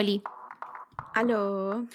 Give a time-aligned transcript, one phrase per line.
[0.00, 0.22] Oli.
[1.14, 1.86] Aló.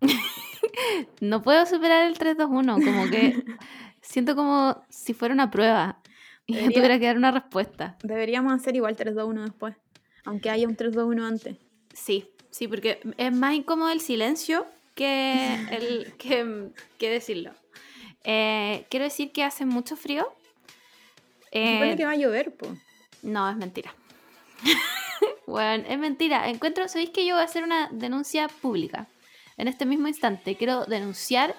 [1.20, 3.44] no puedo superar el 3-2-1, como que
[4.00, 6.00] siento como si fuera una prueba
[6.46, 7.96] y yo tuviera que dar una respuesta.
[8.04, 9.74] Deberíamos hacer igual 3-2-1 después,
[10.24, 11.56] aunque haya un 3-2-1 antes.
[11.92, 17.50] Sí, sí, porque es más incómodo el silencio que, el, que, decirlo.
[18.22, 20.32] Eh, quiero decir que hace mucho frío.
[21.50, 22.78] Eh, que va a llover, pues.
[23.22, 23.92] No, es mentira.
[25.46, 26.48] Bueno, es mentira.
[26.48, 29.06] Encuentro, ¿sabéis que yo voy a hacer una denuncia pública?
[29.56, 31.54] En este mismo instante quiero denunciar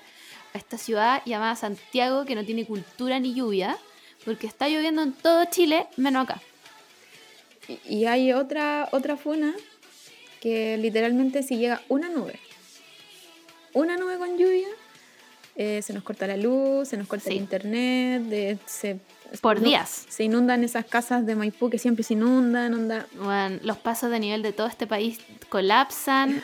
[0.54, 3.77] a esta ciudad llamada Santiago que no tiene cultura ni lluvia,
[4.26, 6.41] porque está lloviendo en todo Chile, menos acá.
[7.86, 9.54] Y, hay otra, otra funa
[10.41, 12.40] que literalmente si llega una nube,
[13.74, 14.68] una nube con lluvia,
[15.55, 18.99] eh, se nos corta la luz, se nos corta el internet, de, se
[19.42, 20.06] por días.
[20.10, 22.74] Se inundan esas casas de Maipú que siempre se inundan.
[22.74, 23.08] Onda.
[23.22, 26.42] Bueno, los pasos de nivel de todo este país colapsan.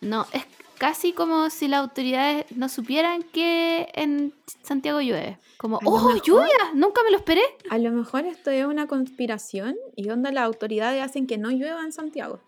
[0.00, 0.44] No, es
[0.78, 5.38] casi como si las autoridades no supieran que en Santiago llueve.
[5.56, 6.72] Como, ¡oh, lluvia!
[6.74, 7.42] Nunca me lo esperé.
[7.70, 11.84] A lo mejor esto es una conspiración y onda las autoridades hacen que no llueva
[11.84, 12.40] en Santiago.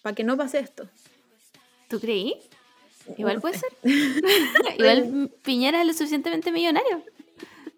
[0.00, 0.88] Para que no pase esto.
[1.88, 2.36] ¿Tú creí?
[3.18, 3.70] Igual puede ser.
[4.78, 7.02] Igual Piñera es lo suficientemente millonario.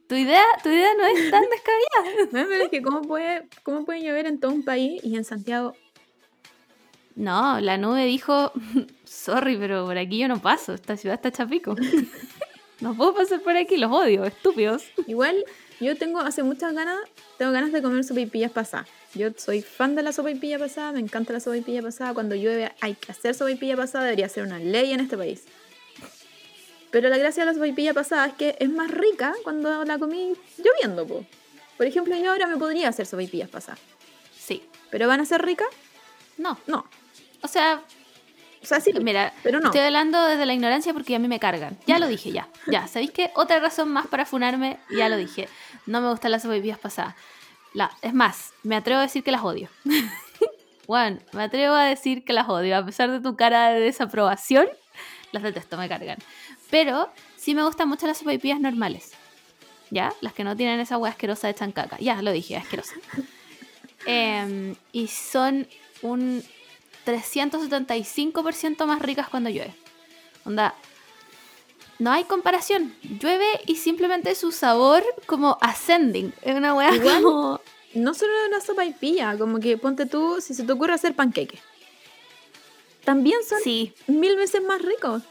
[0.09, 2.29] Tu idea, tu idea no es tan descabellada.
[2.33, 5.25] No, pero es que ¿cómo puede, ¿cómo puede llover en todo un país y en
[5.25, 5.75] Santiago?
[7.15, 8.53] No, la nube dijo,
[9.05, 11.77] sorry, pero por aquí yo no paso, esta ciudad está chapico.
[12.81, 14.85] no puedo pasar por aquí, los odio, estúpidos.
[15.07, 15.45] Igual,
[15.79, 16.99] yo tengo hace muchas ganas,
[17.37, 18.89] tengo ganas de comer sopaipillas pasadas.
[19.15, 22.15] Yo soy fan de la sopaipilla pasada, me encanta la sopaipilla pasada.
[22.15, 25.45] Cuando llueve hay que hacer sopaipilla pasada, debería ser una ley en este país.
[26.91, 30.35] Pero la gracia de la sopaipilla pasada es que es más rica cuando la comí
[30.57, 31.25] lloviendo, po.
[31.77, 33.81] Por ejemplo, yo ahora me podría hacer sopaipillas pasadas.
[34.37, 34.63] Sí.
[34.91, 35.69] ¿Pero van a ser ricas?
[36.39, 36.59] No.
[36.67, 36.87] No.
[37.43, 37.83] O sea,
[38.63, 39.67] o sea, sí, mira, pero no.
[39.67, 41.79] Estoy hablando desde la ignorancia porque a mí me cargan.
[41.87, 42.49] Ya lo dije, ya.
[42.67, 43.31] Ya, ¿sabéis qué?
[43.35, 45.49] Otra razón más para funarme, ya lo dije.
[45.87, 47.15] No me gustan las sopaipillas pasadas.
[47.75, 49.69] La, es más, me atrevo a decir que las odio.
[50.87, 52.77] Juan, me atrevo a decir que las odio.
[52.77, 54.67] A pesar de tu cara de desaprobación,
[55.33, 56.19] las detesto, me cargan.
[56.71, 59.13] Pero sí me gustan mucho las sopaipillas normales.
[59.91, 60.13] ¿Ya?
[60.21, 61.97] Las que no tienen esa hueá asquerosa de chancaca.
[61.99, 62.95] Ya, lo dije, asquerosa.
[64.07, 65.67] Em, y son
[66.03, 66.43] un
[67.05, 69.75] 375% más ricas cuando llueve.
[70.45, 70.75] Onda,
[71.99, 72.95] no hay comparación.
[73.03, 76.33] Llueve y simplemente su sabor como ascending.
[76.43, 77.61] Es una hueá como...
[77.95, 81.59] No solo una sopaipilla, como que ponte tú, si se te ocurre hacer panqueque.
[83.05, 83.95] También son sí.
[84.07, 85.23] mil veces más ricos.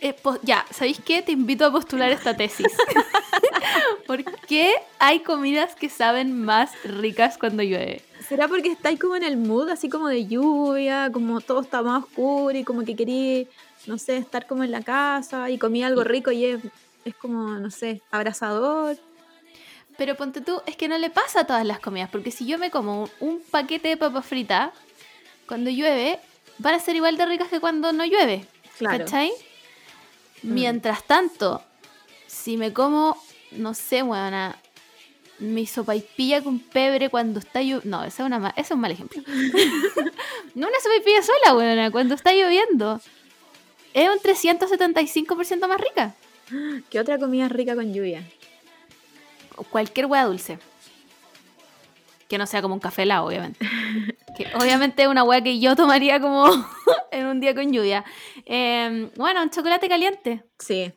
[0.00, 1.20] Eh, ya, ¿sabéis qué?
[1.20, 2.66] Te invito a postular esta tesis.
[4.06, 8.02] ¿Por qué hay comidas que saben más ricas cuando llueve?
[8.26, 12.04] ¿Será porque estáis como en el mood, así como de lluvia, como todo está más
[12.04, 13.46] oscuro y como que querí,
[13.86, 16.60] no sé, estar como en la casa y comí algo rico y es,
[17.04, 18.96] es como, no sé, abrazador?
[19.98, 22.56] Pero ponte tú, es que no le pasa a todas las comidas, porque si yo
[22.56, 24.70] me como un paquete de papas fritas,
[25.46, 26.18] cuando llueve,
[26.58, 28.46] van a ser igual de ricas que cuando no llueve.
[28.78, 29.04] Claro.
[29.04, 29.30] ¿Cachai?
[30.42, 30.54] Mm.
[30.54, 31.62] Mientras tanto,
[32.26, 33.16] si me como,
[33.52, 34.56] no sé, buena,
[35.38, 37.98] mi sopaipilla con pebre cuando está lloviendo.
[37.98, 39.22] No, esa es, una es un mal ejemplo.
[40.54, 43.00] no una sopaipilla sola, buena, cuando está lloviendo.
[43.92, 46.14] Es un 375% más rica.
[46.90, 48.24] ¿Qué otra comida rica con lluvia?
[49.70, 50.58] Cualquier hueá dulce.
[52.28, 53.58] Que no sea como un café helado, obviamente.
[54.40, 56.46] que obviamente es una hueá que yo tomaría como
[57.12, 58.04] en un día con lluvia.
[58.46, 60.44] Em, bueno, un chocolate caliente.
[60.58, 60.92] Sí.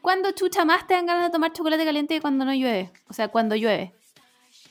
[0.00, 2.90] ¿Cuándo chucha más te dan ganas de tomar chocolate caliente que cuando no llueve?
[3.08, 3.92] O sea, cuando llueve.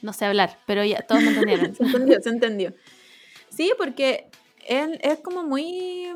[0.01, 1.75] No sé hablar, pero ya todos me entendieron.
[1.75, 2.73] se entendió, se entendió.
[3.49, 4.29] Sí, porque
[4.67, 6.07] es, es como muy,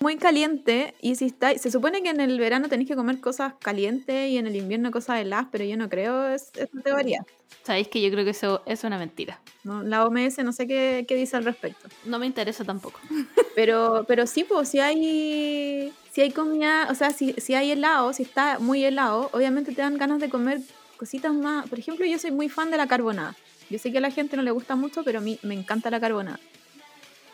[0.00, 3.54] muy caliente y si está, se supone que en el verano tenéis que comer cosas
[3.60, 7.24] calientes y en el invierno cosas heladas, pero yo no creo es, esa teoría.
[7.62, 9.40] Sabéis que yo creo que eso es una mentira.
[9.64, 11.88] No, la OMS no sé qué, qué, dice al respecto.
[12.04, 12.98] No me interesa tampoco.
[13.54, 18.12] Pero, pero sí, pues si hay, si hay comida, o sea, si, si hay helado,
[18.12, 20.60] si está muy helado, obviamente te dan ganas de comer
[20.96, 21.68] cositas más.
[21.68, 23.36] Por ejemplo, yo soy muy fan de la carbonada.
[23.68, 25.90] Yo sé que a la gente no le gusta mucho, pero a mí me encanta
[25.90, 26.40] la carbonada.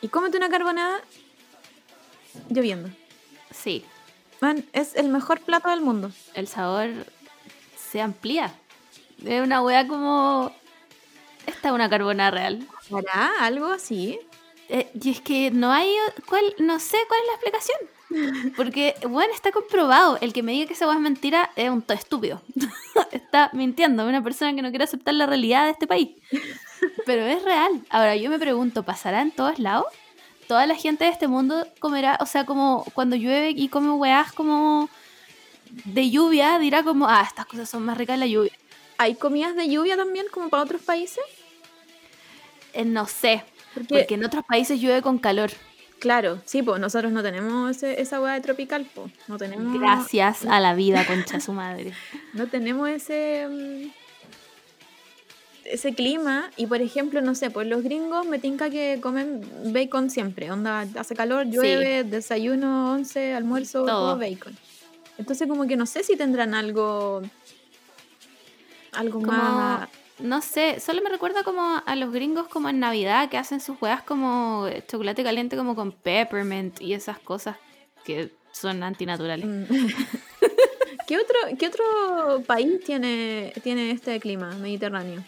[0.07, 1.01] Y cómete una carbonada
[2.49, 2.89] lloviendo.
[3.51, 3.85] Sí.
[4.41, 6.13] Man, es el mejor plato del mundo.
[6.35, 6.91] El sabor
[7.77, 8.55] se amplía.
[9.25, 10.55] Es una wea como.
[11.45, 12.69] Esta es una carbonara real.
[12.93, 14.21] ¿Hará algo así?
[14.69, 15.93] Eh, y es que no hay.
[16.29, 17.96] ¿cuál, no sé cuál es la explicación.
[18.57, 20.19] Porque, bueno, está comprobado.
[20.21, 22.41] El que me diga que esa wea es mentira es un estúpido.
[23.13, 24.07] está mintiendo.
[24.07, 26.11] Una persona que no quiere aceptar la realidad de este país.
[27.05, 27.85] Pero es real.
[27.91, 29.87] Ahora yo me pregunto, ¿pasará en todos lados?
[30.49, 34.33] Toda la gente de este mundo comerá, o sea, como cuando llueve y come weás
[34.33, 34.89] como
[35.85, 38.53] de lluvia, dirá como, ah, estas cosas son más ricas en la lluvia.
[38.99, 41.25] ¿Hay comidas de lluvia también como para otros países?
[42.73, 43.43] Eh, no sé,
[43.75, 45.51] Porque, porque en otros países llueve con calor.
[45.99, 49.13] Claro, sí, pues nosotros no tenemos ese- esa hueá de tropical, pues.
[49.29, 49.79] No tenemos.
[49.79, 51.93] Gracias a la vida, concha su madre.
[52.35, 53.47] No tenemos ese.
[53.49, 53.89] mm,
[55.65, 56.51] ese clima.
[56.57, 59.41] Y por ejemplo, no sé, pues los gringos me tinca que comen
[59.73, 60.51] bacon siempre.
[60.53, 63.87] Onda, hace calor, llueve, desayuno, once, almuerzo, Todo.
[64.15, 64.57] todo bacon.
[65.19, 67.23] Entonces, como que no sé si tendrán algo.
[68.93, 69.89] Algo Como, más.
[70.19, 73.81] No sé, solo me recuerda como a los gringos como en Navidad que hacen sus
[73.81, 77.57] huevas como chocolate caliente como con peppermint y esas cosas
[78.05, 79.47] que son antinaturales.
[79.47, 79.65] Mm.
[81.07, 85.23] ¿Qué otro, ¿Qué otro país tiene, tiene este clima mediterráneo?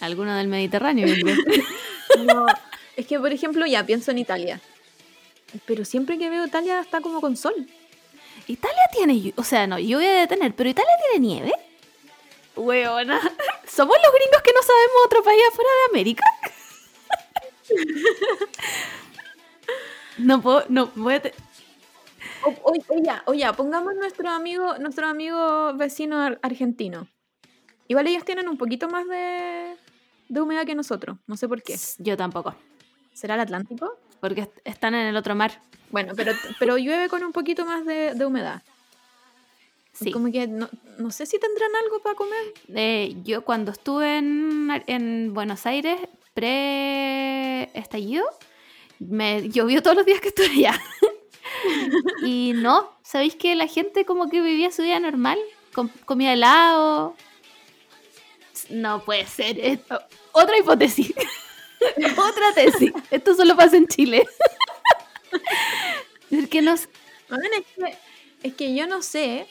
[0.00, 1.36] Alguno del Mediterráneo, yo creo.
[2.26, 2.44] No,
[2.94, 4.60] es que, por ejemplo, ya pienso en Italia.
[5.64, 7.54] Pero siempre que veo Italia está como con sol.
[8.46, 11.52] Italia tiene, o sea, no, lluvia de tener, pero Italia tiene nieve.
[12.56, 13.20] Weona.
[13.66, 16.24] ¿Somos los gringos que no sabemos otro país afuera de América?
[20.18, 21.34] no puedo, no, voy a te-
[22.44, 27.08] O, o- o ya, o ya, pongamos nuestro amigo, nuestro amigo vecino ar- argentino.
[27.88, 29.76] Igual ellos tienen un poquito más de,
[30.28, 31.18] de humedad que nosotros.
[31.26, 31.76] No sé por qué.
[31.98, 32.54] Yo tampoco,
[33.12, 33.98] ¿Será el Atlántico?
[34.20, 35.60] porque est- están en el otro mar.
[35.90, 38.62] Bueno, pero, pero llueve con un poquito más de, de humedad.
[39.92, 40.10] Sí.
[40.10, 40.68] Como que no,
[40.98, 42.54] no sé si tendrán algo para comer.
[42.74, 46.00] Eh, yo cuando estuve en, en Buenos Aires,
[46.34, 48.24] pre-estallido,
[48.98, 50.80] me llovió todos los días que estuve allá.
[52.24, 55.38] y no, ¿sabéis que la gente como que vivía su vida normal?
[55.74, 57.14] Com- comía helado.
[58.70, 59.58] No puede ser.
[59.58, 60.00] esto.
[60.32, 61.12] Otra hipótesis.
[62.16, 62.92] Otra tesis.
[63.10, 64.26] Esto solo pasa en Chile.
[66.30, 66.74] es que no...
[67.28, 67.98] Bueno, es, que,
[68.48, 69.46] es que yo no sé,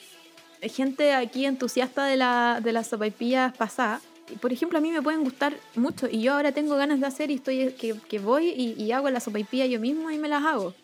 [0.68, 4.02] gente aquí entusiasta de, la, de las sopaipillas pasadas.
[4.40, 7.30] Por ejemplo, a mí me pueden gustar mucho y yo ahora tengo ganas de hacer
[7.30, 10.44] y estoy que, que voy y, y hago la sopaipilla yo mismo y me las
[10.44, 10.74] hago.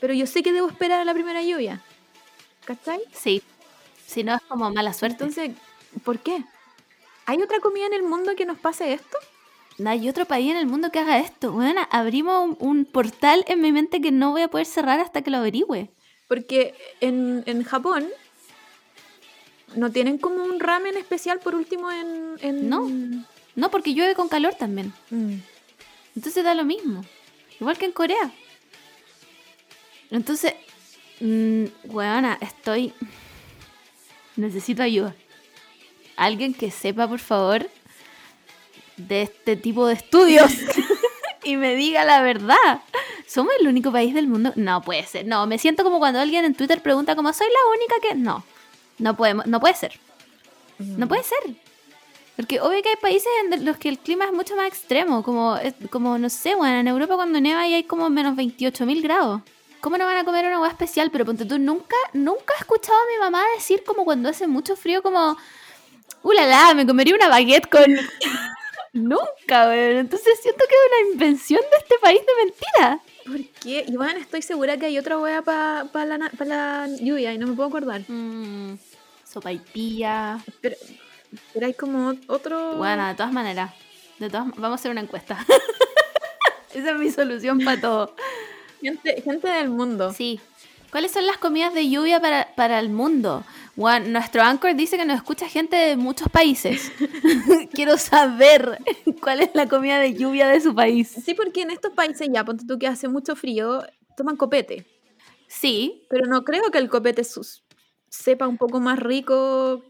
[0.00, 1.80] Pero yo sé que debo esperar a la primera lluvia.
[2.64, 3.00] ¿Cachai?
[3.12, 3.42] Sí.
[4.06, 5.24] Si no es como mala suerte.
[5.24, 5.52] Entonces,
[6.04, 6.44] ¿por qué?
[7.26, 9.18] ¿Hay otra comida en el mundo que nos pase esto?
[9.78, 11.52] No hay otro país en el mundo que haga esto.
[11.52, 15.22] Bueno, abrimos un, un portal en mi mente que no voy a poder cerrar hasta
[15.22, 15.90] que lo averigüe.
[16.26, 18.08] Porque en, en Japón
[19.74, 22.34] no tienen como un ramen especial por último en...
[22.40, 22.68] en...
[22.68, 22.88] No.
[23.54, 24.92] No, porque llueve con calor también.
[25.10, 25.34] Mm.
[26.16, 27.04] Entonces da lo mismo.
[27.60, 28.32] Igual que en Corea.
[30.10, 30.54] Entonces,
[31.20, 32.92] mm, weona, estoy...
[34.36, 35.14] Necesito ayuda.
[36.16, 37.68] Alguien que sepa, por favor,
[38.96, 40.52] de este tipo de estudios
[41.44, 42.82] y me diga la verdad.
[43.26, 44.52] ¿Somos el único país del mundo?
[44.56, 45.26] No puede ser.
[45.26, 48.14] No, me siento como cuando alguien en Twitter pregunta como soy la única que...
[48.14, 48.44] No,
[48.98, 49.98] no, podemos, no puede ser.
[50.78, 51.38] No puede ser.
[52.36, 55.58] Porque obvio que hay países en los que el clima es mucho más extremo, como,
[55.90, 59.42] como no sé, bueno, en Europa cuando nieva y hay como menos 28 mil grados.
[59.80, 61.10] ¿Cómo no van a comer una hueá especial?
[61.10, 64.76] Pero ponte tú, nunca, nunca he escuchado a mi mamá decir como cuando hace mucho
[64.76, 65.36] frío como,
[66.22, 66.74] ¡Uh, la, la!
[66.74, 67.84] Me comería una baguette con...
[68.92, 69.98] nunca, weón.
[69.98, 73.00] Entonces siento que es una invención de este país de mentira.
[73.24, 73.84] ¿Por qué?
[73.88, 77.54] Iván, estoy segura que hay otra hueá para la, pa la lluvia y no me
[77.54, 78.02] puedo acordar.
[78.08, 78.78] Mm,
[79.28, 80.38] sopa y pilla.
[80.60, 80.76] Pero,
[81.52, 82.76] pero hay como otro...
[82.76, 83.72] Bueno, de todas maneras,
[84.18, 85.38] de todas, vamos a hacer una encuesta.
[86.74, 88.14] Esa es mi solución para todo.
[88.80, 90.12] Gente, gente del mundo.
[90.12, 90.40] Sí.
[90.90, 93.44] ¿Cuáles son las comidas de lluvia para, para el mundo?
[93.76, 96.90] Nuestro anchor dice que nos escucha gente de muchos países.
[97.72, 98.78] Quiero saber
[99.20, 101.14] cuál es la comida de lluvia de su país.
[101.24, 103.84] Sí, porque en estos países ya, ponte tú que hace mucho frío,
[104.16, 104.86] toman copete.
[105.46, 107.62] Sí, Pero no creo que el copete sus-
[108.08, 109.82] sepa un poco más rico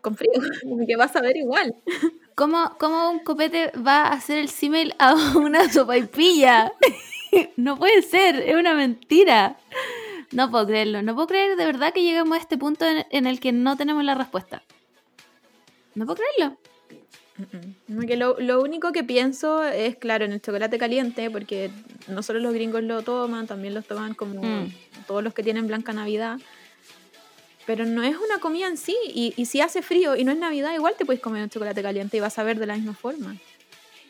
[0.00, 0.32] con frío.
[0.86, 1.74] Que vas a ver igual.
[2.34, 6.72] ¿cómo, cómo un copete va a hacer el símil a una sopaipilla?
[7.56, 9.56] no puede ser, es una mentira.
[10.32, 13.26] No puedo creerlo, no puedo creer de verdad que llegamos a este punto en, en
[13.26, 14.62] el que no tenemos la respuesta.
[15.94, 16.56] No puedo creerlo.
[17.86, 21.70] Como que lo, lo único que pienso es, claro, en el chocolate caliente, porque
[22.08, 24.72] no solo los gringos lo toman, también los toman como Mm.
[25.06, 26.38] todos los que tienen Blanca Navidad.
[27.66, 30.38] Pero no es una comida en sí, y, y si hace frío y no es
[30.38, 32.94] Navidad, igual te puedes comer un chocolate caliente y vas a ver de la misma
[32.94, 33.36] forma.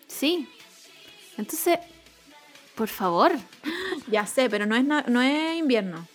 [0.06, 0.48] Sí.
[1.36, 1.78] Entonces,
[2.74, 3.32] por favor,
[4.08, 6.06] Ya sé, pero no es, no es invierno,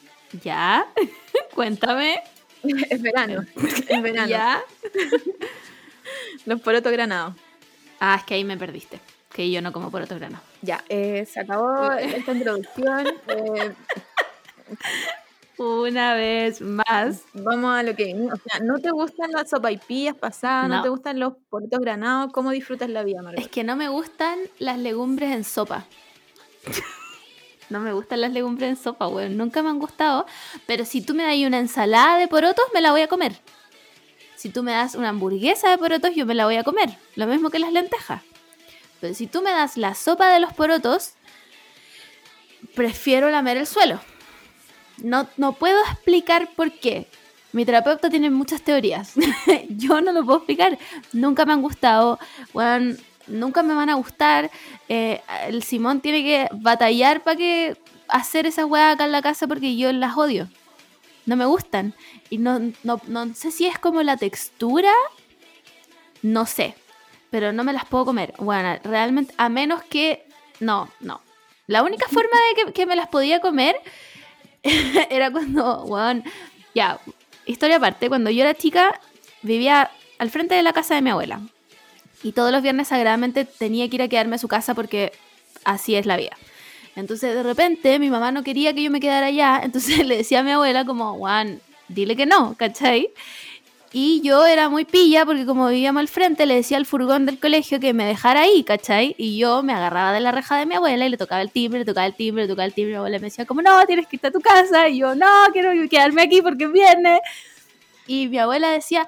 [0.44, 0.88] ya,
[1.56, 2.22] cuéntame.
[2.89, 3.46] es verano.
[3.88, 4.27] Es verano.
[4.27, 4.62] Ya.
[6.46, 7.36] Los porotos granados.
[8.00, 9.00] Ah, es que ahí me perdiste.
[9.32, 10.39] Que yo no como por otro grano.
[10.62, 13.08] Ya, eh, se acabó esta introducción.
[13.27, 13.74] eh,
[15.58, 17.24] Una vez más.
[17.34, 18.14] vamos a lo que.
[18.14, 20.70] O sea, ¿no te gustan las sopaipillas pasadas?
[20.70, 20.84] ¿No, No.
[20.84, 22.32] te gustan los porotos granados?
[22.32, 23.40] ¿Cómo disfrutas la vida, Margot?
[23.42, 25.86] Es que no me gustan las legumbres en sopa.
[27.70, 29.36] No me gustan las legumbres en sopa, weón.
[29.36, 30.26] Nunca me han gustado.
[30.68, 33.34] Pero si tú me das una ensalada de porotos, me la voy a comer.
[34.36, 36.92] Si tú me das una hamburguesa de porotos, yo me la voy a comer.
[37.16, 38.22] Lo mismo que las lentejas.
[39.02, 41.14] Pero si tú me das la sopa de los porotos,
[42.76, 44.00] prefiero lamer el suelo.
[45.04, 47.08] No, no puedo explicar por qué.
[47.51, 49.13] Mi terapeuta tiene muchas teorías.
[49.70, 50.77] Yo no lo puedo explicar.
[51.13, 52.20] Nunca me han gustado.
[52.54, 54.51] weón, nunca me van a gustar.
[54.89, 57.77] Eh, el Simón tiene que batallar para que
[58.08, 60.50] hacer esas weas acá en la casa porque yo las odio.
[61.25, 61.94] No me gustan.
[62.30, 64.92] Y no, no, no sé si es como la textura.
[66.22, 66.75] No sé.
[67.30, 68.34] Pero no me las puedo comer.
[68.39, 70.25] Bueno, realmente, a menos que.
[70.60, 71.22] No, no.
[71.68, 73.75] La única forma de que, que me las podía comer
[75.09, 76.24] era cuando, weón,
[76.74, 77.00] ya,
[77.45, 79.00] historia aparte, cuando yo era chica
[79.41, 81.41] vivía al frente de la casa de mi abuela.
[82.24, 85.12] Y todos los viernes sagradamente tenía que ir a quedarme a su casa porque
[85.63, 86.36] así es la vida.
[86.95, 90.39] Entonces de repente mi mamá no quería que yo me quedara allá, entonces le decía
[90.39, 93.09] a mi abuela como, Juan, dile que no, ¿cachai?
[93.94, 97.39] Y yo era muy pilla porque como vivíamos al frente le decía al furgón del
[97.39, 99.15] colegio que me dejara ahí, ¿cachai?
[99.17, 101.79] Y yo me agarraba de la reja de mi abuela y le tocaba el timbre,
[101.79, 102.91] le tocaba el timbre, le tocaba el timbre.
[102.91, 104.89] Mi abuela me decía como, no, tienes que irte a tu casa.
[104.89, 107.20] Y yo, no, quiero quedarme aquí porque es viernes.
[108.08, 109.08] Y mi abuela decía,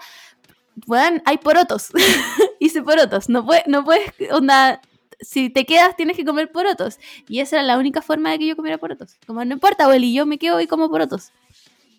[0.85, 1.89] bueno, hay porotos.
[2.59, 3.27] Hice porotos.
[3.27, 4.81] No, puede, no puedes, onda,
[5.19, 6.99] si te quedas tienes que comer porotos.
[7.27, 9.17] Y esa era la única forma de que yo comiera porotos.
[9.27, 11.31] Como, no importa, abueli, yo me quedo y como porotos.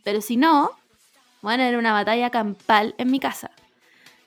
[0.03, 0.71] Pero si no,
[1.43, 3.51] bueno, era una batalla campal en mi casa.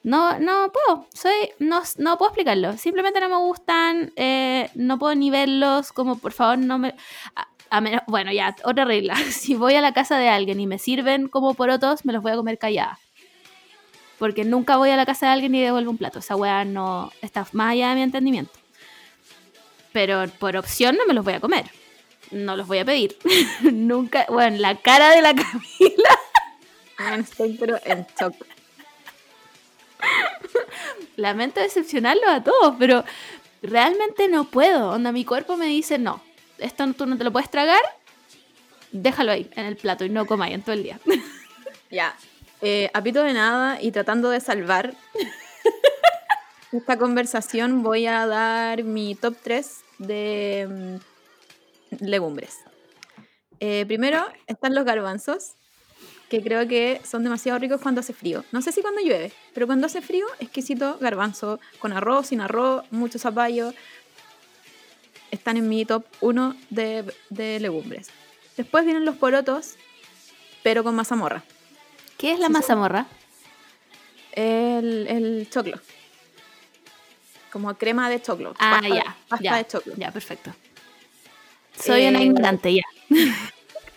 [0.03, 2.77] No, no puedo, soy, no, no puedo explicarlo.
[2.77, 6.93] Simplemente no me gustan, eh, no puedo ni verlos, como por favor no me...
[7.35, 9.15] a- a menos- bueno, ya, otra regla.
[9.31, 12.31] Si voy a la casa de alguien y me sirven como porotos, me los voy
[12.33, 12.99] a comer callada.
[14.19, 16.19] Porque nunca voy a la casa de alguien y devuelvo un plato.
[16.19, 18.51] Esa weá no está más allá de mi entendimiento.
[19.91, 21.65] Pero por opción no me los voy a comer.
[22.31, 23.17] No los voy a pedir.
[23.61, 26.19] nunca, bueno, la cara de la Camila
[27.17, 28.35] Estoy pero en shock.
[31.15, 33.03] Lamento decepcionarlos a todos, pero
[33.61, 34.91] realmente no puedo.
[34.91, 36.21] Onda, mi cuerpo me dice, no,
[36.57, 37.81] esto tú no te lo puedes tragar,
[38.91, 40.99] déjalo ahí en el plato y no comáis en todo el día.
[41.89, 42.15] Ya.
[42.61, 44.95] Eh, a pito de nada y tratando de salvar
[46.71, 50.99] esta conversación, voy a dar mi top 3 de
[51.91, 52.61] mm, legumbres.
[53.59, 55.53] Eh, primero están los garbanzos,
[56.29, 58.43] que creo que son demasiado ricos cuando hace frío.
[58.51, 62.83] No sé si cuando llueve, pero cuando hace frío, exquisito garbanzo, con arroz, sin arroz,
[62.91, 63.73] mucho zapallo.
[65.31, 68.09] Están en mi top 1 de, de legumbres.
[68.57, 69.75] Después vienen los porotos,
[70.63, 71.43] pero con mazamorra.
[72.17, 73.05] ¿Qué es la Sí, mazamorra?
[74.31, 75.79] El, el choclo.
[77.51, 78.55] Como crema de choclo.
[78.59, 79.93] Ah, pasta, ya, Pasta ya, de choclo.
[79.97, 80.53] ya, perfecto.
[81.79, 82.83] Soy una Eh, ignorante, ya.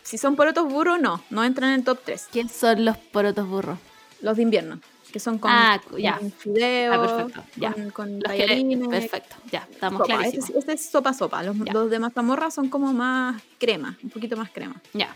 [0.07, 1.21] Si son porotos burros, no.
[1.31, 2.29] No entran en el top 3.
[2.31, 3.79] ¿Quién son los porotos burros?
[4.21, 4.81] Los de invierno.
[5.13, 6.19] Que son con, Ah, ya.
[6.19, 7.75] con fideo, Ah, perfecto, ya.
[7.93, 10.13] con, tallarines, perfecto, ya, estamos sopa.
[10.15, 10.51] Este, clarísimos.
[10.51, 11.43] es- este es sopa sopa.
[11.43, 11.73] Los, Ya.
[11.73, 13.97] los de mazamorra son como más crema.
[14.03, 14.81] Un poquito más crema.
[14.93, 15.15] Ya,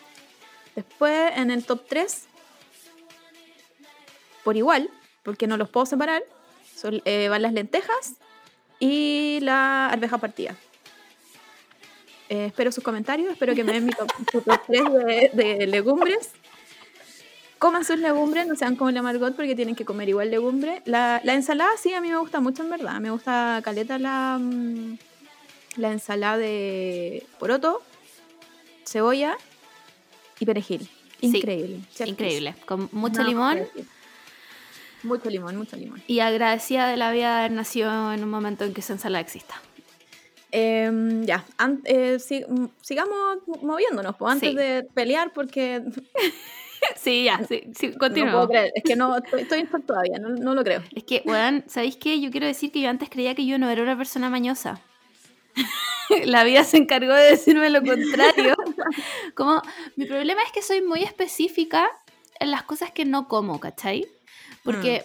[0.75, 2.27] Después, en el top 3,
[4.45, 4.89] por igual,
[5.23, 6.23] porque no los puedo separar,
[6.75, 8.15] son, eh, van las lentejas
[8.79, 10.55] y la arveja partida.
[12.31, 15.67] Eh, espero sus comentarios, espero que me den mi top, su top 3 de, de
[15.67, 16.31] legumbres.
[17.59, 20.81] Coman sus legumbres, no sean como la Margot porque tienen que comer igual legumbre.
[20.87, 23.01] La, la ensalada sí, a mí me gusta mucho en verdad.
[23.01, 24.97] Me gusta caleta la, mm,
[25.77, 27.83] la ensalada de poroto,
[28.87, 29.37] cebolla
[30.39, 30.89] y perejil.
[31.21, 31.81] Increíble.
[32.07, 32.55] increíble.
[32.65, 33.59] Con mucho No, limón.
[35.03, 36.03] Mucho limón, mucho limón.
[36.07, 39.21] y agradecida de la vida de haber nacido en un momento en que esa ensalada
[39.21, 39.61] exista.
[40.53, 44.57] Em, ya, an- eh, si- mm, sigamos moviéndonos pues, antes Sí.
[44.57, 45.83] de pelear porque
[46.97, 48.33] Sí, ya, sí, sí, no continúo.
[48.33, 48.73] puedo creer.
[48.75, 50.83] Es que no, estoy, estoy todavía, no, no lo creo.
[50.95, 52.21] Es que, weón, ¿sabéis qué?
[52.21, 54.81] Yo quiero decir que yo antes creía que yo no era una persona mañosa.
[56.25, 58.57] La vida se encargó de decirme lo contrario.
[59.35, 59.63] Como,
[59.97, 61.89] mi problema es que soy muy específica
[62.41, 64.07] en las cosas que no como, ¿cachai?
[64.65, 65.05] Porque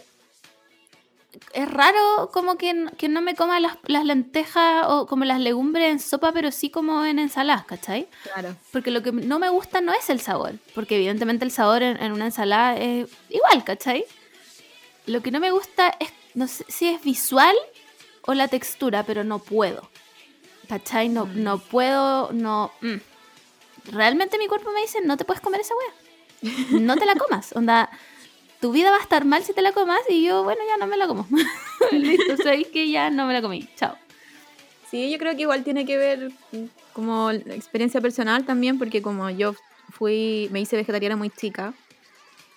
[1.53, 5.91] es raro como que, que no me coma las, las lentejas o como las legumbres
[5.91, 8.07] en sopa, pero sí como en ensaladas, ¿cachai?
[8.23, 8.55] Claro.
[8.71, 12.01] Porque lo que no me gusta no es el sabor, porque evidentemente el sabor en,
[12.01, 14.05] en una ensalada es igual, ¿cachai?
[15.05, 17.55] Lo que no me gusta es, no sé si es visual
[18.23, 19.87] o la textura, pero no puedo.
[20.67, 21.09] ¿Cachai?
[21.09, 21.43] No, Mm.
[21.43, 22.71] no puedo, no...
[22.81, 22.95] mm.
[23.91, 26.51] Realmente mi cuerpo me dice, no te puedes comer esa wea.
[26.81, 27.53] No te la comas.
[27.55, 27.89] Onda,
[28.65, 30.87] tu vida va a estar mal si te la comas y yo, bueno, ya no
[30.87, 31.27] me la como.
[31.91, 33.69] Listo, sabéis que ya no me la comí.
[33.75, 33.95] Chao.
[34.89, 36.31] Sí, yo creo que igual tiene que ver
[36.91, 39.53] como la experiencia personal también, porque como yo
[39.91, 41.75] fui, me hice vegetariana muy chica,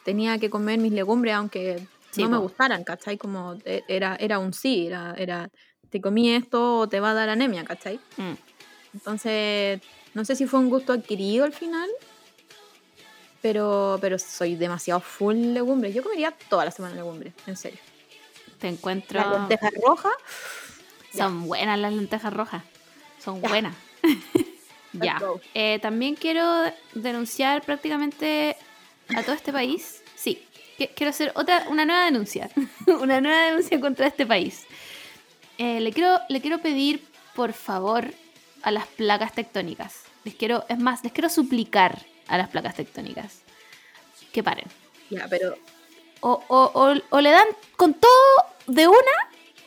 [0.02, 3.18] tenía que comer mis legumbres aunque Sí, no me gustaran, ¿cachai?
[3.18, 5.50] Como e- era, era un sí, era, era,
[5.90, 8.00] te comí esto o te va a dar anemia, ¿cachai?
[8.16, 8.32] Mm.
[8.94, 9.82] Entonces,
[10.14, 11.90] no sé si fue un gusto adquirido al final,
[13.40, 15.95] pero, pero soy demasiado full legumbres.
[15.95, 17.78] Yo comería toda la semana legumbres, en serio.
[18.59, 19.21] Te encuentro...
[19.21, 20.11] La lenteja roja,
[21.14, 22.64] Son buenas las lentejas rojas.
[23.23, 23.49] Son Ya.
[23.49, 23.76] buenas.
[24.92, 25.21] ya.
[25.54, 26.64] Eh, también quiero
[26.95, 28.57] denunciar prácticamente
[29.14, 30.02] a todo este país.
[30.16, 30.45] Sí,
[30.97, 32.50] quiero hacer otra, una nueva denuncia.
[33.00, 34.64] una nueva denuncia contra este país.
[35.59, 37.04] Eh, le, quiero, le quiero pedir,
[37.35, 38.12] por favor,
[38.62, 40.02] a las placas tectónicas.
[40.25, 43.40] Les quiero, es más, les quiero suplicar a las placas tectónicas
[44.32, 44.66] que paren.
[45.11, 45.56] ya, pero
[46.20, 48.11] O, o- o- o le dan con todo
[48.66, 49.16] de una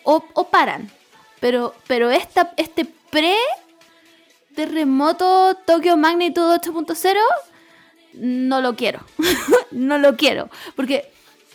[0.04, 0.92] o, o paran.
[1.40, 3.36] Pero, pero esta, este pre
[4.56, 7.16] terremoto Tokio Magnitud 8.0
[8.14, 9.00] no lo quiero.
[9.72, 10.50] no lo quiero.
[10.76, 11.12] Porque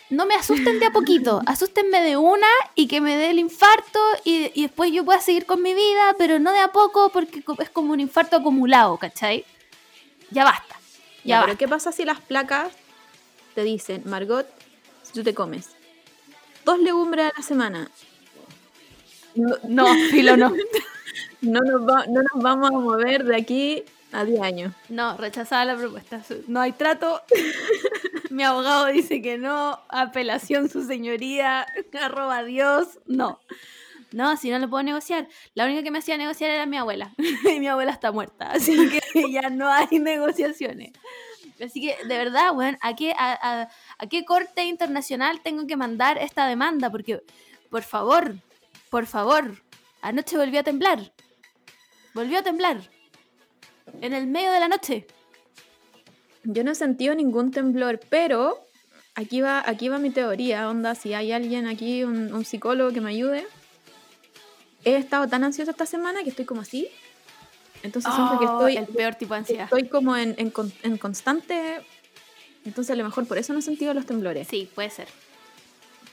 [0.09, 1.43] no me asusten de a poquito.
[1.47, 5.45] Asústenme de una y que me dé el infarto y, y después yo pueda seguir
[5.47, 9.45] con mi vida, pero no de a poco porque es como un infarto acumulado, ¿cachai?
[10.31, 10.66] Ya basta.
[11.27, 11.59] Ya, pero.
[11.59, 12.73] ¿qué pasa si las placas
[13.55, 14.47] te dicen, Margot,
[15.03, 15.71] si tú te comes
[16.65, 17.91] dos legumbres a la semana,
[19.35, 20.51] no, No, filo no.
[21.43, 24.73] no nos, va- no nos vamos a mover de aquí a 10 años?
[24.89, 26.23] No, rechazada la propuesta.
[26.49, 27.21] No hay trato.
[28.31, 29.79] Mi abogado dice que no.
[29.89, 31.67] Apelación, su señoría.
[32.01, 32.99] Arroba Dios.
[33.07, 33.41] No.
[34.13, 35.29] No, si no lo puedo negociar.
[35.55, 37.13] La única que me hacía negociar era mi abuela.
[37.51, 38.51] Y mi abuela está muerta.
[38.53, 40.93] Así que ya no hay negociaciones.
[41.63, 43.69] Así que, de verdad, weón, ¿a qué, a,
[44.11, 46.91] qué corte internacional tengo que mandar esta demanda?
[46.91, 47.23] Porque,
[47.71, 48.37] por favor,
[48.91, 49.63] por favor,
[50.03, 51.13] anoche volvió a temblar.
[52.13, 52.81] Volvió a temblar.
[54.03, 55.07] En el medio de la noche.
[56.45, 58.67] Yo no he sentido ningún temblor, pero
[59.15, 63.11] aquí va, aquí va mi teoría, onda, si hay alguien aquí, un psicólogo que me
[63.11, 63.47] ayude.
[64.87, 66.89] He estado tan ansiosa esta semana que estoy como así.
[67.83, 69.65] Entonces siento que Oh, estoy, el peor tipo de ansiedad.
[69.65, 71.85] estoy como en, en en constante...
[72.65, 74.49] Entonces a lo mejor por eso no he sentido los temblores.
[74.49, 75.07] Sí, puede ser.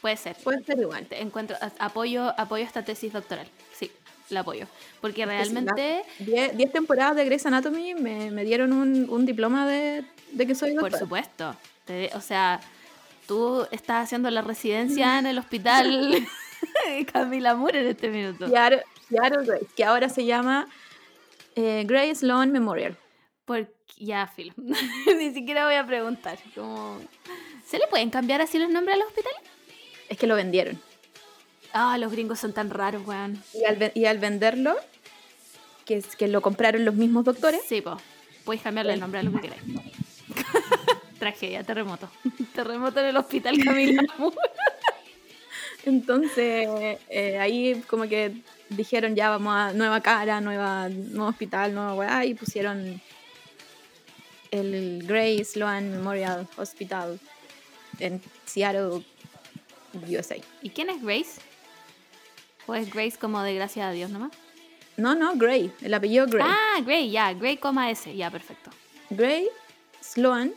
[0.01, 0.35] Puede ser.
[0.43, 1.05] Puede ser igual.
[1.07, 3.47] Te encuentro apoyo apoyo esta tesis doctoral.
[3.73, 3.89] Sí,
[4.29, 4.67] la apoyo,
[5.01, 10.03] porque realmente, Diez, diez temporadas de Grey's Anatomy me, me dieron un, un diploma de,
[10.31, 10.99] de que soy por doctora.
[10.99, 11.55] supuesto,
[11.85, 12.59] te- o sea,
[13.27, 16.27] tú estás haciendo la residencia en el hospital
[17.13, 18.47] Camila Moore en este minuto.
[18.49, 18.83] Grace,
[19.75, 20.67] que ahora se llama
[21.55, 22.97] eh, Grace Sloan Memorial.
[23.45, 24.53] Porque ya, Phil,
[25.17, 26.37] ni siquiera voy a preguntar.
[26.55, 26.99] Como,
[27.65, 29.41] ¿Se le pueden cambiar así los nombres a los hospitales?
[30.09, 30.79] Es que lo vendieron.
[31.73, 33.41] Ah, los gringos son tan raros, weón.
[33.53, 34.75] Y al, y al venderlo,
[35.85, 37.95] que, es, que lo compraron los mismos doctores, Sí, pues.
[38.45, 39.61] Podéis cambiarle el nombre a lo que queráis.
[41.19, 42.09] Tragedia, terremoto.
[42.53, 44.35] Terremoto en el hospital Camila Moore.
[45.85, 46.67] Entonces
[47.09, 52.25] eh, ahí como que dijeron ya vamos a nueva cara, nueva, nuevo hospital, nueva weá,
[52.25, 53.01] y pusieron
[54.51, 57.19] el Grace Sloan Memorial Hospital
[57.99, 59.03] en Seattle,
[60.07, 60.37] USA.
[60.61, 61.41] ¿Y quién es Grace?
[62.67, 64.31] ¿O es Grace como de gracias a Dios nomás?
[64.95, 66.45] No, no, Gray, el apellido Gray.
[66.47, 68.69] Ah, Gray, ya, Gray, coma S, ya, perfecto.
[69.09, 69.47] Gray
[70.01, 70.53] Sloan,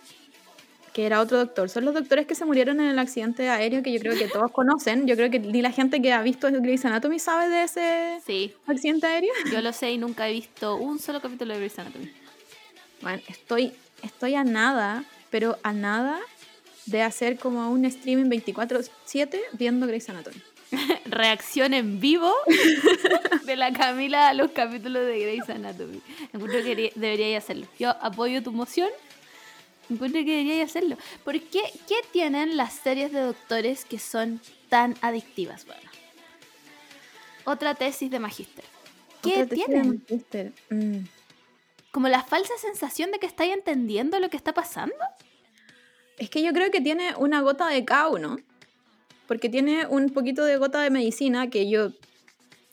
[0.96, 1.68] que era otro doctor.
[1.68, 4.50] Son los doctores que se murieron en el accidente aéreo que yo creo que todos
[4.50, 5.06] conocen.
[5.06, 8.54] Yo creo que ni la gente que ha visto Grey's Anatomy sabe de ese Sí,
[8.66, 9.30] accidente aéreo.
[9.52, 12.11] yo lo sé y nunca he visto un solo capítulo de Grey's Anatomy.
[13.02, 16.18] Bueno, estoy, estoy a nada, pero a nada
[16.87, 20.40] de hacer como un streaming 24-7 viendo Grey's Anatomy.
[21.04, 22.32] Reacción en vivo
[23.44, 26.00] de la Camila a los capítulos de Grey's Anatomy.
[26.32, 27.66] Encuentro que debería- deberíais hacerlo.
[27.78, 28.88] Yo apoyo tu moción.
[29.88, 30.96] Encuentro que deberíais hacerlo.
[31.25, 31.61] ¿Por qué?
[31.87, 35.64] ¿Qué tienen las series de doctores que son tan adictivas?
[35.64, 35.88] Bueno,
[37.44, 38.64] otra tesis de magíster.
[39.22, 40.03] ¿Qué Otra de tienen?
[40.09, 40.53] magíster.
[40.70, 41.05] Mm.
[41.92, 44.96] Como la falsa sensación de que estáis entendiendo lo que está pasando.
[46.18, 48.37] Es que yo creo que tiene una gota de cada uno.
[49.29, 51.90] Porque tiene un poquito de gota de medicina que yo,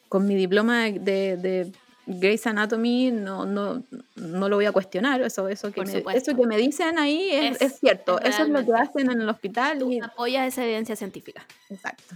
[0.10, 1.71] con mi diploma de, de, de
[2.06, 3.84] Grey's Anatomy, no, no,
[4.16, 5.22] no lo voy a cuestionar.
[5.22, 8.20] Eso, eso, que, me, eso que me dicen ahí es, Es- es cierto.
[8.22, 9.82] es eso es lo que hacen en el hospital.
[9.92, 11.46] Y, Apoya esa evidencia científica.
[11.70, 12.16] exacto.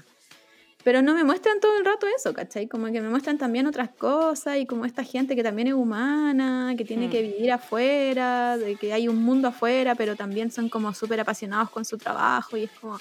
[0.84, 2.68] Pero no me muestran todo el rato eso, ¿cachai?
[2.68, 6.76] Como que me muestran también otras cosas y como esta gente que también es humana,
[6.78, 7.12] que tiene Hmm.
[7.12, 11.70] que vivir afuera, de que hay un mundo afuera, pero también son como súper apasionados
[11.72, 12.98] con su trabajo y es como,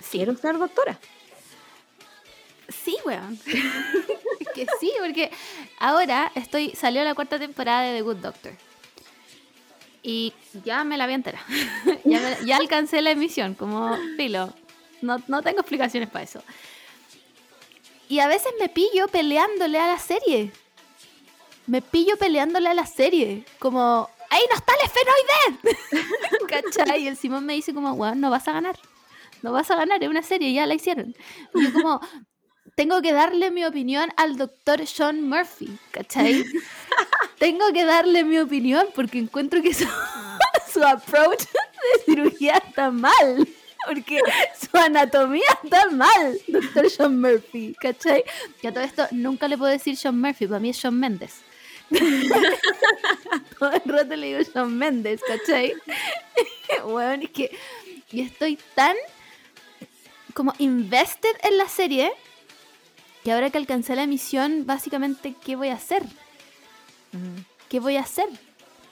[0.00, 0.98] Sí, quiero ser doctora.
[2.68, 3.36] sí, weón.
[4.54, 5.30] que sí, porque
[5.78, 8.52] ahora estoy, salió la cuarta temporada de The Good Doctor.
[10.02, 10.32] Y
[10.64, 11.40] ya me la vi entera.
[12.04, 14.52] ya, ya alcancé la emisión, como filo.
[15.02, 16.42] No, no tengo explicaciones para eso.
[18.08, 20.52] Y a veces me pillo peleándole a la serie.
[21.66, 23.44] Me pillo peleándole a la serie.
[23.58, 26.06] Como, ¡ahí no está el esfenoide!
[26.48, 27.02] ¿Cachai?
[27.02, 28.78] Y el Simón me dice como, weón, no vas a ganar.
[29.42, 31.14] No vas a ganar, es una serie, ya la hicieron.
[31.54, 32.00] Y yo como,
[32.78, 36.44] tengo que darle mi opinión al doctor Sean Murphy, ¿cachai?
[37.40, 39.84] tengo que darle mi opinión porque encuentro que su,
[40.72, 43.48] su approach de cirugía está mal.
[43.84, 44.20] Porque
[44.60, 48.22] su anatomía está mal, doctor Sean Murphy, ¿cachai?
[48.60, 51.40] Que a todo esto nunca le puedo decir Sean Murphy, para mí es Sean Méndez.
[53.58, 55.74] todo el rato le digo Sean Méndez, ¿cachai?
[56.84, 57.50] bueno, es que
[58.12, 58.94] y estoy tan
[60.32, 62.12] como invested en la serie
[63.28, 66.02] que ahora que alcancé la emisión, básicamente, ¿qué voy a hacer?
[67.68, 68.26] ¿Qué voy a hacer?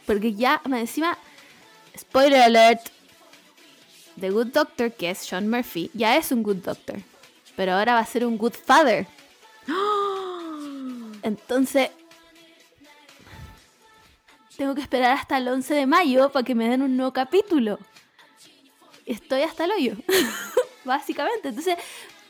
[0.05, 1.17] Porque ya, encima,
[1.99, 2.83] spoiler alert,
[4.21, 7.01] The Good Doctor, que es Sean Murphy, ya es un Good Doctor,
[7.57, 9.07] pero ahora va a ser un Good Father.
[11.23, 11.89] Entonces,
[14.59, 17.79] tengo que esperar hasta el 11 de mayo para que me den un nuevo capítulo.
[19.07, 19.95] Estoy hasta el hoyo,
[20.85, 21.49] básicamente.
[21.49, 21.79] Entonces,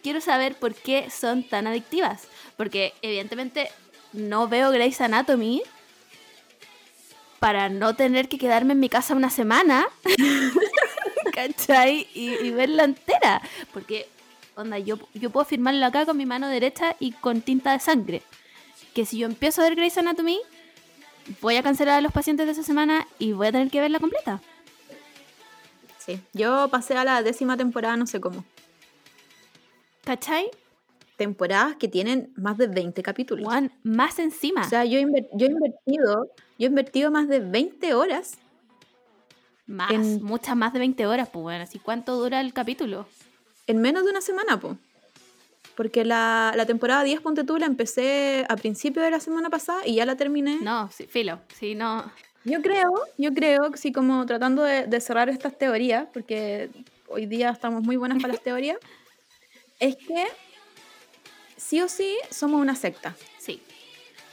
[0.06, 2.28] quiero saber por qué son tan adictivas.
[2.56, 3.72] Porque, evidentemente,
[4.12, 5.64] no veo Grey's Anatomy
[7.40, 9.88] para no tener que quedarme en mi casa una semana.
[11.32, 12.06] ¿Cachai?
[12.14, 13.42] Y, verla entera.
[13.72, 14.06] Porque,
[14.54, 18.22] onda, yo, yo puedo firmarlo acá con mi mano derecha y con tinta de sangre.
[18.94, 20.38] Que si yo empiezo a ver Grey's Anatomy,
[21.40, 23.98] voy a cancelar a los pacientes de esa semana y voy a tener que verla
[23.98, 24.40] completa.
[25.98, 28.44] Sí, yo pasé a la décima temporada, no sé cómo.
[30.06, 30.48] ¿Cachai?
[31.16, 33.44] Temporadas que tienen más de 20 capítulos.
[33.44, 34.62] Juan, más encima.
[34.62, 38.38] O sea, yo, he inver- yo he invertido, yo he invertido más de 20 horas
[39.66, 43.06] más, en- muchas más de 20 horas, pues bueno, así cuánto dura el capítulo.
[43.66, 44.76] en menos de una semana, po.
[45.74, 49.80] Porque la, la temporada 10, ponte tú, la empecé a principio de la semana pasada
[49.84, 50.58] y ya la terminé.
[50.62, 52.04] No, sí, filo, sí, no.
[52.44, 56.70] Yo creo, yo creo que sí, como tratando de, de cerrar estas teorías, porque
[57.08, 58.78] hoy día estamos muy buenas para las teorías,
[59.80, 60.26] es que
[61.56, 63.14] sí o sí somos una secta.
[63.38, 63.62] Sí,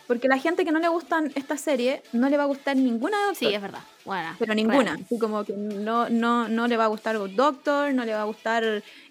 [0.07, 3.29] Porque la gente que no le gustan esta serie no le va a gustar ninguna
[3.29, 3.55] de sí, Doctor.
[3.55, 3.79] es verdad.
[4.05, 4.93] Bueno, pero ninguna.
[4.95, 8.21] Así como que no, no, no le va a gustar Good Doctor, no le va
[8.21, 8.63] a gustar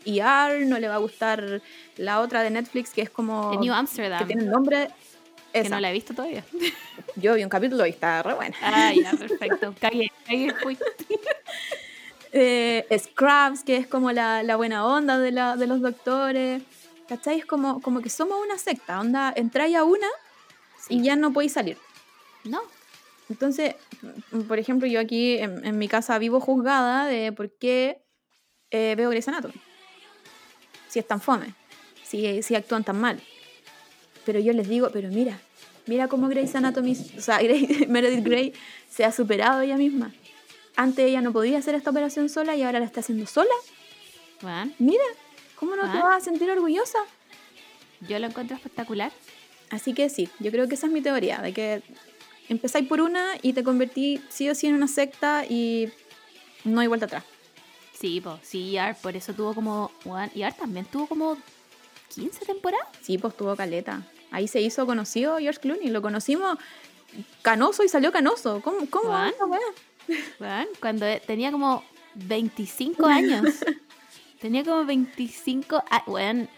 [0.04, 1.62] ER, no le va a gustar
[1.96, 3.50] la otra de Netflix que es como.
[3.52, 4.90] The New que Amsterdam, tiene el nombre.
[5.52, 6.44] que no la he visto todavía.
[7.16, 8.56] Yo vi un capítulo y está re buena.
[8.62, 9.74] Ah, ya, perfecto.
[9.80, 10.76] Cagué, cagué, fui.
[12.32, 16.62] eh, Scrubs, que es como la, la buena onda de, la, de los doctores.
[17.08, 17.38] ¿Cachai?
[17.40, 19.00] Es como, como que somos una secta.
[19.00, 20.06] Onda, entráis a una
[20.78, 20.94] Sí.
[20.94, 21.76] y ya no podéis salir.
[22.44, 22.60] No,
[23.30, 23.76] Entonces,
[24.48, 28.02] por ejemplo, yo aquí en, en mi casa vivo juzgada de por qué
[28.72, 29.54] eh, veo Grey's Anatomy.
[30.88, 31.54] Si es tan fome,
[32.02, 33.20] si, si actúan tan mal.
[34.26, 35.38] Pero yo les digo, pero mira,
[35.86, 38.52] mira cómo Grey's Anatomy, o sea, Grey- Meredith Grey
[38.90, 40.12] se ha superado ella misma.
[40.76, 43.54] Antes ella no podía hacer esta operación sola y ahora la está haciendo sola.
[44.40, 45.04] bueno, Mira,
[45.56, 46.98] ¿cómo no te vas a sentir orgullosa?
[48.08, 49.12] yo lo encuentro espectacular.
[49.70, 51.82] Así que sí, yo creo que esa es mi teoría, de que
[52.48, 55.90] empezáis por una y te convertí sí o sí en una secta y
[56.64, 57.24] no hay vuelta atrás.
[57.98, 59.92] Sí, pues, sí, ER, por eso tuvo como.
[60.04, 61.38] Bueno, ER también tuvo como
[62.14, 62.88] 15 temporadas.
[63.00, 64.02] Sí, pues tuvo caleta.
[64.30, 66.58] Ahí se hizo conocido George Clooney, lo conocimos
[67.42, 68.60] canoso y salió canoso.
[68.62, 69.12] ¿Cómo, cómo.
[70.38, 71.84] Bueno, cuando tenía como
[72.14, 73.44] 25 años.
[74.40, 76.06] tenía como 25 años.
[76.06, 76.48] Bueno,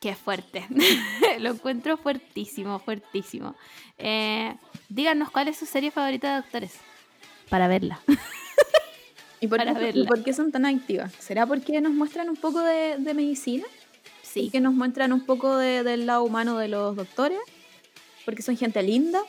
[0.00, 0.66] qué fuerte.
[1.38, 3.54] Lo encuentro fuertísimo, fuertísimo.
[3.98, 4.54] Eh,
[4.88, 6.72] díganos cuál es su serie favorita de doctores.
[7.48, 8.00] Para verla.
[9.40, 10.04] ¿Y por, Para qué, verla.
[10.04, 11.12] y por qué son tan activas?
[11.18, 13.64] ¿Será porque nos muestran un poco de, de medicina?
[14.22, 14.48] Sí.
[14.50, 17.38] ¿Que nos muestran un poco de- del lado humano de los doctores?
[18.24, 19.20] ¿Porque son gente linda?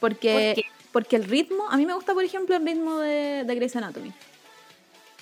[0.00, 0.64] Porque.
[0.94, 4.12] Porque el ritmo, a mí me gusta por ejemplo el ritmo de, de Grey's Anatomy.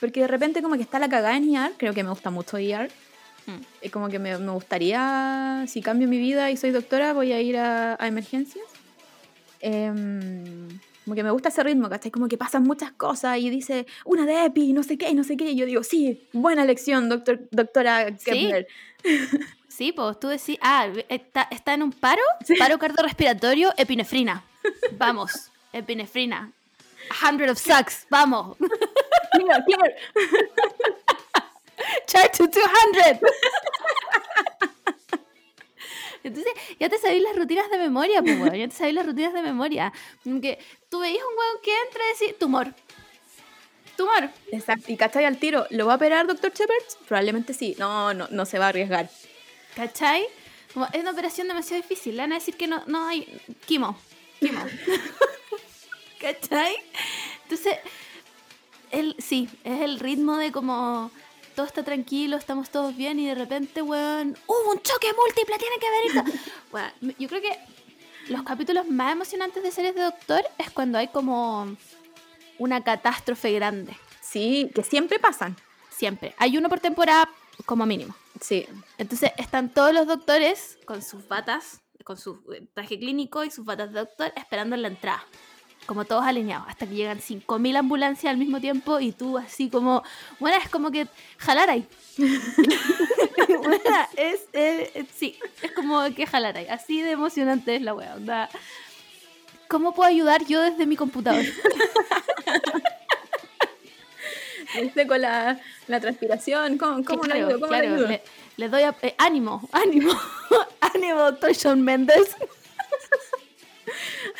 [0.00, 2.58] Porque de repente como que está la cagada en ER, creo que me gusta mucho
[2.58, 2.90] ER.
[3.46, 3.56] Mm.
[3.80, 7.40] Es como que me, me gustaría, si cambio mi vida y soy doctora, voy a
[7.40, 8.66] ir a, a emergencias.
[9.60, 10.68] Em,
[11.06, 12.10] Como que me gusta ese ritmo, ¿cachai?
[12.10, 15.38] Como que pasan muchas cosas y dice una de Epi, no sé qué, no sé
[15.38, 15.52] qué.
[15.52, 18.66] Y yo digo, sí, buena lección, doctor, doctora Kepler.
[19.68, 22.20] Sí, pues tú decís, ah, está, está en un paro,
[22.58, 24.44] paro cardiorrespiratorio, epinefrina.
[24.98, 26.52] Vamos, epinefrina.
[27.10, 28.56] A hundred of sucks, vamos.
[29.34, 29.96] Clear, clear.
[32.06, 33.20] Chart to 200.
[36.24, 38.54] Entonces, ya te sabéis las rutinas de memoria, pues, weón.
[38.54, 39.92] Ya te sabéis las rutinas de memoria.
[40.22, 40.58] Que
[40.88, 42.72] tú veías un weón que entra y decís, tumor.
[43.96, 44.30] Tumor.
[44.52, 44.92] Exacto.
[44.92, 46.84] Y cachai al tiro, ¿lo va a operar, doctor Shepard?
[47.08, 47.74] Probablemente sí.
[47.78, 49.10] No, no, no se va a arriesgar.
[49.74, 50.26] ¿Cachai?
[50.72, 52.16] Como es una operación demasiado difícil.
[52.16, 53.98] Le van a decir que no, no hay quimo.
[54.38, 54.64] Quimo.
[56.22, 56.76] ¿Cachai?
[57.42, 57.78] Entonces,
[58.92, 61.10] el, sí, es el ritmo de como
[61.56, 65.76] todo está tranquilo, estamos todos bien y de repente, weón, hubo un choque múltiple, tiene
[65.78, 66.36] que
[66.70, 67.58] bueno, yo creo que
[68.28, 71.76] los capítulos más emocionantes de series de Doctor es cuando hay como
[72.58, 73.96] una catástrofe grande.
[74.20, 75.56] Sí, que siempre pasan.
[75.90, 76.34] Siempre.
[76.38, 77.28] Hay uno por temporada
[77.66, 78.14] como mínimo.
[78.40, 78.66] Sí.
[78.96, 82.40] Entonces están todos los doctores con sus batas, con su
[82.74, 85.26] traje clínico y sus batas de doctor esperando en la entrada
[85.86, 90.02] como todos alineados, hasta que llegan 5.000 ambulancias al mismo tiempo y tú así como,
[90.38, 91.86] bueno, es como que jalar ahí.
[92.18, 93.80] bueno,
[94.16, 94.40] es,
[95.14, 96.66] sí, es como que jalar ahí.
[96.68, 98.14] Así de emocionante es la wea.
[98.14, 98.48] Onda.
[99.72, 101.42] ¿Cómo puedo ayudar yo desde mi computador?
[104.74, 107.60] Este con la, la, transpiración, ¿cómo, cómo claro, ayudo?
[107.60, 108.06] ¿Cómo claro, ayudo?
[108.06, 108.22] Le,
[108.58, 110.12] le, doy eh, ánimo, ánimo,
[110.80, 112.36] ánimo, doctor Sean Mendes.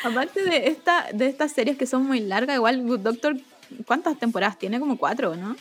[0.03, 3.37] Aparte de, esta, de estas series que son muy largas, igual Good Doctor,
[3.85, 4.79] ¿cuántas temporadas tiene?
[4.79, 5.55] Como cuatro, ¿no?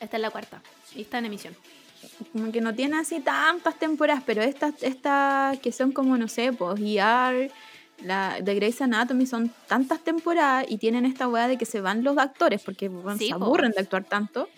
[0.00, 0.62] Esta es la cuarta
[0.94, 1.54] y está en emisión.
[2.32, 6.52] Como que no tiene así tantas temporadas, pero estas, estas que son como, no sé,
[6.52, 7.50] pues ER,
[8.04, 12.02] la de Grey's Anatomy son tantas temporadas y tienen esta weá de que se van
[12.02, 13.44] los actores porque bueno, Sí, se po.
[13.44, 14.48] aburren de actuar tanto.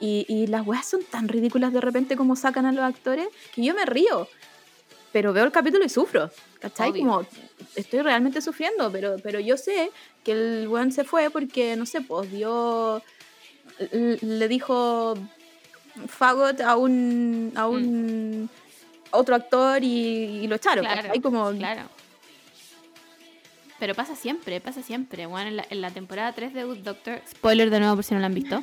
[0.00, 3.62] Y, y las weas son tan ridículas de repente como sacan a los actores que
[3.64, 4.28] yo me río.
[5.14, 6.28] Pero veo el capítulo y sufro.
[6.58, 6.90] ¿Cachai?
[6.90, 7.02] Obvio.
[7.02, 7.26] Como
[7.76, 9.92] estoy realmente sufriendo, pero, pero yo sé
[10.24, 13.00] que el weón se fue porque, no sé, pues dio.
[13.90, 15.14] Le dijo
[16.08, 17.52] fagot a un.
[17.54, 18.50] a un.
[19.12, 20.84] otro actor y, y lo echaron.
[20.84, 20.88] Mm.
[20.88, 21.20] Claro, ¿cachai?
[21.20, 21.82] Como, Claro.
[23.78, 25.26] Pero pasa siempre, pasa siempre.
[25.26, 28.14] Bueno, en la, en la temporada 3 de Good Doctor, spoiler de nuevo por si
[28.14, 28.60] no lo han visto,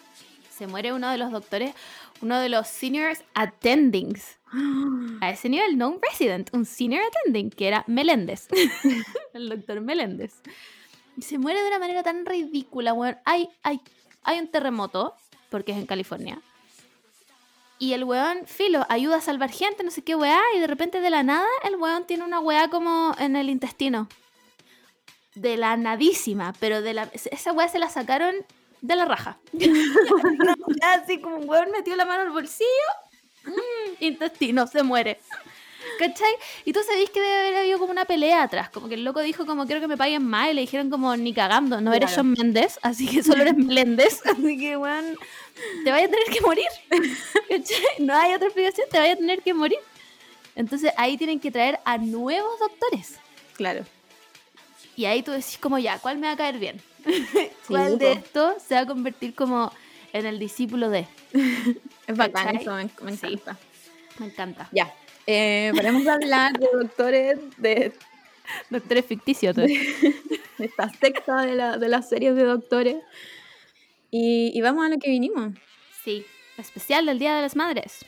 [0.54, 1.74] se muere uno de los doctores,
[2.20, 4.38] uno de los seniors attendings.
[5.20, 8.48] A ese nivel, no un resident, un senior attending, que era Meléndez.
[9.34, 10.34] el doctor Meléndez.
[11.20, 13.16] Se muere de una manera tan ridícula, weón.
[13.24, 13.80] Hay, hay,
[14.22, 15.14] hay un terremoto,
[15.50, 16.40] porque es en California.
[17.78, 21.00] Y el weón, filo, ayuda a salvar gente, no sé qué weá, y de repente
[21.00, 24.08] de la nada el weón tiene una weá como en el intestino.
[25.34, 28.34] De la nadísima, pero de la, esa weá se la sacaron
[28.84, 29.38] de la raja.
[30.82, 32.68] Así como un weón metió la mano al bolsillo,
[33.46, 35.20] mm, intestino, se muere.
[35.98, 36.32] ¿Cachai?
[36.64, 39.20] Y tú sabés que debe haber habido como una pelea atrás, como que el loco
[39.20, 42.10] dijo como quiero que me paguen más y le dijeron como ni cagando, no eres
[42.12, 42.22] Claro.
[42.22, 45.16] John Méndez, así que solo eres Meléndez, así que weón,
[45.84, 46.66] te vaya a tener que morir.
[46.88, 47.84] ¿Cachai?
[47.98, 49.78] No hay otra explicación, te vaya a tener que morir.
[50.56, 53.18] Entonces ahí tienen que traer a nuevos doctores.
[53.54, 53.84] Claro.
[54.96, 56.80] Y ahí tú decís como ya, ¿cuál me va a caer bien?
[57.68, 59.72] ¿Cuál de estos se va a convertir como
[60.12, 61.06] en el discípulo de?
[62.06, 63.26] Es bacán eso, me, me Sí.
[63.26, 63.56] encanta.
[64.18, 64.68] Me encanta.
[64.72, 64.92] Ya.
[65.26, 67.92] Eh, paremos de hablar de doctores de,
[68.68, 69.56] Doctores ficticios.
[69.56, 69.64] de
[70.58, 72.96] esta secta de, la, de las series de doctores.
[74.10, 75.54] Y, y vamos a lo que vinimos.
[76.04, 76.24] Sí,
[76.58, 78.04] especial del Día de las Madres.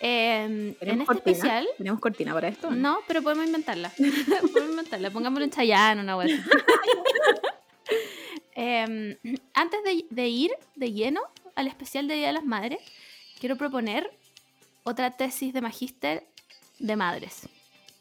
[0.00, 1.32] Eh, en ¿Tenemos este cortina?
[1.32, 2.70] especial, ¿Tenemos cortina para esto?
[2.70, 3.90] no, pero podemos inventarla.
[4.52, 5.10] podemos inventarla.
[5.10, 6.28] Pongámoslo en Chayanne, una web.
[8.54, 9.16] Em,
[9.52, 11.20] antes de, de ir de lleno
[11.56, 12.78] al especial de Día de las Madres,
[13.40, 14.10] quiero proponer
[14.84, 16.26] otra tesis de magíster
[16.78, 17.48] de madres.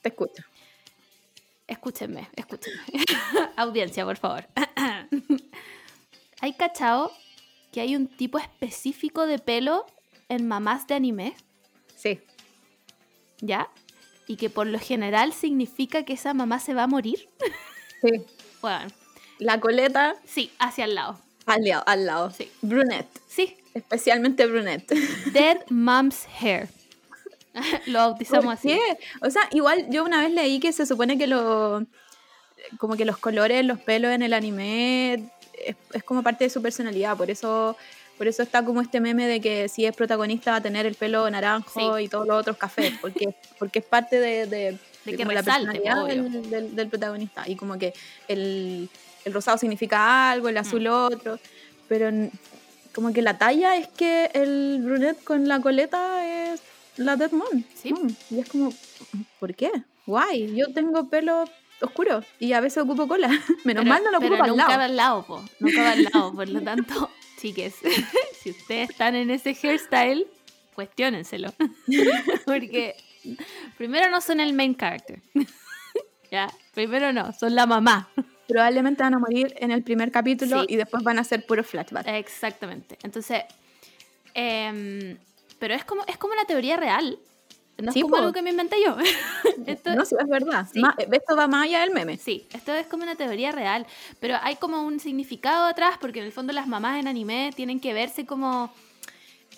[0.02, 0.44] Te escucho.
[1.68, 2.82] Escúchenme, escúchenme.
[3.56, 4.46] Audiencia, por favor.
[6.42, 7.12] hay cachao
[7.72, 9.86] que hay un tipo específico de pelo
[10.30, 11.36] en mamás de anime,
[11.96, 12.20] Sí.
[13.40, 13.70] ¿ya?
[14.28, 17.28] Y que por lo general significa que esa mamá se va a morir.
[18.02, 18.10] Sí.
[18.62, 18.88] Bueno,
[19.44, 21.20] La coleta sí, hacia el lado.
[21.46, 21.84] al lado.
[21.86, 22.32] Al lado.
[22.32, 22.50] Sí.
[22.62, 23.08] Brunette.
[23.28, 24.88] Sí, Especialmente brunette.
[25.34, 26.70] Dead Mom's Hair.
[27.88, 28.80] lo bautizamos ¿Por así.
[29.22, 31.86] O sea, igual yo una vez leí que se supone que lo
[32.80, 35.14] como que los colores, los pelos en el anime
[35.66, 37.76] es, es como parte de su personalidad, por eso
[38.18, 40.96] por eso está como este meme de que si es protagonista va a tener el
[40.96, 42.04] pelo naranjo Sí.
[42.06, 46.06] y todos los otros cafés, porque porque es parte de, de- De que la personalidad
[46.06, 47.44] del- del protagonista.
[47.48, 47.94] Y como que
[48.30, 48.90] el,
[49.26, 50.60] el rosado significa algo, el Mm.
[50.60, 51.40] azul otro.
[51.88, 52.10] Pero
[52.94, 56.62] como que la talla es que el brunette con la coleta es
[56.98, 57.64] la Dead Mom.
[57.76, 57.92] Sí.
[57.94, 58.08] Mom.
[58.30, 58.74] Y es como,
[59.40, 59.72] ¿por qué?
[60.06, 61.46] Guay, yo tengo pelo
[61.82, 63.28] oscuro y a veces ocupo cola.
[63.64, 64.78] Menos Pero- mal no lo ocupo pero al nunca lado.
[64.80, 65.44] va al lado, po.
[65.60, 66.34] Nunca va al lado.
[66.34, 67.10] Por lo tanto,
[67.42, 67.76] chiques,
[68.42, 70.28] si ustedes están en ese hairstyle,
[70.76, 71.54] cuestiónenselo.
[72.46, 72.96] Porque
[73.78, 75.22] primero no son el main character.
[76.32, 78.10] ya, primero no, son la mamá.
[78.54, 80.68] Probablemente van a morir en el primer capítulo Sí.
[80.70, 82.08] y después van a ser puro flashback.
[82.08, 82.98] Exactamente.
[83.02, 83.42] Entonces,
[84.34, 85.18] em,
[85.60, 87.18] pero es como, es como una teoría real.
[87.80, 88.18] No es Sí, como po.
[88.22, 88.96] algo que me inventé yo.
[89.66, 90.68] Esto- no, sí, es verdad.
[90.72, 90.82] Sí.
[91.12, 92.18] Esto va más allá del meme.
[92.18, 93.88] Sí, esto es como una teoría real,
[94.20, 97.80] pero hay como un significado atrás, porque en el fondo las mamás en anime tienen
[97.80, 98.72] que verse como,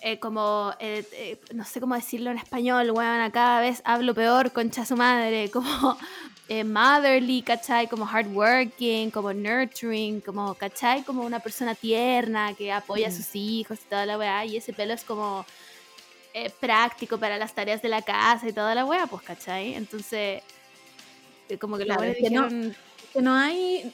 [0.00, 4.50] eh, como, eh, eh, no sé cómo decirlo en español, weón, cada vez hablo peor,
[4.52, 5.98] concha su madre, como
[6.48, 7.88] eh, motherly, ¿cachai?
[7.88, 11.02] Como hardworking, como nurturing, como, ¿cachai?
[11.02, 13.12] Como una persona tierna que apoya a Mm.
[13.16, 15.44] sus hijos y toda la weá, y ese pelo es como...
[16.38, 19.72] eh, práctico para las tareas de la casa y toda la weá, pues, ¿cachai?
[19.74, 20.42] Entonces,
[21.48, 22.48] eh, como que los Claro, es que no-
[23.14, 23.90] Que no hay,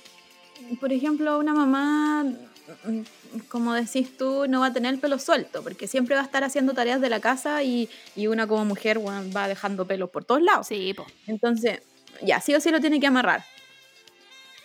[0.80, 3.02] por ejemplo, una mamá, mm,
[3.48, 6.42] como decís tú, no va a tener el pelo suelto, porque siempre va a estar
[6.42, 10.42] haciendo tareas de la casa y, y una como mujer va dejando pelos por todos
[10.42, 10.66] lados.
[10.66, 11.06] Sí, po.
[11.28, 11.80] Entonces,
[12.22, 13.44] ya, sí o sí lo tiene que amarrar.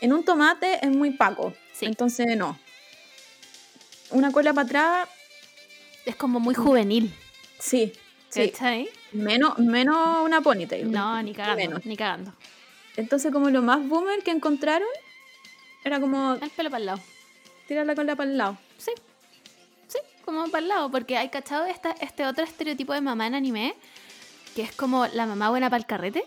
[0.02, 1.86] En un tomate es muy paco, Sí.
[1.86, 2.58] entonces no.
[4.12, 5.10] Una cola para atrás,
[6.06, 7.14] Es como muy juvenil.
[7.60, 7.92] sí,
[8.30, 8.54] sí.
[9.12, 10.90] Menos, menos una ponytail.
[10.92, 11.56] No, ni cagando.
[11.58, 11.86] Menos.
[11.86, 12.34] Ni cagando.
[12.96, 14.88] Entonces, como lo más boomer que encontraron,
[15.84, 17.00] era como El pelo para el lado.
[17.68, 18.58] tirar la cola para el lado.
[18.78, 18.92] Sí.
[19.88, 20.90] Sí, como para el lado.
[20.92, 23.76] Porque hay cachado esta, este otro estereotipo de mamá en anime.
[24.56, 26.24] Que es como la mamá buena para el carrete.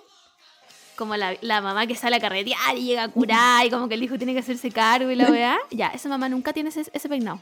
[1.01, 3.95] Como la, la mamá que sale a carretear y llega a curar y como que
[3.95, 5.59] el hijo tiene que hacerse cargo y la weá.
[5.71, 7.41] Ya, esa mamá nunca tiene ese, ese peinado.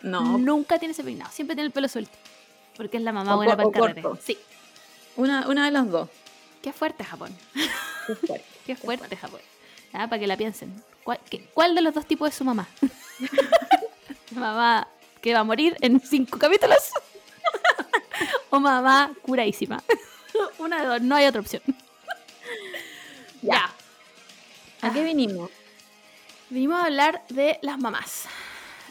[0.00, 1.30] No, Nunca tiene ese peinado.
[1.30, 2.16] Siempre tiene el pelo suelto.
[2.78, 4.02] Porque es la mamá O buena para el carrete.
[4.24, 4.38] Sí.
[5.16, 6.08] una, una de las dos.
[6.62, 7.36] Qué fuerte Japón.
[8.06, 8.44] Qué fuerte.
[8.66, 9.40] Qué fuerte Japón.
[9.92, 10.82] Ah, para que la piensen.
[11.04, 12.66] ¿Cuál, qué- cuál de los dos tipos es su mamá?
[14.30, 14.88] mamá
[15.20, 16.78] que va a morir en cinco capítulos.
[18.48, 19.82] o mamá curadísima.
[20.58, 21.62] Una de dos, no hay otra opción.
[23.44, 23.70] Ya.
[24.80, 25.50] ¿A qué vinimos?
[26.48, 28.24] Venimos a hablar de las mamás.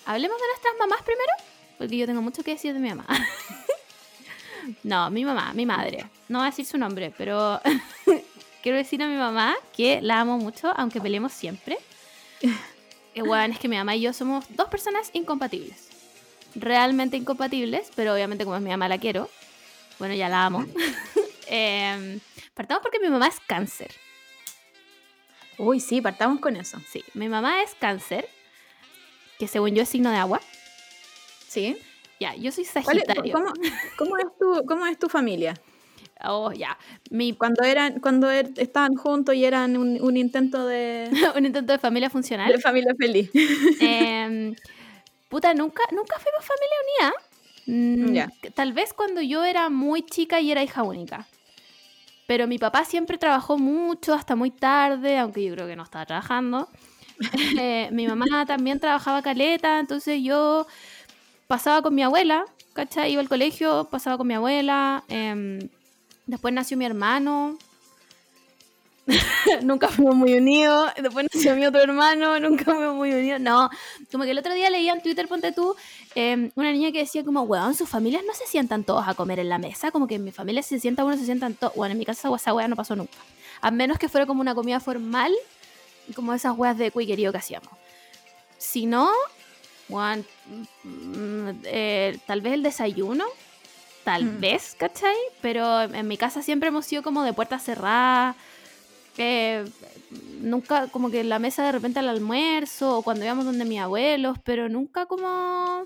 [0.06, 1.32] Hablemos de nuestras mamás primero,
[1.80, 3.06] porque yo tengo mucho que decir de mi mamá.
[4.84, 6.06] no, mi mamá, mi madre.
[6.30, 7.60] No voy a decir su nombre, pero
[8.62, 11.78] quiero decir a mi mamá que la amo mucho, aunque peleemos siempre.
[13.16, 15.88] Eh, bueno, es que mi mamá y yo somos dos personas incompatibles.
[16.56, 19.30] Realmente incompatibles, pero obviamente como es mi mamá la quiero.
[20.00, 20.66] Bueno, ya la amo.
[21.46, 22.20] Em,
[22.56, 23.94] partamos porque mi mamá es cáncer.
[25.58, 26.78] Uy, sí, partamos con eso.
[26.88, 28.28] Sí, mi mamá es cáncer,
[29.40, 30.42] que según yo es signo de agua.
[31.48, 31.78] ¿Sí?
[32.20, 33.34] Ya, yo soy ¿Cuál es- Sagitario.
[33.34, 33.54] cómo,
[33.98, 35.54] cómo es tu, ¿Cómo es tu familia?
[36.26, 36.78] Oh, ya.
[37.10, 41.74] Mi, Cuando eran cuando er- estaban juntos y eran un, un intento de, un intento
[41.74, 42.62] de familia de funcional.
[42.62, 43.30] familia feliz.
[43.82, 44.56] Em,
[45.30, 47.14] puta, nunca, nunca fuimos familia unida.
[47.66, 51.28] Mm, Tal vez cuando yo era muy chica y era hija única.
[52.34, 56.08] Pero mi papá siempre trabajó mucho, hasta muy tarde, aunque yo creo que no estaba
[56.08, 56.68] trabajando.
[57.60, 60.66] Eh, mi mamá también trabajaba caleta, entonces yo
[61.46, 62.44] pasaba con mi abuela,
[62.74, 63.12] ¿cachai?
[63.12, 65.04] Iba al colegio, pasaba con mi abuela.
[65.10, 65.60] em,
[66.26, 67.56] después nació mi hermano.
[69.64, 70.92] nunca fuimos muy unidos.
[71.02, 73.40] Después nació mi otro hermano, nunca fuimos muy unidos.
[73.42, 73.70] No,
[74.12, 75.76] como que el otro día leía en Twitter, ponte tú,
[76.16, 79.40] em, una niña que decía como, weón, sus familias no se sientan todos a comer
[79.40, 81.74] en la mesa, como que en mi familia se sienta uno, se sientan todos.
[81.76, 83.18] Bueno, en mi casa esa weá no pasó nunca.
[83.62, 85.34] A menos que fuera como una comida formal,
[86.16, 87.70] como esas weas de cuiquerío que hacíamos.
[88.58, 89.10] Si no,
[89.90, 90.26] weón,
[90.84, 93.26] mm, eh, tal vez el desayuno,
[94.04, 94.40] tal Mm.
[94.40, 95.16] vez, ¿cachai?
[95.42, 98.36] Pero en mi casa siempre hemos sido como de puertas cerradas.
[99.18, 99.66] Eh,
[100.42, 104.38] nunca como que la mesa de repente al almuerzo o cuando íbamos donde mis abuelos,
[104.44, 105.86] pero nunca como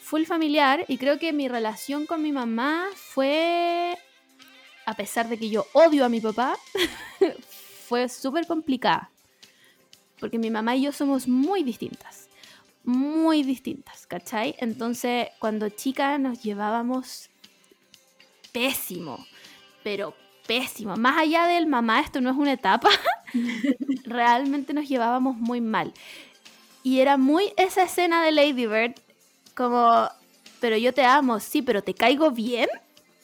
[0.00, 3.98] full familiar y creo que mi relación con mi mamá fue,
[4.86, 6.56] a pesar de que yo odio a mi papá,
[7.88, 9.10] fue súper complicada.
[10.18, 12.28] Porque mi mamá y yo somos muy distintas.
[12.84, 14.54] Muy distintas, ¿cachai?
[14.58, 17.28] Entonces, cuando chicas nos llevábamos
[18.52, 19.24] pésimo,
[19.84, 20.14] pero
[20.48, 20.96] pésimo.
[20.96, 22.88] Más allá del mamá, esto no es una etapa,
[24.04, 25.92] realmente nos llevábamos muy mal.
[26.82, 28.94] Y era muy esa escena de Lady Bird,
[29.54, 30.08] como,
[30.58, 32.68] pero yo te amo, sí, pero te caigo bien.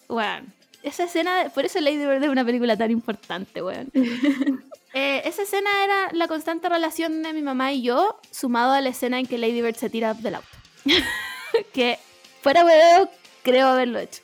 [0.07, 0.47] Bueno,
[0.83, 3.91] esa escena, por eso Lady Bird es una película tan importante, weón.
[4.97, 8.91] Eh, esa escena era la constante relación de mi mamá y yo, sumado a la
[8.91, 10.47] escena en que Lady Bird se tira del auto.
[11.73, 11.99] que
[12.41, 13.11] fuera weón,
[13.43, 14.23] creo haberlo hecho.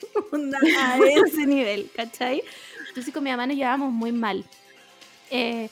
[0.79, 2.45] a ese nivel, ¿cachai?
[3.01, 4.45] Entonces con mi mamá nos llevábamos muy mal.
[5.31, 5.71] Eh,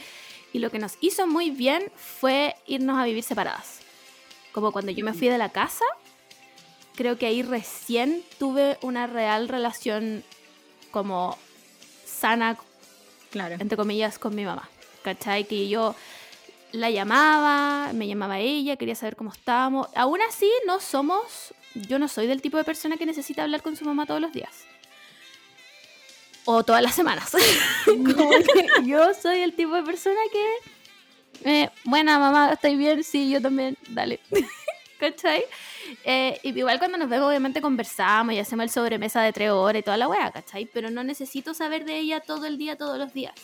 [0.54, 3.80] y lo que nos hizo muy bien fue irnos a vivir separadas.
[4.52, 5.84] Como cuando yo me fui de la casa,
[6.94, 10.24] creo que ahí recién tuve una real relación
[10.90, 11.36] como
[12.06, 12.56] sana,
[13.30, 13.56] Claro.
[13.58, 14.66] entre comillas, con mi mamá.
[15.02, 15.44] ¿Cachai?
[15.44, 15.94] Que yo
[16.72, 19.88] la llamaba, me llamaba ella, quería saber cómo estábamos.
[19.94, 23.76] Aún así, no somos, yo no soy del tipo de persona que necesita hablar con
[23.76, 24.64] su mamá todos los días.
[26.50, 27.30] O todas las semanas.
[27.84, 33.04] Como que yo soy el tipo de persona que, eh, buena mamá, ¿estáis bien?
[33.04, 34.18] Sí, yo también, dale.
[34.98, 35.44] ¿Cachai?
[36.04, 39.82] Eh, igual cuando nos vemos, obviamente conversamos y hacemos el sobremesa de tres horas y
[39.82, 40.64] toda la wea, ¿cachai?
[40.72, 43.34] Pero no necesito saber de ella todo el día, todos los días.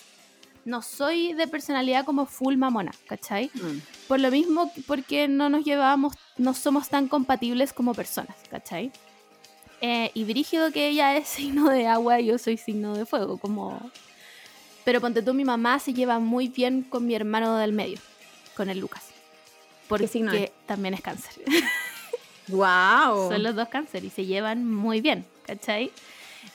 [0.64, 3.50] No soy de personalidad como full mamona, ¿cachai?
[3.52, 3.82] Mm.
[4.09, 8.90] Por lo mismo, porque no nos llevamos, no somos tan compatibles como personas, ¿cachai?
[9.87, 13.37] Eh, y brígido que ella es signo de agua y yo soy signo de fuego,
[13.37, 13.91] como...
[14.82, 17.99] Pero ponte tú, mi mamá se lleva muy bien con mi hermano del medio,
[18.57, 19.05] con el Lucas.
[19.87, 20.51] Porque signo es?
[20.66, 21.35] también es cáncer.
[22.49, 23.28] Wow.
[23.30, 25.91] Son los dos cáncer y se llevan muy bien, ¿cachai?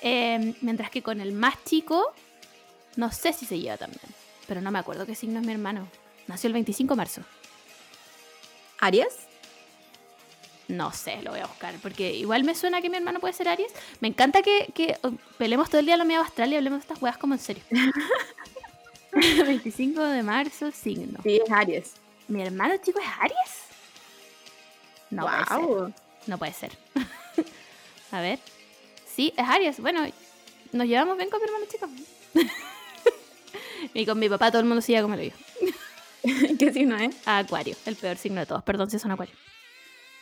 [0.01, 2.11] Eh, mientras que con el más chico,
[2.95, 4.01] no sé si se lleva también,
[4.47, 5.87] pero no me acuerdo qué signo es mi hermano.
[6.25, 7.21] Nació el 25 de marzo.
[8.79, 9.28] ¿Aries?
[10.69, 13.47] No sé, lo voy a buscar, porque igual me suena que mi hermano puede ser
[13.47, 13.71] Aries.
[14.01, 16.81] Me encanta que, que oh, peleemos todo el día la media astral y hablemos de
[16.81, 17.63] estas weas como en serio.
[19.11, 21.19] 25 de marzo, signo.
[21.23, 21.93] Sí, es Aries.
[22.27, 23.63] ¿Mi hermano chico es Aries?
[25.09, 25.93] No puede ser.
[26.27, 26.71] No puede ser.
[28.11, 28.37] A ver.
[29.07, 29.79] Sí, es Aries.
[29.79, 30.05] Bueno,
[30.71, 31.89] nos llevamos bien con mi hermano chico.
[33.95, 35.31] y con mi papá todo el mundo se lleva como lo yo.
[36.59, 37.15] ¿Qué signo es?
[37.25, 38.61] Acuario, el peor signo de todos.
[38.61, 39.33] Perdón si son Acuario.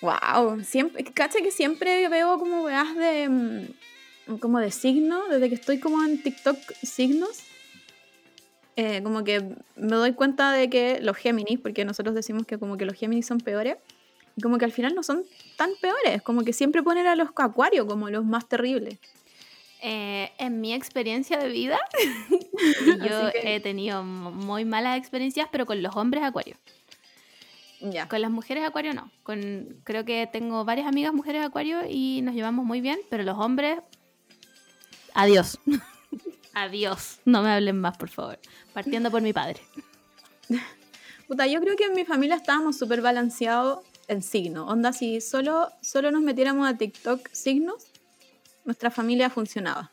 [0.01, 0.63] Wow.
[0.63, 3.29] Siempre, cacha que siempre veo como weas de.
[3.29, 7.39] mm, como de signo, desde que estoy como en TikTok signos.
[8.75, 9.39] eh, como que
[9.75, 13.25] me doy cuenta de que los Géminis, porque nosotros decimos que como que los Géminis
[13.25, 13.77] son peores,
[14.35, 15.23] y como que al final no son
[15.55, 18.99] tan peores, como que siempre ponen a los Acuario como los más terribles.
[19.81, 21.79] Eh, en mi experiencia de vida,
[23.03, 26.55] yo que- he tenido muy malas experiencias, pero con los hombres Acuario.
[28.09, 29.11] Con las mujeres Acuario no.
[29.23, 33.37] Con, creo que tengo varias amigas mujeres Acuario y nos llevamos muy bien, pero los
[33.37, 33.79] hombres,
[35.13, 35.59] adiós.
[36.53, 37.19] adiós.
[37.25, 38.39] No me hablen más, por favor.
[38.73, 39.61] Partiendo por mi padre.
[41.27, 44.65] Puta, yo creo que en mi familia estábamos súper balanceados en signo.
[44.65, 47.87] Onda, si solo, solo nos metiéramos a TikTok signos,
[48.65, 49.91] nuestra familia funcionaba.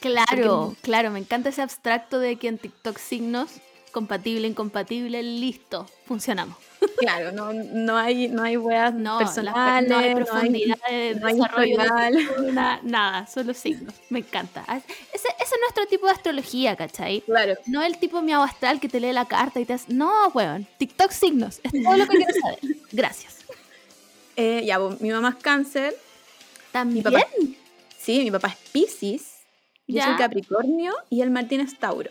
[0.00, 3.50] Claro, claro, me encanta ese abstracto de que en TikTok signos,
[3.90, 6.56] compatible, incompatible, listo, funcionamos.
[6.98, 10.24] Claro, no, no hay, no hay weas No, las per- personales, no hay no hay-
[10.24, 13.94] profundidad de no hay desarrollo de cultura, nada, solo signos.
[14.10, 14.64] Me encanta.
[14.66, 17.20] Ah, Ese, ese es nuestro tipo de astrología, ¿cachai?
[17.22, 17.54] Claro.
[17.66, 19.92] No el tipo miau astral que te lee la carta y te hace...
[19.92, 20.66] No, weón.
[20.78, 21.60] TikTok signos.
[21.62, 22.58] Es todo lo que quiero saber.
[22.92, 23.36] Gracias.
[24.36, 25.96] Eh, ya, mi mamá es cáncer.
[26.72, 27.02] También.
[27.04, 27.26] papá-
[27.98, 29.34] Sí, mi papá es Pisces.
[29.86, 32.10] Yo soy Capricornio y el Martín es Tauro.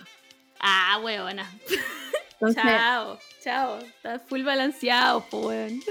[0.60, 1.00] Ah.
[2.40, 3.20] Entonces, Chao.
[3.44, 3.80] Chao.
[3.80, 5.82] Está full balanceado, po, weón.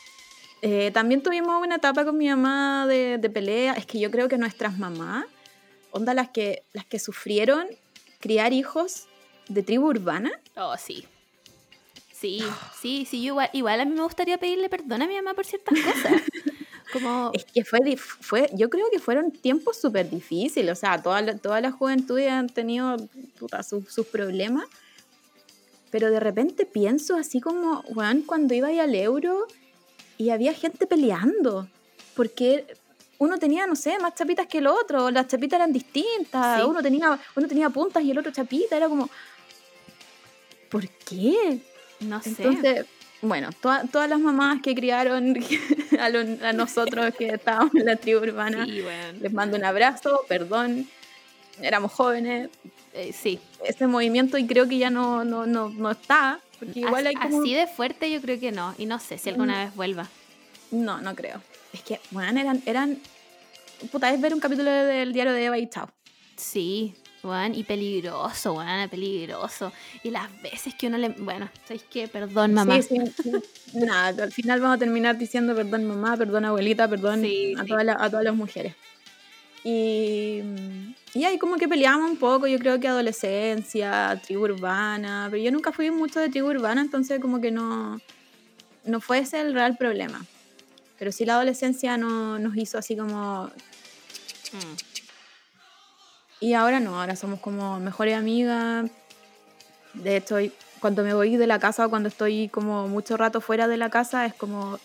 [0.62, 3.74] eh, también tuvimos una etapa con mi mamá de, de pelea.
[3.74, 5.26] Es que yo creo que nuestras mamás,
[5.90, 7.66] onda las que, las que sufrieron
[8.20, 9.06] criar hijos
[9.48, 11.06] de tribu urbana, Oh, sí.
[12.12, 12.42] Sí,
[12.80, 13.22] sí, sí.
[13.22, 16.22] Yo igual, igual a mí me gustaría pedirle perdón a mi mamá por ciertas cosas.
[16.92, 17.30] Como...
[17.32, 21.36] Es que fue, fue yo creo que fueron tiempos súper difíciles, o sea, toda la,
[21.36, 22.96] toda la juventud han tenido
[23.38, 24.64] puta, sus, sus problemas,
[25.90, 29.46] pero de repente pienso así como, Juan, cuando iba ahí al euro
[30.18, 31.68] y había gente peleando,
[32.14, 32.66] porque
[33.18, 36.66] uno tenía, no sé, más chapitas que el otro, las chapitas eran distintas, Sí.
[36.68, 39.10] uno, tenía, uno tenía puntas y el otro chapita, era como,
[40.70, 41.60] ¿por qué?
[42.00, 42.30] No sé.
[42.30, 42.86] Entonces,
[43.22, 45.36] bueno, todas las mamás que criaron
[46.00, 48.82] a, lo- a nosotros que estábamos en la tribu urbana, sí,
[49.20, 50.88] les mando un abrazo, perdón,
[51.60, 52.48] éramos jóvenes,
[52.92, 53.38] Eh, sí.
[53.64, 57.26] ese movimiento y creo que ya no, no, no, no está, porque igual hay As-
[57.30, 57.42] como...
[57.42, 58.74] Así de fuerte yo creo que no.
[58.78, 59.64] Y no sé si alguna Mm.
[59.66, 60.08] vez vuelva.
[60.72, 61.40] No, no creo.
[61.72, 62.98] Es que, bueno, eran, eran...
[63.92, 65.88] Puta, es ver un capítulo de- del diario de Eva y chao.
[66.36, 67.54] Sí, weón.
[67.54, 68.88] Y peligroso, weón.
[68.88, 69.72] Peligroso.
[70.02, 71.10] Y las veces que uno le...
[71.10, 72.08] Bueno, ¿sabéis qué?
[72.08, 72.80] Perdón, mamá.
[72.82, 73.32] Sí, sí, sí.
[73.74, 77.54] Nada, al final vamos a terminar diciendo perdón mamá, perdón abuelita, perdón a, sí.
[77.68, 78.74] Todas las, a todas las mujeres.
[79.62, 80.40] Y,
[81.12, 85.52] y ahí como que peleamos un poco, yo creo que adolescencia, tribu urbana, pero yo
[85.52, 88.00] nunca fui mucho de tribu urbana, entonces como que no,
[88.84, 90.24] no fue ese el real problema.
[90.98, 93.50] Pero sí la adolescencia no, nos hizo así como...
[94.52, 94.89] Mm.
[96.40, 98.90] Y ahora no, ahora somos como mejores amigas.
[99.92, 100.36] De hecho,
[100.80, 103.90] cuando me voy de la casa o cuando estoy como mucho rato fuera de la
[103.90, 104.78] casa, es como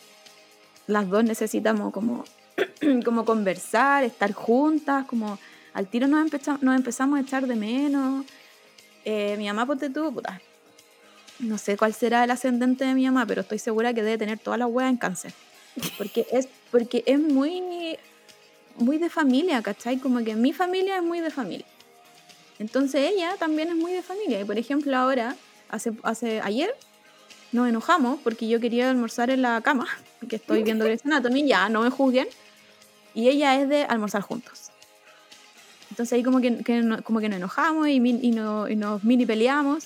[0.88, 2.26] las dos necesitamos como,
[3.06, 5.40] como conversar, estar juntas, como
[5.74, 8.26] al tiro nos, empezamos, nos empezamos a echar de menos.
[9.06, 10.42] Eh, mi mamá, ponte tú, puta.
[11.40, 14.40] No sé cuál será el ascendente de mi mamá, pero estoy segura que debe tener
[14.40, 15.34] todas las huevas en cáncer.
[15.98, 17.98] Porque es, porque es muy,
[18.78, 19.98] muy de familia, ¿cachai?
[19.98, 21.66] Como que mi familia es muy de familia.
[22.60, 24.40] Entonces ella también es muy de familia.
[24.42, 25.36] Y por ejemplo, ahora,
[25.70, 26.74] hace, hace ayer,
[27.52, 29.88] nos enojamos porque yo quería almorzar en la cama,
[30.20, 32.28] porque estoy viendo Grey's Anatomy, ya, no me juzguen.
[33.14, 34.72] Y ella es de almorzar juntos.
[35.90, 38.76] Entonces ahí como que, que no- como que nos enojamos y, min- y, no- y
[38.76, 39.86] nos mini peleamos.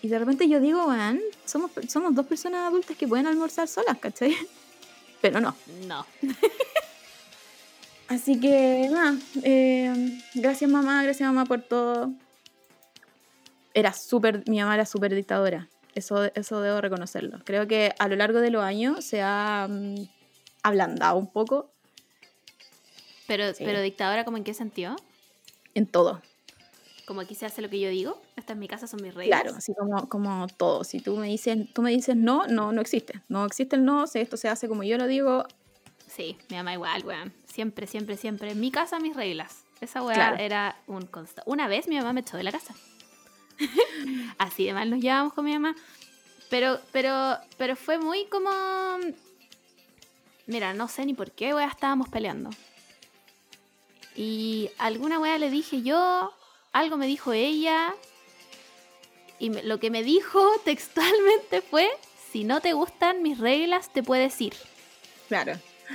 [0.00, 3.98] Y de repente yo digo, weón, somos, somos dos personas adultas que pueden almorzar solas,
[3.98, 4.34] ¿cachai?
[5.20, 5.54] Pero no.
[5.86, 6.06] No.
[8.08, 12.12] Así que nada, eh, gracias mamá, gracias mamá por todo.
[13.72, 17.38] Era súper, mi mamá era súper dictadora, eso, eso debo reconocerlo.
[17.44, 20.06] Creo que a lo largo de los años se ha mm,
[20.62, 21.70] ablandado un poco
[23.26, 23.64] Pero, Sí.
[23.64, 24.96] pero dictadora, ¿como en qué sentido?
[25.74, 26.22] en todo.
[27.04, 28.22] Como aquí se hace lo que yo digo.
[28.36, 29.42] Esta es mi casa, son mis reglas.
[29.42, 30.84] Claro, así como, como todo.
[30.84, 33.20] Si tú me dices, tú me dices no, no, no existe.
[33.28, 35.44] No existe el no, si esto se hace como yo lo digo,
[36.06, 37.32] Sí, mi mamá igual, weón.
[37.54, 38.50] Siempre, siempre, siempre.
[38.50, 39.62] En mi casa, mis reglas.
[39.80, 40.36] Esa weá Claro.
[40.38, 41.48] era un constante.
[41.48, 42.74] Una vez mi mamá me echó de la casa.
[44.38, 45.76] Así de mal nos llevábamos con mi mamá.
[46.50, 48.50] Pero, pero, pero fue muy como.
[50.46, 52.50] Mira, no sé ni por qué, weá, estábamos peleando.
[54.16, 56.32] Y alguna weá le dije yo,
[56.72, 57.94] algo me dijo ella.
[59.38, 61.88] Y me- lo que me dijo textualmente fue:
[62.32, 64.54] si no te gustan mis reglas, te puedes ir.
[65.28, 65.52] claro.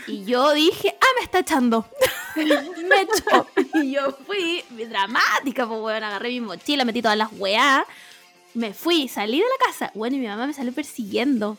[0.08, 1.86] Y yo dije, ah, me está echando.
[2.36, 3.48] me echó.
[3.82, 6.04] Y yo fui dramática, pues, weón.
[6.04, 7.86] Agarré mi mochila, metí todas las weá.
[8.54, 9.92] Me fui, salí de la casa.
[9.94, 11.58] Bueno, y mi mamá me salió persiguiendo.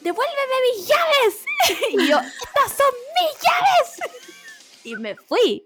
[0.00, 1.44] ¡Devuélveme mis llaves!
[1.92, 4.20] y yo, estas son mis llaves.
[4.84, 5.64] y me fui.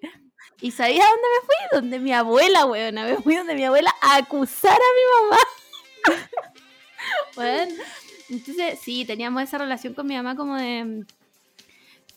[0.60, 1.80] ¿Y sabía dónde me fui?
[1.80, 2.94] Donde mi abuela, weón.
[2.94, 6.28] Me fui donde mi abuela a acusar a mi mamá.
[7.36, 7.74] bueno,
[8.28, 11.04] entonces sí, teníamos esa relación con mi mamá como de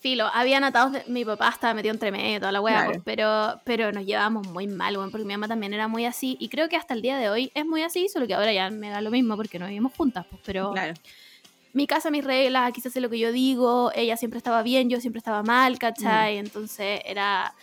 [0.00, 2.90] filo, habían atados de, mi papá estaba metido entre medio, toda la Claro.
[2.90, 6.36] pues, pero, pero nos llevábamos muy mal, weón, porque mi mamá también era muy así,
[6.40, 8.70] y creo que hasta el día de hoy es muy así, solo que ahora ya
[8.70, 10.94] me da lo mismo porque no vivimos juntas, pues, pero Claro.
[11.72, 14.88] mi casa, mis reglas, aquí se hace lo que yo digo, ella siempre estaba bien,
[14.88, 16.36] yo siempre estaba mal, ¿cachai?
[16.36, 16.38] Mm.
[16.38, 17.54] Entonces era...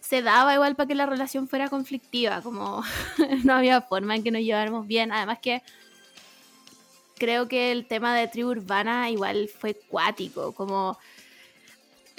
[0.00, 2.82] Se daba igual para que la relación fuera conflictiva, como
[3.44, 5.62] no había forma en que nos lleváramos bien, además que
[7.18, 10.96] creo que el tema de tribu urbana igual fue cuático, como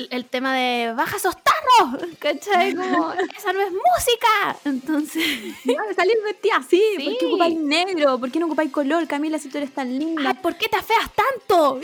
[0.10, 2.74] el, tema de baja esos tarros, ¿cachai?
[2.76, 4.58] Como esa no es música.
[4.66, 5.24] Entonces,
[5.70, 7.18] Ah, salir vestida así, ¿por Sí.
[7.20, 8.20] qué ocupáis negro?
[8.20, 9.08] ¿Por qué no ocupáis color?
[9.08, 10.30] Camila, si tú eres tan linda.
[10.30, 11.80] ay, ¿por qué te afeas tanto?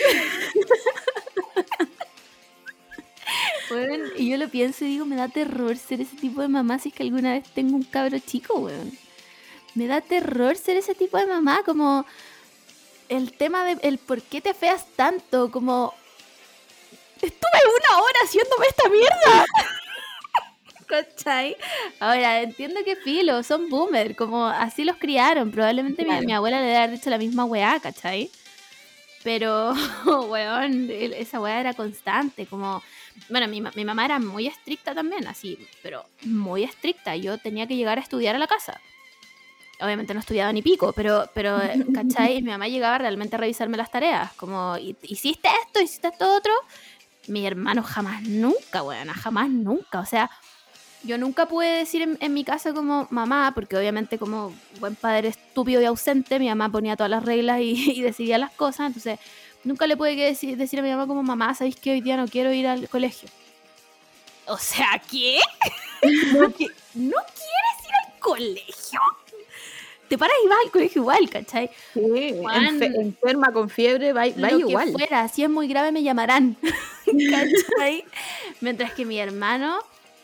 [3.71, 6.77] Weón, y yo lo pienso y digo, me da terror ser ese tipo de mamá
[6.79, 8.91] si es que alguna vez tengo un cabro chico, weón.
[9.73, 12.05] Me da terror ser ese tipo de mamá, como
[13.09, 15.93] el tema de el por qué te afeas tanto, como
[17.25, 19.45] estuve una hora haciéndome esta mierda.
[20.87, 21.57] ¿Cachai?
[21.99, 25.51] Ahora, entiendo que filo, son boomer, como así los criaron.
[25.51, 26.25] Probablemente mi- Claro.
[26.25, 28.29] mi, abuela le debe haber dicho la misma weá, ¿cachai?
[29.23, 29.73] Pero,
[30.29, 32.83] weón, esa weá era constante, como...
[33.29, 37.15] Bueno, mi, mi mamá era muy estricta también, así, pero muy estricta.
[37.15, 38.79] Yo tenía que llegar a estudiar a la casa.
[39.81, 42.41] Obviamente no estudiaba ni pico, pero, pero eh, ¿cachai?
[42.43, 45.81] Mi mamá llegaba realmente a revisarme las tareas, como, "¿Hi- ¿hiciste esto?
[45.81, 46.53] ¿Hiciste esto otro?
[47.27, 49.99] Mi hermano jamás, nunca, weón, jamás, nunca.
[49.99, 50.29] O sea,
[51.03, 55.29] yo nunca pude decir en, en mi casa como mamá, porque obviamente como buen padre
[55.29, 59.19] estúpido y ausente, mi mamá ponía todas las reglas y, y decidía las cosas, entonces
[59.63, 62.27] nunca le pude decir, decir a mi mamá como mamá, ¿sabéis que hoy día no
[62.27, 63.29] quiero ir al colegio?
[64.47, 65.39] O sea, ¿qué?
[66.33, 68.99] ¿No, ¿No quieres ir al colegio?
[70.15, 71.69] Te paras y vas al colegio igual, ¿cachai?
[71.93, 72.81] Sí, Juan.
[72.81, 74.85] enferma con fiebre, va, va lo igual.
[74.85, 76.55] que fuera, si es muy grave me llamarán.
[77.05, 78.05] ¿Cachai?
[78.61, 79.77] Mientras que mi hermano,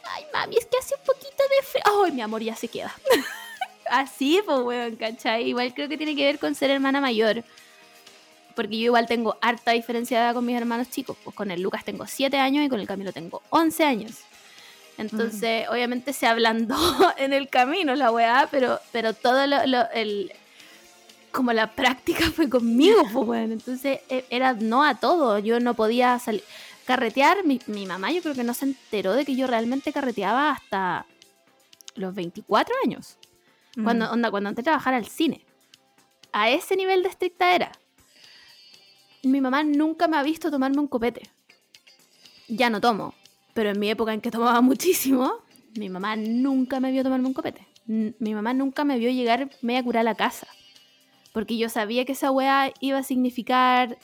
[0.06, 1.84] ay mami, es que hace un poquito de frío.
[2.06, 2.96] Ay, mi amor, ya se queda.
[3.90, 5.50] Así, pues, weón, ¿cachai?
[5.50, 7.44] Igual creo que tiene que ver con ser hermana mayor.
[8.56, 11.18] Porque yo igual tengo harta diferencia de edad con mis hermanos chicos.
[11.22, 14.20] Pues con el Lucas tengo 7 años y con el Camilo tengo 11 años.
[14.98, 16.78] Entonces, obviamente se ablandó
[17.18, 20.32] en el camino la weá, pero, pero todo lo, lo- el,
[21.32, 23.54] como la práctica fue conmigo, pues bueno.
[23.54, 25.40] Entonces e- era no a todo.
[25.40, 26.44] Yo no podía salir.
[26.86, 30.52] Carretear, mi, mi mamá yo creo que no se enteró de que yo realmente carreteaba
[30.52, 31.06] hasta
[31.96, 33.18] los 24 años.
[33.84, 34.12] Cuando, Mm.
[34.14, 35.46] onda, cuando entré a trabajar al cine.
[36.34, 37.72] A ese nivel de estricta era.
[39.24, 41.30] Mi mamá nunca me ha visto tomarme un copete.
[42.48, 43.14] Ya no tomo.
[43.54, 45.34] Pero en mi época en que tomaba muchísimo,
[45.76, 47.68] mi mamá nunca me vio tomarme un copete.
[47.88, 50.48] N- Mi mamá nunca me vio llegar media curada a la casa.
[51.34, 53.98] Porque yo sabía que esa weá iba a significar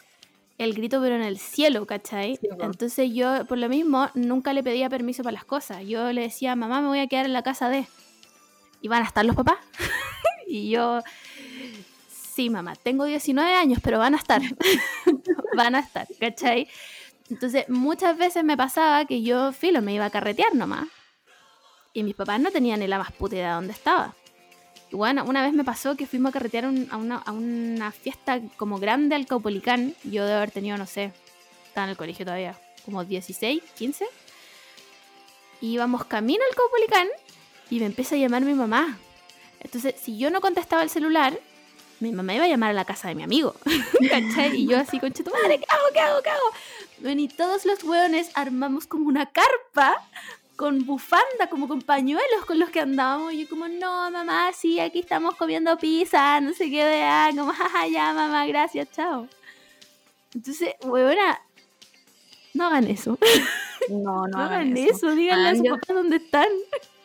[0.58, 2.38] el grito, pero en el cielo, ¿cachai?
[2.38, 2.48] Sí.
[2.62, 5.84] Entonces yo, por lo mismo, nunca le pedía permiso para las cosas.
[5.86, 7.86] Yo le decía, mamá, me voy a quedar en la casa de.
[8.82, 9.58] ¿Y van a estar los papás?
[10.48, 11.02] y yo,
[12.10, 14.42] sí, mamá, tengo 19 años, pero van a estar.
[15.56, 16.68] van a estar, ¿cachai?
[17.30, 20.88] Entonces, muchas veces me pasaba que yo, filo, me iba a carretear nomás.
[21.94, 24.16] Y mis papás no tenían ni la más puta idea de dónde estaba.
[24.92, 28.40] Y bueno, una vez me pasó que fuimos a carretear a, una, a una fiesta
[28.56, 29.96] como grande al Caupolicán.
[30.04, 31.12] Yo debo haber tenido, no sé,
[31.66, 34.06] estaba en el colegio todavía, como 16, 15.
[35.60, 37.08] Y íbamos camino al Caupolicán
[37.70, 38.98] y me empieza a llamar mi mamá.
[39.60, 41.38] Entonces, si yo no contestaba el celular,
[42.00, 43.56] mi mamá iba a llamar a la casa de mi amigo.
[44.10, 44.56] ¿Cachai?
[44.56, 46.22] Y yo así, concha tu madre, ¿qué hago?
[46.24, 46.30] ¿Qué.
[47.02, 49.96] Bueno, y todos los hueones armamos como una carpa
[50.56, 53.34] con bufanda, como con pañuelos con los que andábamos.
[53.34, 57.30] Y yo como, no, mamá, sí, aquí estamos comiendo pizza, no sé qué de ah,
[57.36, 59.28] como, jaja, ya, mamá, gracias, chao.
[60.34, 61.40] Entonces, huevona,
[62.54, 63.18] no hagan eso.
[63.90, 64.92] No, no, No hagan hagan eso.
[65.08, 66.48] eso, díganle a sus yo- papás dónde están.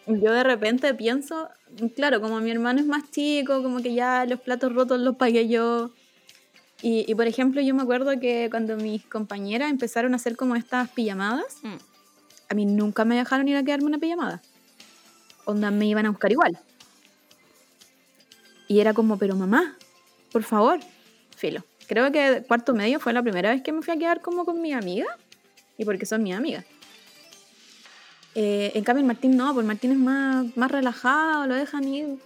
[0.06, 1.48] Yo de repente pienso,
[1.94, 5.48] claro, como mi hermano es más chico, como que ya los platos rotos los pagué
[5.48, 5.90] yo.
[6.82, 10.56] Y, y, por ejemplo, yo me acuerdo que cuando mis compañeras empezaron a hacer como
[10.56, 11.76] estas pijamadas, Mm.
[12.48, 14.42] a mí nunca me dejaron ir a quedarme una pijamada.
[15.44, 16.58] Onda, me iban a buscar igual.
[18.68, 19.76] Y era como, pero mamá,
[20.32, 20.80] por favor,
[21.36, 21.64] filo.
[21.86, 24.60] Creo que cuarto medio fue la primera vez que me fui a quedar como con
[24.60, 25.06] mi amiga.
[25.78, 26.64] Y porque son mis amigas.
[28.34, 32.18] Eh, en cambio, el Martín no, el Martín es más, más relajado, lo dejan ir.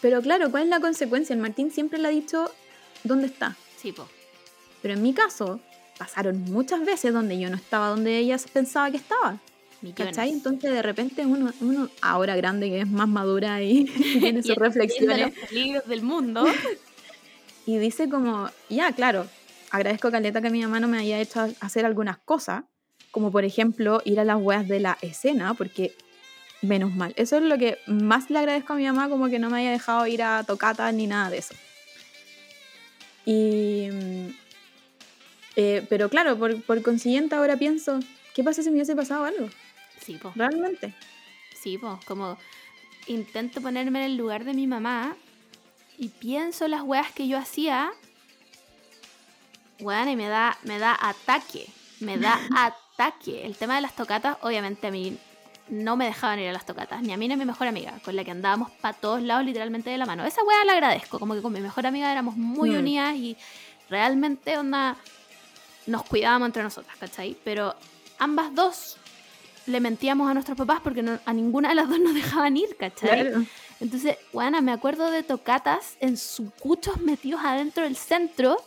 [0.00, 1.34] Pero claro, ¿cuál es la consecuencia?
[1.34, 2.50] El Martín siempre le ha dicho
[3.04, 3.56] dónde está.
[3.80, 4.08] Sí, po.
[4.82, 5.60] Pero en mi caso,
[5.98, 9.38] pasaron muchas veces donde yo no estaba donde ella pensaba que estaba.
[9.80, 10.16] Millones.
[10.16, 10.30] ¿Cachai?
[10.30, 13.84] Entonces de repente uno, uno ahora grande que es más madura y
[14.18, 16.46] tiene Y sus entiende reflexiones los peligros del mundo.
[17.66, 19.26] y dice como, ya, claro,
[19.70, 22.64] agradezco Caleta que mi mamá no me haya hecho hacer algunas cosas,
[23.10, 25.94] como por ejemplo ir a las weas de la escena, porque
[26.62, 27.12] menos mal.
[27.16, 29.70] Eso es lo que más le agradezco a mi mamá, como que no me haya
[29.70, 31.54] dejado ir a tocatas ni nada de eso.
[33.24, 33.88] Y...
[33.90, 34.28] mm,
[35.56, 38.00] eh, pero claro, por, por consiguiente ahora pienso,
[38.34, 39.48] ¿qué pasa si me hubiese pasado algo?
[40.00, 40.32] Sí, po.
[40.34, 40.94] Realmente.
[41.54, 42.36] Sí, pues, como
[43.06, 45.16] intento ponerme en el lugar de mi mamá
[45.96, 47.92] y pienso las weas que yo hacía,
[49.78, 51.66] weón, y me da, me da ataque,
[52.00, 53.46] me da ataque.
[53.46, 55.16] El tema de las tocatas, obviamente a mí
[55.68, 57.94] no me dejaban ir a las tocatas, ni a mí ni a mi mejor amiga,
[58.04, 60.24] con la que andábamos para todos lados literalmente de la mano.
[60.24, 62.78] Esa wea la agradezco, como que con mi mejor amiga éramos muy Mm.
[62.78, 63.36] unidas y
[63.88, 64.96] realmente onda,
[65.86, 67.36] nos cuidábamos entre nosotras, ¿cachai?
[67.44, 67.74] Pero
[68.18, 68.96] ambas dos
[69.66, 72.76] le mentíamos a nuestros papás porque no- a ninguna de las dos nos dejaban ir,
[72.76, 73.22] ¿cachai?
[73.30, 73.44] Claro.
[73.80, 78.62] Entonces, bueno, me acuerdo de tocatas en sucuchos metidos adentro del centro,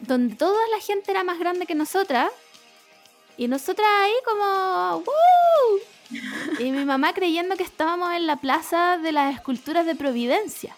[0.00, 2.30] donde toda la gente era más grande que nosotras,
[3.36, 5.80] y nosotras ahí como, ¡Woo!
[6.58, 10.76] Y mi mamá creyendo que estábamos en la plaza de las esculturas de Providencia.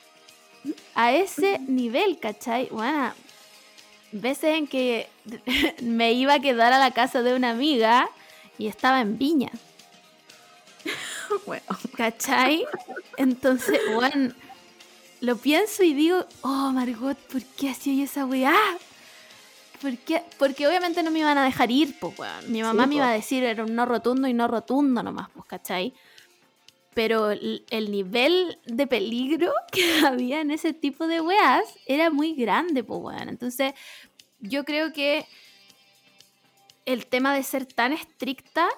[0.95, 2.69] A ese nivel, ¿cachai?
[2.71, 3.13] Bueno,
[4.13, 5.09] veces en que
[5.83, 8.09] me iba a quedar a la casa de una amiga
[8.59, 9.51] y estaba en Viña.
[11.47, 11.65] Bueno,
[11.97, 12.67] ¿Cachai?
[13.17, 14.35] Entonces, bueno,
[15.21, 18.55] lo pienso y digo, oh Margot, ¿por qué hacía esa weá?
[19.83, 20.23] ¿Por qué?
[20.39, 22.51] Porque obviamente no me iban a dejar ir, pues weón.
[22.53, 22.97] Mi mamá Sí, me po.
[22.99, 25.93] iba a decir, era un no rotundo y no rotundo nomás, pues, ¿cachai?
[26.95, 32.35] Pero el, el nivel de peligro que había en ese tipo de weas era muy
[32.35, 33.29] grande, pues weón.
[33.29, 33.75] Entonces,
[34.41, 35.27] yo creo que
[36.87, 38.69] el tema de ser tan estricta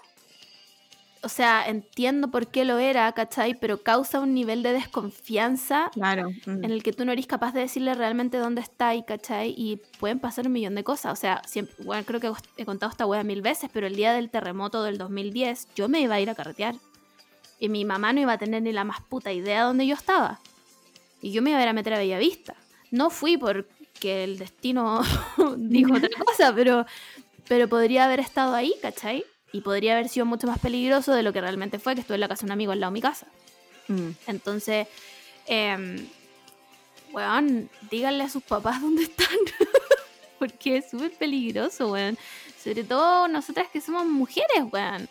[1.24, 3.54] o sea, entiendo por qué lo era, ¿cachai?
[3.54, 6.30] Pero causa un nivel de desconfianza claro.
[6.46, 6.64] mm.
[6.64, 9.54] en el que tú no eres capaz de decirle realmente dónde está ahí, ¿cachai?
[9.56, 11.12] Y pueden pasar un millón de cosas.
[11.12, 14.12] O sea, siempre, bueno, creo que he contado esta wea mil veces, pero el día
[14.12, 16.74] del terremoto del 2010 yo me iba a ir a carretear.
[17.58, 19.94] Y mi mamá no iba a tener ni la más puta idea de dónde yo
[19.94, 20.40] estaba.
[21.22, 22.54] Y yo me iba a ir a meter a Bellavista.
[22.90, 25.02] No fui porque el destino
[25.56, 26.84] dijo otra cosa, pero,
[27.48, 29.24] pero podría haber estado ahí, ¿cachai?
[29.54, 32.22] Y podría haber sido mucho más peligroso de lo que realmente fue, que estuve en
[32.22, 33.28] la casa de un amigo al lado de mi casa.
[33.86, 34.08] Mm.
[34.26, 34.88] Entonces,
[35.46, 36.08] eh,
[37.12, 39.28] weón, díganle a sus papás dónde están.
[40.40, 42.18] Porque es súper peligroso, weón.
[42.64, 45.08] Sobre todo nosotras que somos mujeres, weón.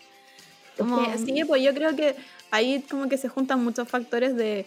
[0.77, 2.13] Como- Sí, pues yo creo que
[2.51, 4.65] ahí como que se juntan muchos factores de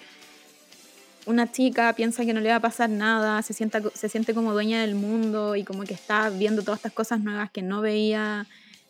[1.26, 4.54] una chica piensa que no le va a pasar nada, se, sienta, se siente como
[4.54, 8.46] dueña del mundo y como que está viendo todas estas cosas nuevas que no veía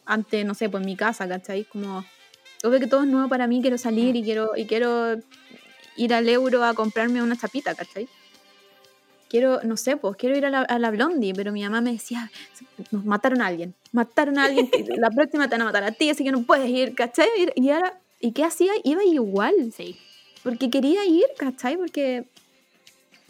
[0.07, 1.65] antes, no sé, pues en mi casa, ¿cachai?
[1.65, 2.05] Como,
[2.65, 5.17] obvio que todo es nuevo para mí, quiero salir y quiero, y quiero
[5.97, 8.09] ir al euro a comprarme una chapita, ¿cachai?
[9.29, 11.93] Quiero, no sé, pues quiero ir a la, a la Blondie, pero mi mamá me
[11.93, 12.31] decía,
[12.93, 16.11] nos mataron a alguien, mataron a alguien, la próxima te van a matar a ti,
[16.11, 17.27] así que no puedes ir, ¿cachai?
[17.57, 18.73] Y- ahora, ¿y qué hacía?
[18.85, 19.99] Iba igual, Sí.
[20.45, 21.77] porque quería ir, ¿cachai?
[21.77, 22.25] Porque,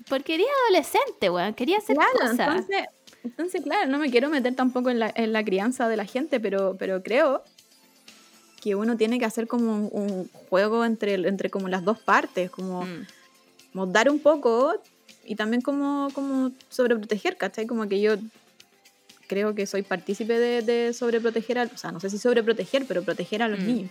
[0.09, 1.55] Porque quería adolescente, weón.
[1.55, 2.39] Quería hacer claro, cosas.
[2.39, 2.87] entonces,
[3.27, 6.41] entonces, claro, no me quiero meter tampoco en la, en la crianza de la gente,
[6.41, 7.43] pero, pero creo
[8.63, 12.51] que uno tiene que hacer como un, un juego entre, entre como las dos partes,
[12.51, 12.83] como...
[12.85, 13.07] Mm.
[13.73, 14.81] como dar un poco
[15.25, 17.67] y también como, como sobreproteger, ¿cachai?
[17.67, 18.15] Como que yo
[19.27, 23.03] creo que soy partícipe de, de sobreproteger, a, o sea, no sé si sobreproteger, pero
[23.03, 23.67] proteger a los Mm.
[23.67, 23.91] niños.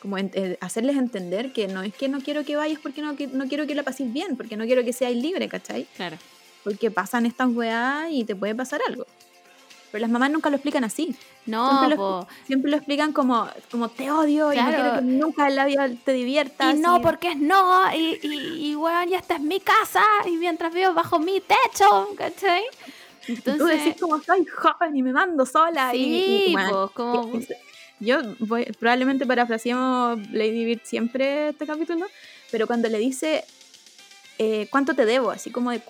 [0.00, 3.16] Como en- eh, hacerles entender que no es que no quiero que vayas porque no,
[3.16, 5.86] que- no quiero que la pases bien, porque no quiero que seas libre, ¿cachai?
[5.96, 6.16] Claro.
[6.64, 9.06] Porque pasan estas weas y te puede pasar algo.
[9.92, 11.14] Pero las mamás nunca lo explican así.
[11.46, 15.46] No, siempre, lo, siempre lo explican como, como te odio y no quiero que nunca
[15.46, 16.74] en la vida te diviertas.
[16.74, 20.32] Y no, porque es no, y, y, y weón, ya esta es mi casa, y
[20.32, 22.62] mientras vivo bajo mi techo, ¿cachai?
[23.28, 25.94] Y tú decís Entonces, como soy joven y me mando sola.
[25.94, 27.30] y- sí, y, bueno, como,
[28.00, 32.06] Yo voy, probablemente parafraseamos Lady Bird siempre este capítulo,
[32.50, 33.44] pero cuando le dice
[34.38, 35.80] eh, cuánto te debo, así como de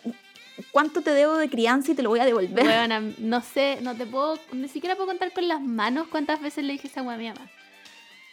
[0.72, 2.64] cuánto te debo de crianza y te lo voy a devolver.
[2.66, 6.64] weona, no sé, no te puedo, ni siquiera puedo contar con las manos cuántas veces
[6.64, 7.48] le dije esa weá a mi mamá.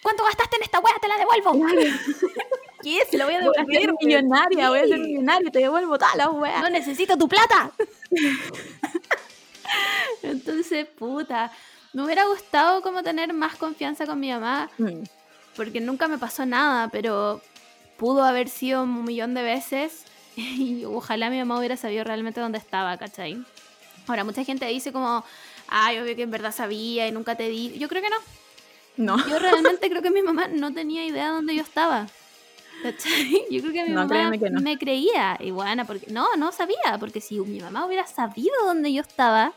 [0.03, 0.93] ¿Cuánto gastaste en esta weá?
[0.99, 1.53] Te la devuelvo.
[2.83, 2.99] ¿Qué?
[3.11, 3.93] Se la voy a Voy a ser devolver.
[4.01, 6.61] millonaria, voy a ser millonaria, te devuelvo todas las weas.
[6.61, 7.71] No necesito tu plata.
[10.23, 11.51] Entonces, puta,
[11.93, 15.03] me hubiera gustado como tener más confianza con mi mamá, Mm,
[15.55, 17.41] porque nunca me pasó nada, pero
[17.97, 20.05] pudo haber sido un millón de veces
[20.35, 23.43] y ojalá mi mamá hubiera sabido realmente dónde estaba, ¿cachai?
[24.07, 25.23] Ahora, mucha gente dice como,
[25.67, 27.77] ay, obvio que en verdad sabía y nunca te di.
[27.77, 28.15] Yo creo que no.
[28.97, 32.07] No, Yo realmente creo que mi mamá no tenía idea de dónde yo estaba.
[32.83, 33.45] ¿Cachai?
[33.51, 34.59] Yo creo que mi No, mamá que no.
[34.59, 35.37] me creía.
[35.39, 36.97] Y bueno, porque no, no sabía.
[36.99, 39.53] Porque si mi mamá hubiera sabido dónde yo estaba,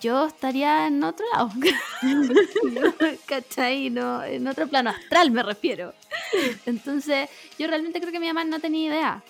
[0.00, 1.50] yo estaría en otro lado.
[3.26, 3.90] ¿Cachai?
[3.90, 5.94] No, en otro plano astral me refiero.
[6.66, 7.28] Entonces,
[7.58, 9.22] yo realmente creo que mi mamá no tenía idea.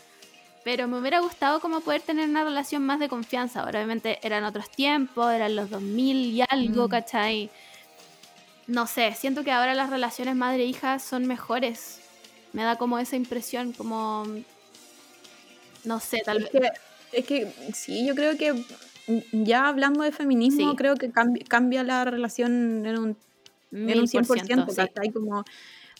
[0.65, 3.65] Pero me hubiera gustado como poder tener una relación más de confianza.
[3.65, 6.91] Obviamente eran otros tiempos, eran los 2000 y algo, Mm.
[6.91, 7.51] ¿cachai?
[8.69, 11.99] No sé, siento que ahora las relaciones madre-hija son mejores.
[12.53, 14.25] Me da como esa impresión, como...
[15.85, 16.71] No sé, tal es vez...
[17.13, 18.55] que, es que sí, yo creo que
[19.33, 20.77] ya hablando de feminismo, Sí.
[20.77, 23.17] creo que cambi- cambia la relación en un
[23.75, 24.77] en un por 100%, ciento, sí.
[24.77, 25.11] ¿cachai?
[25.11, 25.45] Como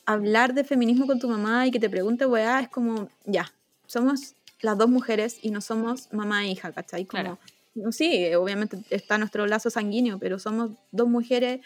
[0.05, 3.51] hablar de feminismo con tu mamá y que te pregunte, weá, es como, ya,
[3.87, 7.07] somos las dos mujeres y no somos mamá e hija, ¿cachai?
[7.07, 7.39] Como, Claro.
[7.91, 11.61] Sí, obviamente está nuestro lazo sanguíneo, pero somos dos mujeres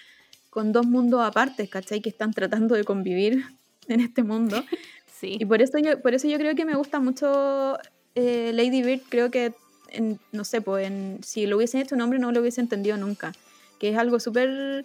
[0.51, 2.01] con dos mundos apartes, ¿cachai?
[2.01, 3.45] Que están tratando de convivir
[3.89, 4.57] en este mundo.
[5.19, 5.39] Sí.
[5.41, 7.79] Y por eso yo, por eso yo creo que me gusta mucho
[8.15, 9.55] eh, Lady Bird, creo que,
[9.89, 12.97] en- no sé, pues en- si lo hubiesen hecho un hombre no lo hubiese entendido
[12.97, 13.33] nunca,
[13.79, 14.85] que es algo súper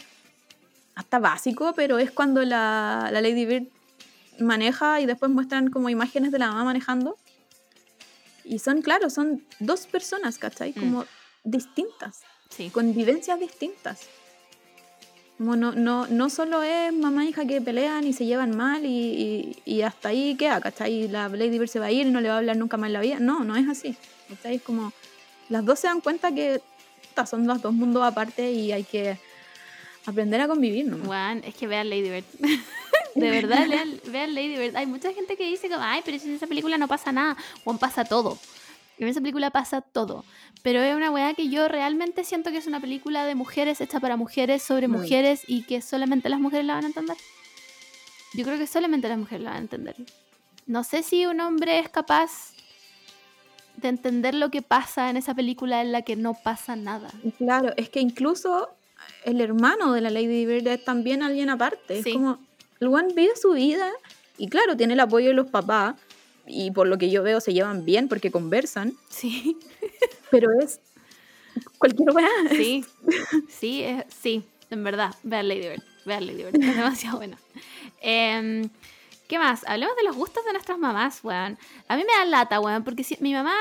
[0.95, 3.67] hasta básico, pero es cuando la, la Lady Bird
[4.39, 7.17] maneja y después muestran como imágenes de la mamá manejando.
[8.43, 10.71] Y son, claro, son dos personas, ¿cachai?
[10.75, 10.79] Mm.
[10.79, 11.05] Como
[11.43, 12.69] distintas, Sí.
[12.69, 14.01] con vivencias distintas.
[15.41, 18.85] Como no, no, no solo es mamá e hija que pelean y se llevan mal
[18.85, 20.93] y, y- hasta ahí queda, ¿cachai?
[20.93, 22.77] Y la Lady Bird se va a ir y no le va a hablar nunca
[22.77, 23.17] más en la vida.
[23.19, 23.95] No, no es así.
[24.29, 24.59] ¿cachai?
[24.59, 24.93] Como
[25.49, 26.61] las dos se dan cuenta que
[27.27, 29.17] son los dos mundos aparte y hay que
[30.05, 31.03] aprender a convivir, ¿no?
[31.07, 32.25] Juan, es que vean Lady Bird.
[33.15, 34.75] De verdad, lean- vean Lady Bird.
[34.75, 37.35] Hay mucha gente que dice como, ay, pero en esa película no pasa nada.
[37.63, 38.37] Juan, pasa todo.
[39.01, 40.23] En esa película pasa todo.
[40.61, 43.99] Pero es una weá que yo realmente siento que es una película de mujeres hecha
[43.99, 44.99] para mujeres, sobre Muy.
[44.99, 47.17] mujeres y que solamente las mujeres la van a entender.
[48.35, 49.95] Yo creo que solamente las mujeres la van a entender.
[50.67, 52.53] No sé si un hombre es capaz
[53.77, 57.09] de entender lo que pasa en esa película en la que no pasa nada.
[57.39, 58.69] Claro, es que incluso
[59.25, 62.03] el hermano de la Lady Bird es también alguien aparte.
[62.03, 62.09] Sí.
[62.11, 62.37] Es como,
[62.79, 63.89] el one vive su vida
[64.37, 65.95] y claro, tiene el apoyo de los papás
[66.47, 69.57] y por lo que yo veo se llevan bien porque conversan, Sí.
[70.29, 70.79] pero es
[71.77, 72.27] cualquier weá.
[72.49, 72.85] Sí,
[73.49, 75.83] sí, es- sí, en verdad, vean Lady Bird.
[76.05, 77.37] Vean Lady Bird, es demasiado bueno.
[78.01, 78.69] Em,
[79.27, 79.61] ¿Qué más?
[79.65, 81.57] Hablemos de los gustos de nuestras mamás, weón.
[81.87, 83.53] A mí me da lata, weón, porque si, mi mamá,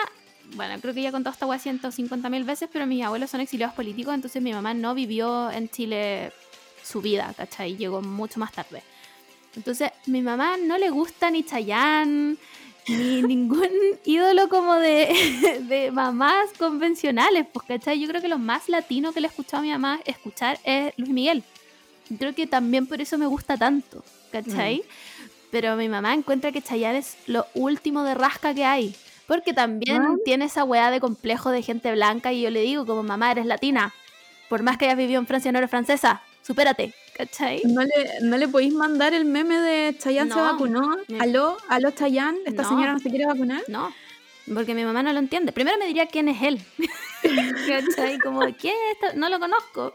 [0.56, 3.74] bueno, creo que ya contado esta weá 150 mil veces, pero mis abuelos son exiliados
[3.76, 6.32] políticos, entonces mi mamá no vivió en Chile
[6.82, 7.76] su vida, ¿cachai?
[7.76, 8.82] Llegó mucho más tarde.
[9.54, 12.36] Entonces, mi mamá no le gusta ni Chayanne,
[12.88, 13.68] ni ningún
[14.04, 18.00] ídolo como de, de mamás convencionales, pues, ¿cachai?
[18.00, 20.92] Yo creo que lo más latino que le he escuchado a mi mamá escuchar es
[20.96, 21.42] Luis Miguel.
[22.18, 24.02] Creo que también por eso me gusta tanto,
[24.32, 24.82] ¿cachai?
[25.50, 28.94] Pero mi mamá encuentra que Chayanne es lo último de rasca que hay.
[29.26, 30.16] Porque también Ah.
[30.24, 33.46] tiene esa weá de complejo de gente blanca y yo le digo, como mamá, eres
[33.46, 33.94] latina.
[34.48, 36.22] Por más que hayas vivido en Francia, no eres francesa.
[36.42, 36.92] Supérate,
[37.24, 37.62] ¿cachai?
[37.64, 37.90] ¿No le,
[38.22, 40.44] ¿No le podéis mandar el meme de Chayanne se No.
[40.52, 40.96] vacunó?
[41.08, 41.56] Me- ¿Aló?
[41.68, 42.38] ¿Aló Chayanne?
[42.46, 42.68] ¿Esta No.
[42.68, 43.62] señora no se quiere vacunar?
[43.68, 43.92] No,
[44.54, 45.52] porque mi mamá no lo entiende.
[45.52, 46.60] Primero me diría quién es él.
[47.68, 48.18] ¿Cachai?
[48.18, 49.12] Como, ¿quién es esta?
[49.14, 49.94] No lo conozco.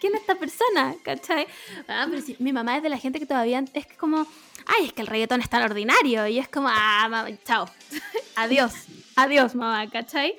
[0.00, 0.94] ¿Quién es esta persona?
[1.02, 1.46] ¿Cachai?
[1.88, 4.26] Ah, pero si mi mamá es de la gente que todavía es como,
[4.66, 6.26] ay, es que el reggaetón es tan ordinario.
[6.26, 7.66] Y es como, ah, mamá, chao.
[8.36, 8.72] Adiós.
[9.16, 10.34] Adiós, mamá, ¿cachai?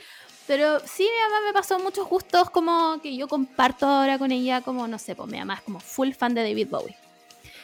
[0.48, 4.62] Pero sí, mi mamá me pasó muchos gustos como que yo comparto ahora con ella,
[4.62, 6.96] como, no sé, pues mi mamá es como full fan de David Bowie.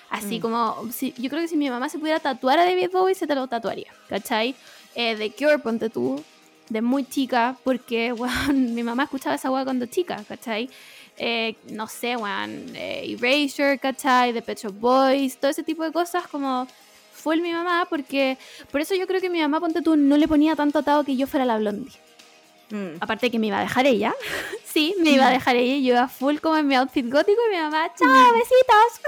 [0.09, 0.41] Así Mm.
[0.41, 3.25] como, si, yo creo que si mi mamá se pudiera tatuar a David Bowie, se
[3.25, 4.53] te lo tatuaría, ¿cachai?
[4.95, 6.21] Eh, de Cure, ponte tú,
[6.69, 8.11] de muy chica, porque,
[8.51, 10.69] weón, mi mamá escuchaba esa weá cuando chica, ¿cachai?
[11.17, 14.33] Eh, no sé, weón, eh, Erasure, ¿cachai?
[14.33, 16.67] The Pet Shop Boys, todo ese tipo de cosas, como
[17.13, 18.37] fue mi mamá, porque
[18.71, 21.15] por eso yo creo que mi mamá, ponte tú, no le ponía tanto atado que
[21.15, 21.93] yo fuera la blondie.
[22.69, 22.97] Mm.
[22.99, 24.13] Aparte que me iba a dejar ella,
[24.65, 27.39] sí, me iba a dejar ella, y yo iba full como en mi outfit gótico
[27.49, 29.01] y mi mamá, chao, besitos.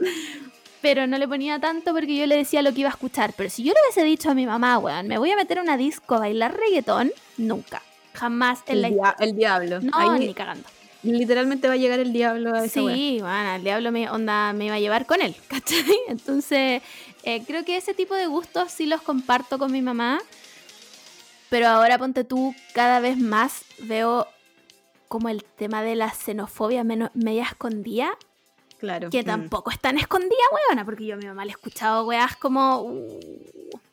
[0.80, 3.34] Pero no le ponía tanto porque yo le decía lo que iba a escuchar.
[3.36, 5.62] Pero si yo le hubiese dicho a mi mamá, weón, me voy a meter a
[5.62, 7.82] una disco a bailar reggaetón, nunca.
[8.14, 9.80] Jamás en El, la dia- el diablo.
[9.80, 10.68] No, Ahí ni cagando.
[11.02, 12.80] literalmente va a llegar el diablo a esa.
[12.80, 15.82] Sí, bueno, el diablo me, onda, me iba a llevar con él, ¿cachai?
[16.06, 16.80] Entonces,
[17.24, 20.20] eh, creo que ese tipo de gustos sí los comparto con mi mamá.
[21.50, 24.26] Pero ahora ponte tú, cada vez más veo
[25.08, 28.10] como el tema de la xenofobia menos, media escondida,
[28.78, 29.08] Claro.
[29.10, 29.26] que Mm.
[29.26, 30.36] tampoco es tan escondida,
[30.68, 33.18] weona, porque yo a mi mamá le he escuchado weas como, "Uh,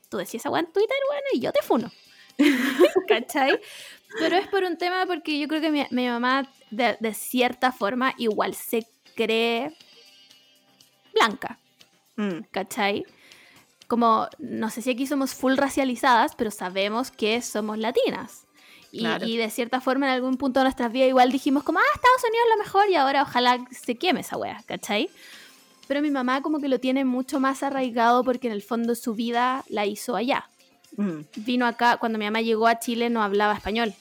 [0.10, 1.92] tú decías esa wea en Twitter, bueno, y yo te funo.
[3.08, 3.60] ¿Cachai?
[4.20, 7.72] Pero es por un tema porque yo creo que mi, mi mamá, de, de cierta
[7.72, 8.86] forma, igual se
[9.16, 9.74] cree
[11.14, 11.58] blanca,
[12.18, 12.44] Mm.
[12.52, 13.06] ¿cachai?
[13.88, 18.46] Como, no sé si aquí somos full racializadas, pero sabemos que somos latinas.
[18.92, 19.26] Y, Claro.
[19.26, 22.24] y de cierta forma en algún punto de nuestras vidas igual dijimos como, ah, Estados
[22.30, 25.10] Unidos es lo mejor y ahora ojalá se queme esa wea, ¿cachai?
[25.88, 29.14] Pero mi mamá como que lo tiene mucho más arraigado porque en el fondo su
[29.14, 30.50] vida la hizo allá.
[30.98, 31.20] Mm.
[31.38, 33.94] Vino acá, cuando mi mamá llegó a Chile no hablaba español.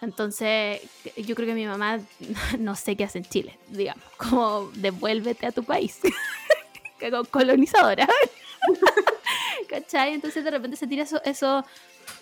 [0.00, 0.80] Entonces,
[1.16, 2.00] yo creo que mi mamá
[2.58, 6.00] no sé qué hace en Chile, digamos, como devuélvete a tu país,
[7.30, 8.08] colonizadora.
[9.68, 10.14] ¿Cachai?
[10.14, 11.64] Entonces de repente se tira eso, eso-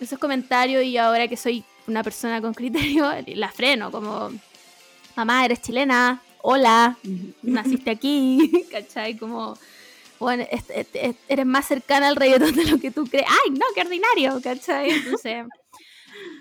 [0.00, 4.30] esos comentarios y ahora que soy una persona con criterio, la freno, como,
[5.16, 6.96] mamá, eres chilena, hola,
[7.42, 9.16] naciste aquí, ¿cachai?
[9.16, 9.56] Como,
[10.18, 13.26] bueno, es- es- es- eres más cercana al reggaetón de lo que tú crees.
[13.28, 14.40] ¡Ay, no, qué ordinario!
[14.42, 14.90] ¿cachai?
[14.90, 15.44] Entonces,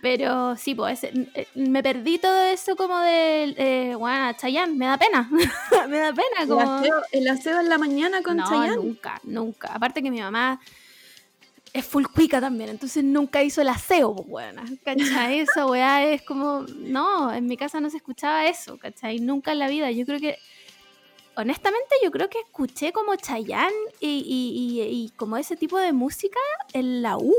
[0.01, 4.97] pero sí, pues, eh, me perdí todo eso como de, eh, bueno, Chayanne, me da
[4.97, 5.29] pena,
[5.89, 6.61] me da pena, El, como...
[6.61, 8.75] aseo, el aseo en la mañana con no, Chayanne.
[8.77, 9.67] nunca, nunca.
[9.73, 10.59] Aparte que mi mamá
[11.73, 15.39] es full cuica también, entonces nunca hizo el aseo, pues, weona, ¿cachai?
[15.39, 19.19] Esa weá es como, no, en mi casa no se escuchaba eso, ¿cachai?
[19.19, 19.89] Nunca en la vida.
[19.91, 20.37] Yo creo que,
[21.37, 23.71] honestamente, yo creo que escuché como Chayanne
[24.01, 26.39] y, y- y- y como ese tipo de música
[26.73, 27.33] en la U.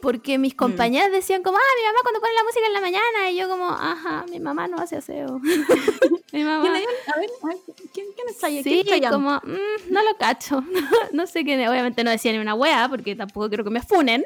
[0.00, 3.30] Porque mis compañeras decían como, ah, mi mamá cuando pone la música en la mañana,
[3.30, 5.40] y yo como, ajá, mi mamá no hace aseo.
[6.32, 6.62] mi mamá...
[6.62, 6.76] ¿Quién?
[7.14, 7.56] A ver, a ver,
[7.92, 8.62] ¿quién, quién es Chayanne?
[8.62, 9.14] ¿Quién Sí, es Chayanne?
[9.16, 10.62] como, mm, no lo cacho.
[11.12, 11.66] no sé quién.
[11.68, 14.24] Obviamente no decía ni una wea, porque tampoco quiero que me funen.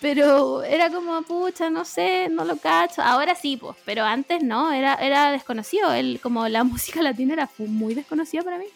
[0.00, 3.00] Pero era como, pucha, no sé, no lo cacho.
[3.02, 5.92] Ahora sí, pues, pero antes no, era, era desconocido.
[5.92, 8.66] Él, como la música latina era muy desconocida para mí.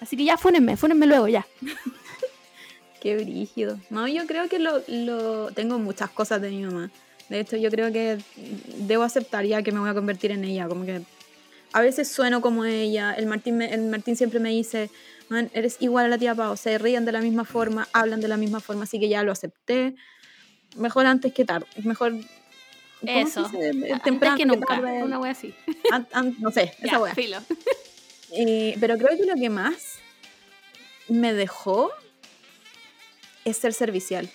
[0.00, 1.46] Así que ya, fúnenme, fúnenme luego, ya.
[3.06, 3.78] Qué brígido.
[3.88, 5.52] No, yo creo que lo, lo...
[5.52, 6.90] Tengo muchas cosas de mi mamá.
[7.28, 8.18] De hecho, yo creo que
[8.78, 10.66] debo aceptar ya que me voy a convertir en ella.
[10.66, 11.02] Como que
[11.72, 13.12] a veces sueno como ella.
[13.14, 14.90] El Martín, me- el Martín siempre me dice,
[15.28, 16.56] man, eres igual a la tía Pau.
[16.56, 18.82] Se ríen de la misma forma, hablan de la misma forma.
[18.82, 19.94] Así que ya lo acepté.
[20.76, 21.66] Mejor antes que tarde.
[21.84, 22.12] Mejor...
[23.00, 23.50] ¿cómo se Eso.
[24.02, 24.66] Temprano que nunca.
[24.66, 25.04] tarde.
[25.04, 25.54] Una wea así.
[25.92, 27.14] An- an- no sé, esa Ya, wea.
[27.14, 27.38] filo.
[28.32, 30.00] Eh, pero creo que lo que más
[31.08, 31.92] me dejó
[33.46, 34.28] es ser servicial.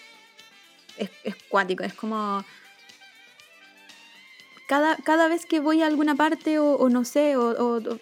[0.97, 2.43] Es, es cuático, es como...
[4.67, 7.99] Cada, cada vez que voy a alguna parte o, o no sé, o, o- o-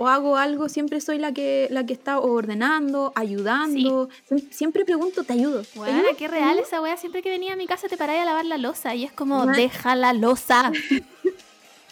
[0.00, 4.08] o hago algo, siempre soy la que, la que está ordenando, ayudando.
[4.28, 5.62] Siem- Siempre pregunto, ¿te ayudo?
[5.62, 6.16] ¿Te Bueno, ayudo?
[6.16, 6.96] qué real esa wea.
[6.96, 9.46] Siempre que venía a mi casa te paraba a lavar la losa y es como,
[9.46, 10.72] deja la losa.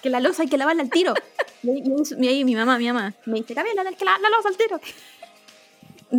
[0.02, 1.14] Que la losa hay que lavarla al tiro.
[1.64, 4.80] y, ahí- mi mamá, mi mamá, me dice, Gabriela, que lavar la losa al tiro.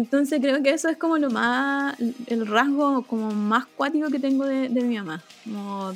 [0.01, 1.95] Entonces creo que eso es como lo más,
[2.27, 5.23] el rasgo como más cuático que tengo de, de mi mamá.
[5.43, 5.93] Como,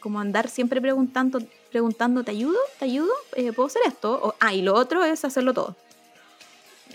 [0.00, 1.38] como andar siempre preguntando,
[1.70, 2.58] preguntando, ¿te ayudo?
[2.80, 3.12] ¿Te ayudo?
[3.36, 4.18] Eh, ¿Puedo hacer esto?
[4.22, 5.76] O- ah, y lo otro es hacerlo todo.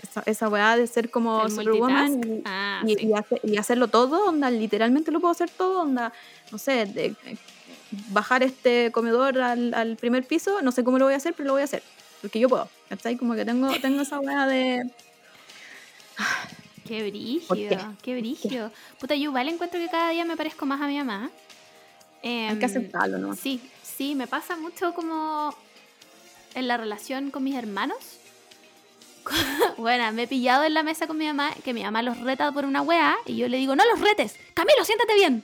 [0.02, 3.06] Esa, esa weá de ser como Superwoman y, Ah, y, sí.
[3.06, 6.12] y hace- y hacerlo todo, onda, literalmente lo puedo hacer todo, onda,
[6.50, 7.36] no sé, de- eh,
[8.08, 11.46] bajar este comedor al, al primer piso, no sé cómo lo voy a hacer, pero
[11.46, 11.82] lo voy a hacer,
[12.20, 13.16] porque yo puedo, ¿cachai?
[13.16, 14.82] Como que tengo, tengo esa weá de...
[16.86, 16.98] Qué
[17.46, 17.66] ¿Por qué?
[17.68, 18.72] brígido, qué brígido.
[18.98, 21.30] Puta, yo igual encuentro que cada día me parezco más a mi mamá.
[22.24, 23.34] Hay Em, que aceptarlo, ¿no?
[23.36, 25.56] Sí, sí, me pasa mucho como
[26.54, 27.98] en la relación con mis hermanos.
[29.78, 32.50] bueno, me he pillado en la mesa con mi mamá, que mi mamá los reta
[32.52, 35.42] por una wea, y yo le digo, no los retes, Camilo, siéntate bien.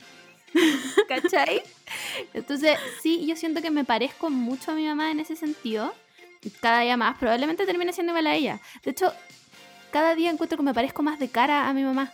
[1.07, 1.63] ¿Cachai?
[2.33, 5.93] Entonces, sí, yo siento que me parezco mucho a mi mamá en ese sentido.
[6.61, 8.59] Cada día más, probablemente termine siendo igual a ella.
[8.83, 9.13] De hecho,
[9.91, 12.11] cada día encuentro que me parezco más de cara a mi mamá.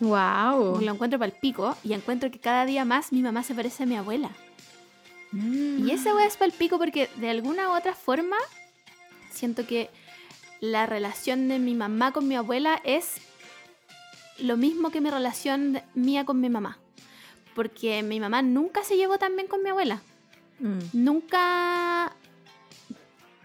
[0.00, 0.80] Wow.
[0.80, 3.82] Lo encuentro para el pico y encuentro que cada día más mi mamá se parece
[3.82, 4.30] a mi abuela.
[5.32, 8.36] Y ese weá es para el pico porque de alguna u otra forma
[9.30, 9.90] siento que
[10.60, 13.16] la relación de mi mamá con mi abuela es
[14.38, 16.78] lo mismo que mi relación mía con mi mamá.
[17.54, 20.00] Porque mi mamá nunca se llevó tan bien con mi abuela.
[20.60, 20.78] Mm.
[20.92, 22.16] Nunca...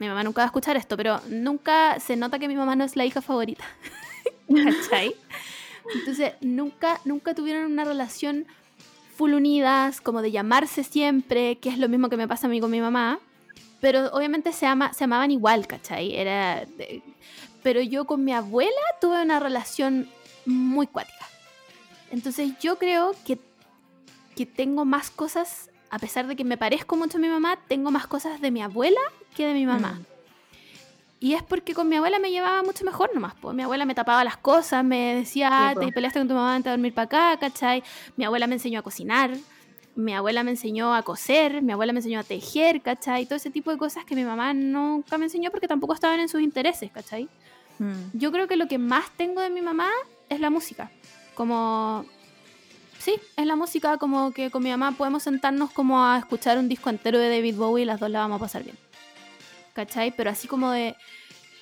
[0.03, 2.83] Mi mamá nunca va a escuchar esto, pero nunca se nota que mi mamá no
[2.83, 3.63] es la hija favorita.
[4.47, 5.15] ¿Cachai?
[5.95, 8.45] Entonces, nunca, nunca tuvieron una relación
[9.15, 12.59] full unidas, como de llamarse siempre, que es lo mismo que me pasa a mí
[12.59, 13.19] con mi mamá.
[13.79, 16.15] Pero obviamente se, ama, se amaban igual, ¿cachai?
[16.15, 17.01] Era de-
[17.63, 20.09] Pero yo con mi abuela tuve una relación
[20.45, 21.27] muy cuática.
[22.11, 23.37] Entonces yo creo que,
[24.35, 27.91] que tengo más cosas, a pesar de que me parezco mucho a mi mamá, tengo
[27.91, 28.99] más cosas de mi abuela
[29.35, 29.91] que de mi mamá.
[29.91, 30.05] Mm.
[31.19, 33.35] Y es porque con mi abuela me llevaba mucho mejor nomás.
[33.39, 33.55] Pues.
[33.55, 35.81] Mi abuela me tapaba las cosas, me decía, ah, po.
[35.81, 37.83] te peleaste con tu mamá antes de dormir para acá, ¿cachai?
[38.17, 39.37] Mi abuela me enseñó a cocinar,
[39.95, 43.27] mi abuela me enseñó a coser, mi abuela me enseñó a tejer, ¿cachai?
[43.27, 46.27] Todo ese tipo de cosas que mi mamá nunca me enseñó porque tampoco estaban en
[46.27, 47.29] sus intereses, ¿cachai?
[47.77, 48.17] Mm.
[48.17, 49.91] Yo creo que lo que más tengo de mi mamá
[50.27, 50.89] es la música.
[51.35, 52.03] Como...
[53.03, 56.69] Sí, es la música como que con mi mamá podemos sentarnos como a escuchar un
[56.69, 58.77] disco entero de David Bowie y las dos la vamos a pasar bien.
[59.73, 60.15] ¿Cachai?
[60.15, 60.95] Pero así como de,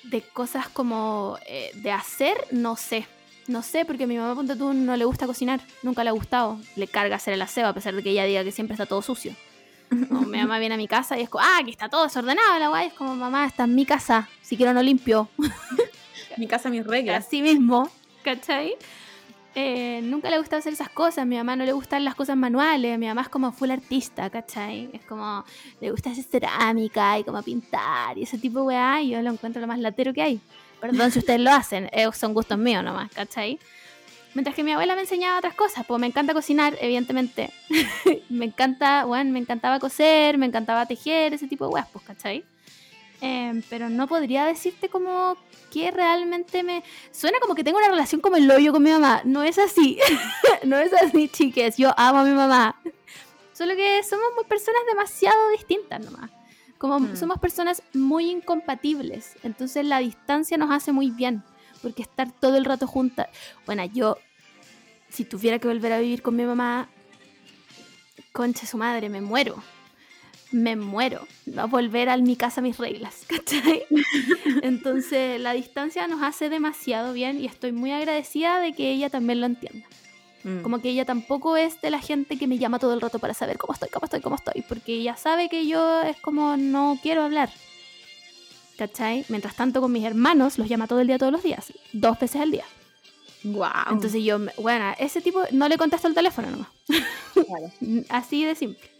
[0.04, 3.08] de cosas como eh, de hacer, no sé.
[3.48, 5.60] No sé, porque a mi mamá, ponte tú, no le gusta cocinar.
[5.82, 6.60] Nunca le ha gustado.
[6.76, 9.02] Le carga hacer el aseo, a pesar de que ella diga que siempre está todo
[9.02, 9.34] sucio.
[10.12, 12.56] O mi mamá viene a mi casa y es como, ah, aquí está todo desordenado
[12.60, 12.86] la guay.
[12.86, 14.28] Es como, mamá, está en mi casa.
[14.42, 15.28] Si quiero no limpio.
[16.38, 17.26] Mi casa, mis reglas.
[17.26, 17.90] Así mismo,
[18.22, 18.74] ¿cachai?
[19.54, 21.18] Eh, nunca le gusta hacer esas cosas.
[21.18, 22.98] A mi mamá no le gustan las cosas manuales.
[22.98, 24.90] Mi mamá es como full artista, ¿cachai?
[24.92, 25.44] Es como,
[25.80, 29.02] le gusta hacer cerámica y como pintar y ese tipo de weá.
[29.02, 30.40] Y yo lo encuentro lo más latero que hay.
[30.80, 33.58] Perdón si ustedes lo hacen, eh, son gustos míos nomás, ¿cachai?
[34.34, 37.50] Mientras que mi abuela me enseñaba otras cosas, pues me encanta cocinar, evidentemente.
[38.30, 42.44] me encanta, bueno, me encantaba coser, me encantaba tejer, ese tipo de weas, pues, ¿cachai?
[43.24, 45.36] Eh, pero no podría decirte como
[45.70, 46.82] que realmente me...
[47.12, 49.22] Suena como que tengo una relación como el hoyo con mi mamá.
[49.24, 49.96] No es así.
[50.64, 51.76] no es así, chiques.
[51.76, 52.74] Yo amo a mi mamá.
[53.52, 56.30] Solo que somos muy personas demasiado distintas nomás.
[56.78, 57.16] Como Mm.
[57.16, 59.36] somos personas muy incompatibles.
[59.44, 61.44] Entonces la distancia nos hace muy bien.
[61.80, 63.28] Porque estar todo el rato juntas...
[63.66, 64.18] Bueno, yo...
[65.10, 66.88] Si tuviera que volver a vivir con mi mamá...
[68.32, 69.62] Concha su madre, me muero
[70.52, 71.26] me muero.
[71.56, 73.84] Va a volver a mi casa mis reglas, ¿cachai?
[74.62, 79.40] Entonces la distancia nos hace demasiado bien y estoy muy agradecida de que ella también
[79.40, 79.86] lo entienda.
[80.44, 80.62] Mm.
[80.62, 83.34] Como que ella tampoco es de la gente que me llama todo el rato para
[83.34, 86.98] saber cómo estoy, cómo estoy, cómo estoy, porque ella sabe que yo es como no
[87.02, 87.50] quiero hablar.
[88.76, 89.24] ¿Cachai?
[89.28, 92.40] Mientras tanto con mis hermanos los llama todo el día, todos los días, dos veces
[92.40, 92.64] al día.
[93.44, 93.92] Guau.
[93.92, 96.68] Entonces yo, bueno, ese tipo no le contesto el teléfono nomás.
[97.34, 97.72] Claro.
[98.08, 98.91] Así de simple.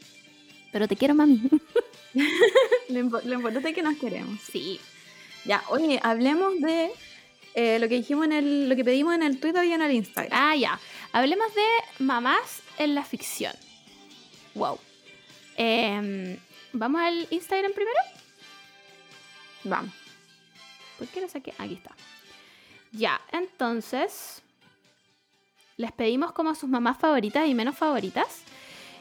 [0.72, 1.40] Pero te quiero, mami.
[2.88, 4.38] Lo, impo- lo importante es que nos queremos.
[4.40, 4.78] Sí,
[5.46, 6.90] Ya, oye, hablemos de
[7.54, 9.92] eh, lo que dijimos en el, lo que pedimos en el Twitter y en el
[9.92, 10.30] Instagram.
[10.38, 10.78] Ah, ya.
[11.12, 13.54] Hablemos de mamás en la ficción.
[14.54, 14.78] Wow.
[15.56, 16.36] Em,
[16.74, 17.98] ¿Vamos al Instagram primero?
[19.64, 19.92] Vamos.
[20.98, 21.52] ¿Por qué lo saqué?
[21.58, 21.94] Aquí está.
[22.92, 24.42] Ya, entonces.
[25.78, 28.42] Les pedimos como sus mamás favoritas y menos favoritas.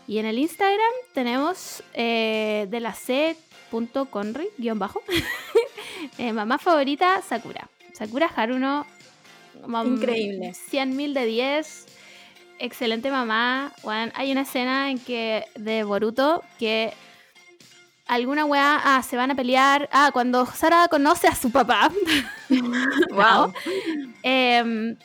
[0.07, 5.01] Y en el Instagram tenemos eh, de la C.conry, guion bajo.
[6.17, 7.69] Eh, mamá favorita, Sakura.
[7.93, 8.87] Sakura Haruno.
[9.85, 10.53] Increíble.
[10.71, 11.85] 100.000 de 10.
[12.57, 13.71] Excelente mamá.
[13.83, 16.93] Weón, hay una escena en que de Boruto que
[18.07, 19.89] alguna weá ah, se van a pelear.
[19.91, 21.91] Ah, cuando Sara conoce a su papá.
[23.11, 23.53] Wow.
[24.23, 24.97] em,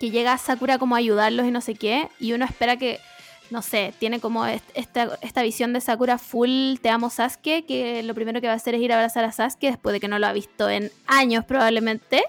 [0.00, 2.08] que llega Sakura como a ayudarlos y no sé qué.
[2.18, 3.00] Y uno espera que,
[3.50, 8.02] no sé, tiene como est- esta, esta visión de Sakura full te amo Sasuke, que
[8.02, 10.08] lo primero que va a hacer es ir a abrazar a Sasuke después de que
[10.08, 12.24] no lo ha visto en años probablemente.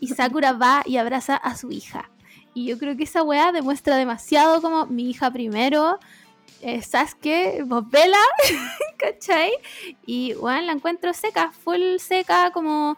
[0.00, 2.10] Y Sakura va y abraza a su hija.
[2.54, 5.98] Y yo creo que esa weá demuestra demasiado como mi hija primero.
[6.60, 8.18] eh, Sasuke, vos vela,
[8.98, 9.52] ¿cachai?
[10.06, 12.96] Y weón, la encuentro seca, full seca, como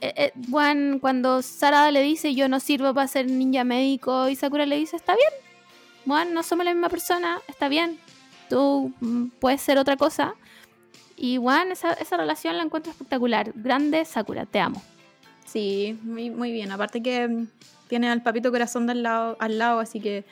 [0.00, 4.36] eh, eh, Juan, cuando Sara le dice yo no sirvo para ser ninja médico y
[4.36, 5.30] Sakura le dice está bien,
[6.06, 7.98] Juan, no somos la misma persona, está bien,
[8.50, 10.34] tú mm, puedes ser otra cosa.
[11.16, 13.52] Y Juan, esa, esa relación la encuentro espectacular.
[13.54, 14.82] Grande Sakura, te amo.
[15.46, 16.72] Sí, muy, muy bien.
[16.72, 17.46] Aparte que mm,
[17.88, 20.24] tiene al papito corazón del lado, al lado, así que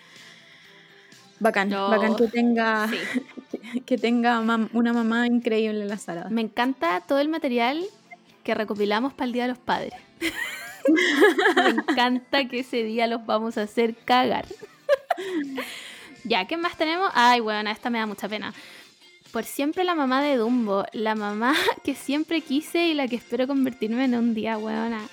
[1.38, 1.88] bacán, No.
[1.88, 2.88] bacán que tenga,
[3.86, 6.28] que tenga mam- una mamá increíble la Sara.
[6.30, 7.82] Me encanta todo el material
[8.42, 9.94] que recopilamos para el Día de los Padres.
[11.56, 14.46] Me encanta que ese día los vamos a hacer cagar.
[16.24, 17.10] ya, ¿qué más tenemos?
[17.14, 18.52] Ay, bueno, esta me da mucha pena.
[19.32, 21.54] Por siempre la mamá de Dumbo, la mamá
[21.84, 25.08] que siempre quise y la que espero convertirme en un día, weona.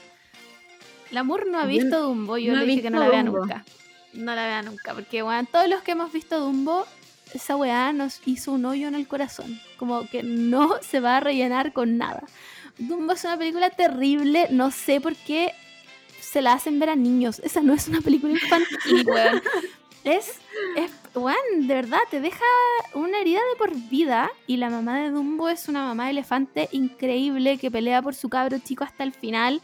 [1.12, 3.24] La Mur no ha Yo visto Dumbo, yo no le dije que no la vea
[3.24, 3.39] Dumbo.
[3.39, 3.66] nunca.
[4.14, 6.86] No la vea nunca, porque weón, todos los que hemos visto Dumbo,
[7.34, 9.60] esa weá nos hizo un hoyo en el corazón.
[9.78, 12.24] Como que no se va a rellenar con nada.
[12.78, 15.54] Dumbo es una película terrible, no sé por qué
[16.22, 17.39] se la hacen ver a niños.
[17.39, 19.41] Esa no es una película infantil, weón.
[20.04, 20.39] Es,
[20.78, 22.45] es, weón, de verdad, te deja
[22.93, 24.32] una herida de por vida.
[24.47, 28.60] Y la mamá de Dumbo es una mamá elefante increíble que pelea por su cabro
[28.60, 29.62] chico hasta el final.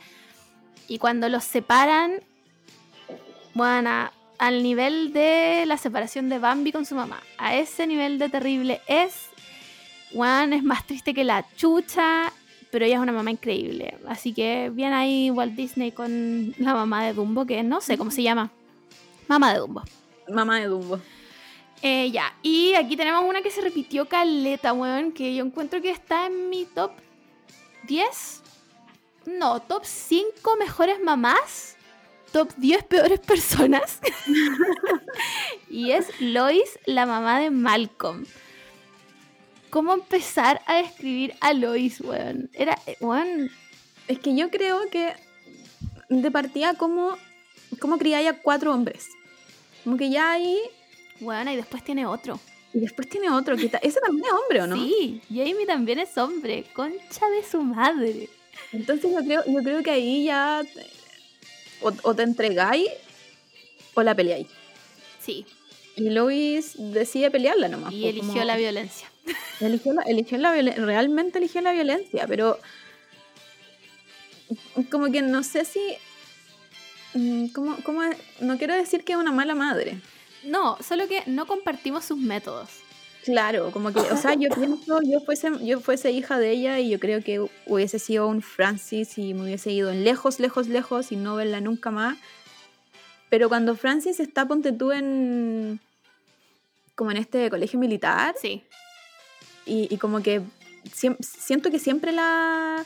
[0.88, 2.22] Y cuando los separan,
[3.54, 8.30] bueno, al nivel de la separación de Bambi con su mamá, a ese nivel de
[8.30, 9.30] terrible es,
[10.14, 12.32] Juan es más triste que la chucha,
[12.72, 13.98] pero ella es una mamá increíble.
[14.08, 18.12] Así que bien ahí Walt Disney con la mamá de Dumbo, que no sé cómo
[18.12, 18.52] se llama.
[19.28, 19.84] Mamá de Dumbo.
[20.30, 21.00] Mamá de Dumbo.
[21.82, 25.92] Eh, ya, y aquí tenemos una que se repitió caleta, weón, que yo encuentro que
[25.92, 26.92] está en mi top
[27.84, 28.42] 10.
[29.26, 31.76] No, top 5 mejores mamás.
[32.32, 34.00] Top 10 peores personas.
[35.70, 38.26] y es Lois, la mamá de Malcolm.
[39.70, 42.50] ¿Cómo empezar a describir a Lois, weón?
[42.54, 43.50] Era, eh, weón,
[44.08, 45.14] Es que yo creo que
[46.10, 47.18] de partida como,
[47.80, 49.08] como criáis a cuatro hombres.
[49.86, 50.60] Como que ya ahí...
[51.22, 52.38] weón, y después tiene otro.
[52.74, 54.76] Y después tiene otro que ese también es hombre, ¿o no?
[54.76, 56.66] Sí, Jamie también es hombre.
[56.74, 58.28] Concha de su madre.
[58.74, 60.62] Entonces yo creo, yo creo que ahí ya
[61.82, 62.90] o, o te entregáis
[63.94, 64.48] o la peleáis.
[65.22, 65.46] Sí,
[65.96, 67.94] Y Lois decide pelearla nomás.
[67.94, 69.10] y po, eligió como- la violencia.
[69.62, 72.60] Eligió la, eligió la violen- realmente eligió la violencia, pero
[74.92, 75.80] como que no sé si...
[77.16, 78.18] mm, ¿Cómo, cómo es?
[78.40, 80.00] No quiero decir que es una mala madre.
[80.44, 82.70] No, solo que no compartimos sus métodos.
[83.24, 86.92] Claro, como que, o sea, yo pienso, yo fuese, yo fuese hija de ella y
[86.92, 91.16] yo creo que hubiese sido un Francis y me hubiese ido lejos, lejos, lejos y
[91.16, 92.18] no verla nunca más.
[93.30, 95.80] Pero cuando Francis está, ponte tú en,
[96.94, 98.64] como en este colegio militar Sí,
[99.66, 100.44] y, y como que
[100.94, 102.86] siento que siempre la,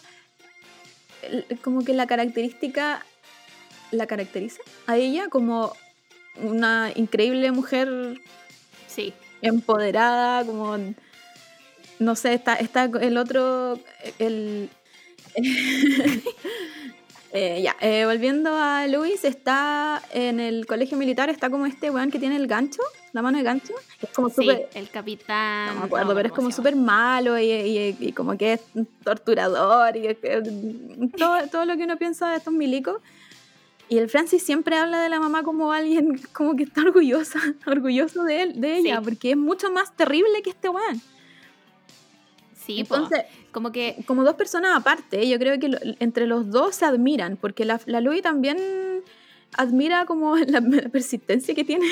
[1.62, 3.06] como que la característica,
[3.92, 5.74] la caracteriza a ella como
[6.42, 8.22] una increíble mujer
[8.88, 9.14] sí.
[9.42, 10.78] empoderada, como
[12.00, 13.80] no sé, está, está el otro,
[14.20, 14.70] el
[17.32, 22.10] Eh, ya, eh, volviendo a Luis, está en el colegio militar, está como este weón
[22.10, 22.82] que tiene el gancho,
[23.14, 25.76] la mano de gancho, es como Sí, súper, el capitán.
[25.76, 28.54] no me acuerdo, no, pero es ¿cómo como súper malo y, y- y como que
[28.54, 28.62] es
[29.04, 30.42] torturador y que-
[31.20, 33.00] todo, todo lo que uno piensa de estos milicos.
[33.90, 38.24] Y el Francis siempre habla de la mamá como alguien como que está orgullosa, orgulloso
[38.24, 39.04] de él, de ella, Sí.
[39.06, 41.02] porque es mucho más terrible que este weón.
[42.66, 42.96] Sí, po.
[42.96, 46.86] Entonces, como que como dos personas aparte, yo creo que lo- entre los dos se
[46.86, 48.58] admiran, porque la, la Louis también
[49.58, 51.88] admira como la, la persistencia que tiene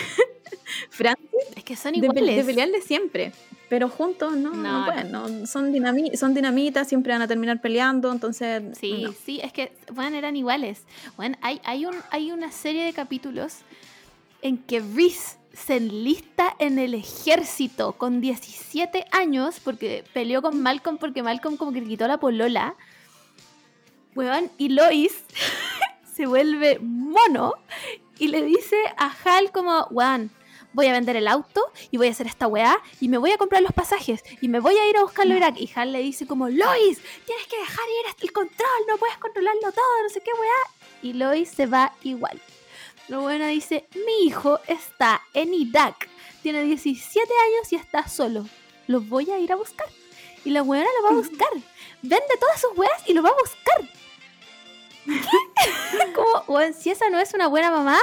[0.92, 1.26] Francis
[1.56, 2.36] es que son de, iguales.
[2.38, 3.32] de pelearle siempre.
[3.70, 5.46] Pero juntos no, No, no, pueden, no.
[5.46, 8.78] Son, dinami son dinamitas, siempre van a terminar peleando, entonces...
[8.80, 9.12] Sí, no.
[9.12, 10.84] sí, es que, bueno, eran iguales.
[11.18, 13.58] Bueno, hay, hay, un, hay una serie de capítulos
[14.42, 20.98] en que Reese se enlista en el ejército con 17 años porque peleó con Malcolm
[20.98, 22.76] porque Malcolm como que le quitó la polola
[24.18, 25.24] Weón, y Lois
[26.16, 27.54] se vuelve mono
[28.18, 30.32] y le dice a Hal como, weón,
[30.78, 31.60] voy a vender el auto
[31.90, 34.60] y voy a hacer esta weá y me voy a comprar los pasajes y me
[34.60, 35.56] voy a ir a buscarlo a Irak.
[35.58, 39.18] Y Hal le dice como, Lois, tienes que dejar ir hasta el control, no puedes
[39.18, 41.02] controlarlo todo, no sé qué weá.
[41.02, 42.40] Y Lois se va igual.
[43.08, 46.08] La buena dice, mi hijo está en Irak,
[46.44, 48.46] tiene 17 años y está solo.
[48.86, 49.88] Lo voy a ir a buscar.
[50.46, 51.50] Y la buena lo va a buscar.
[52.04, 53.90] Vende todas sus weas y lo va a buscar.
[55.06, 56.14] ¿Qué?
[56.14, 57.98] Como, weón, si esa no es una buena mamá,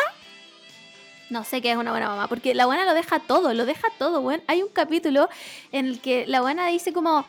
[1.30, 3.88] no sé qué es una buena mamá, porque la buena lo deja todo, lo deja
[3.98, 4.42] todo, weón.
[4.46, 5.28] Hay un capítulo
[5.72, 7.26] en el que la buena dice como,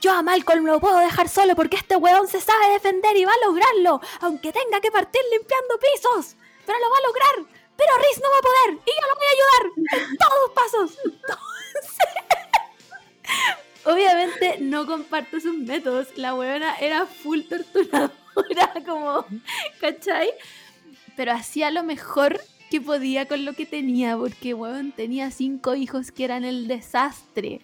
[0.00, 3.32] yo a Malcolm lo puedo dejar solo porque este weón se sabe defender y va
[3.32, 6.36] a lograrlo, aunque tenga que partir limpiando pisos,
[6.66, 7.54] pero lo va a lograr.
[7.76, 10.50] Pero Riz no va a poder y yo lo voy a ayudar en todos los
[10.54, 10.98] pasos.
[13.84, 16.08] Obviamente no comparto sus métodos.
[16.16, 18.12] La weona era full torturadora,
[18.86, 19.24] como,
[19.80, 20.30] ¿cachai?
[21.16, 22.40] Pero hacía lo mejor
[22.70, 27.60] que podía con lo que tenía, porque weón tenía cinco hijos que eran el desastre.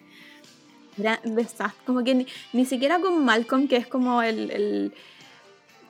[0.99, 1.81] Era desastre.
[1.85, 4.93] Como que ni, ni siquiera con Malcolm, que es como el, el,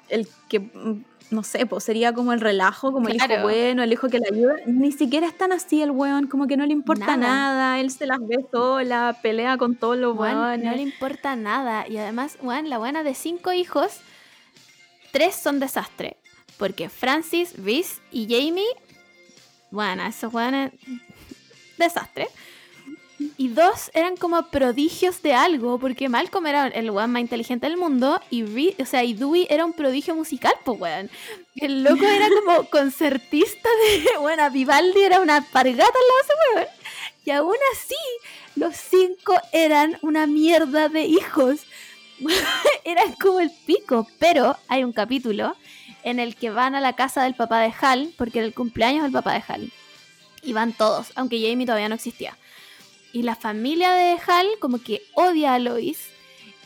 [0.10, 3.92] el que, mm, no sé, pues sería como el relajo, como el hijo bueno, el
[3.92, 4.56] hijo que le ayuda.
[4.68, 7.18] Ni siquiera es tan así el weón, como que no le importa Nada.
[7.18, 7.80] nada.
[7.80, 10.64] Él se las ve sola, pelea con todos los weones.
[10.64, 11.88] no le importa nada.
[11.88, 14.00] Y además, weón, la buena de cinco hijos,
[15.12, 16.18] tres son desastre.
[16.58, 18.66] Porque Francis, Reese y Jamie,
[19.72, 20.72] bueno, esos weones,
[21.78, 22.28] desastre.
[23.36, 27.76] Y dos eran como prodigios de algo, porque Malcolm era el weón más inteligente del
[27.78, 31.10] mundo y, Re- o sea, y Dewey era un prodigio musical, pues weón.
[31.56, 36.34] El loco era como concertista de, bueno, Vivaldi era una pargata al lado de ese
[36.56, 36.68] weón.
[37.26, 37.96] Y aún así,
[38.56, 41.62] los cinco eran una mierda de hijos.
[42.84, 44.08] eran como el pico.
[44.20, 45.56] Pero hay un capítulo
[46.10, 49.04] en el que van a la casa del papá de Hal, porque era el cumpleaños
[49.04, 49.72] del papá de Hal.
[50.42, 52.38] Y van todos, aunque Jamie todavía no existía.
[53.14, 56.10] Y la familia de Hal como que odia a Lois.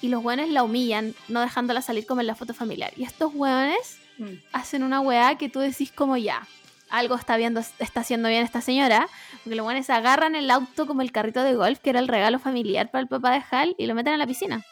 [0.02, 2.92] Y los hueones la humillan, no dejándola salir como en la foto familiar.
[2.98, 4.40] Y estos hueones Mm.
[4.52, 6.46] hacen una weá que tú decís como ya,
[6.90, 9.08] algo está viendo, está haciendo bien esta señora,
[9.44, 12.38] porque los buenos agarran el auto como el carrito de golf, que era el regalo
[12.38, 14.64] familiar para el papá de Hal, y lo meten a la piscina.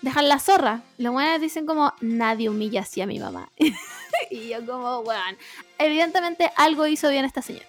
[0.00, 0.82] Dejan la zorra.
[0.96, 3.50] Los buenos dicen como, nadie humilla así a mi mamá.
[4.30, 5.36] y yo como, weón,
[5.78, 7.66] evidentemente algo hizo bien esta señora.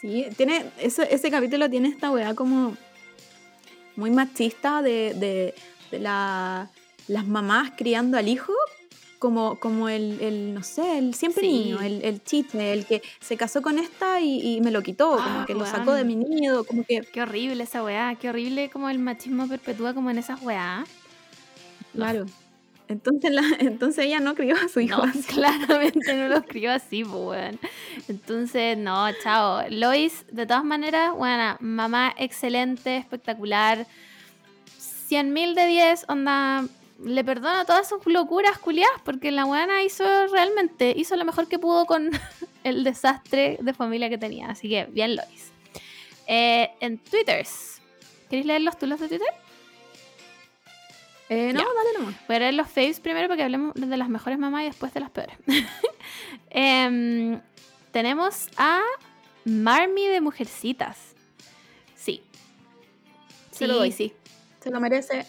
[0.00, 2.76] Sí, tiene, ese, ese capítulo tiene esta weá como
[3.96, 5.54] muy machista de, de,
[5.90, 6.70] de la-
[7.08, 8.52] las mamás criando al hijo
[9.18, 11.48] como, como el, el, no sé, el siempre Sí.
[11.52, 15.10] niño, el, el chiste, el que se casó con esta y, y me lo quitó,
[15.12, 18.30] como Ah, que lo sacó de mi nido, como que, Qué horrible esa weá, qué
[18.30, 20.84] horrible como el machismo perpetúa como en esas weá.
[21.92, 22.26] claro.
[22.92, 25.22] Entonces, la, entonces ella no crió a su hijo No, así.
[25.34, 27.58] claramente no lo escribo así, pues, weón.
[28.08, 29.62] Entonces, no, chao.
[29.70, 33.86] Lois, de todas maneras, buena, mamá excelente, espectacular.
[35.08, 36.66] 100.000 de 10, onda,
[37.04, 41.58] le perdono todas sus locuras culiadas, porque la buena hizo realmente, hizo lo mejor que
[41.58, 42.10] pudo con
[42.64, 44.48] el desastre de familia que tenía.
[44.48, 45.50] Así que, bien, Lois.
[46.26, 47.80] Eh, en Twitters,
[48.28, 49.41] ¿queréis leerlos tú los de Twitter?
[51.34, 51.66] Eh, no, Ya.
[51.66, 52.14] dale nomás.
[52.26, 55.00] Voy a leer los faves primero porque hablemos de las mejores mamás y después de
[55.00, 55.36] las peores.
[56.50, 57.40] Em,
[57.90, 58.82] tenemos a
[59.44, 61.14] Marmy de Mujercitas.
[61.96, 62.22] Sí.
[63.50, 63.92] Se Sí, lo doy.
[63.92, 64.12] sí.
[64.60, 65.26] Se lo merece.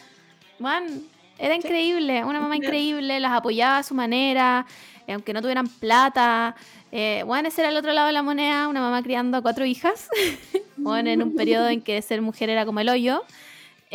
[0.59, 1.03] Juan,
[1.37, 1.61] era Sí.
[1.63, 4.65] increíble, una mamá increíble, las apoyaba a su manera,
[5.07, 6.55] eh, aunque no tuvieran plata.
[6.91, 9.65] Eh, bueno, ese era el otro lado de la moneda, una mamá criando a cuatro
[9.65, 10.09] hijas.
[10.77, 13.23] bueno, en un periodo en que ser mujer era como el hoyo.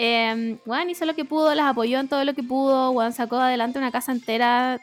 [0.01, 2.93] Eh, Juan hizo lo que pudo, las apoyó en todo lo que pudo.
[2.93, 4.81] Juan sacó adelante una casa entera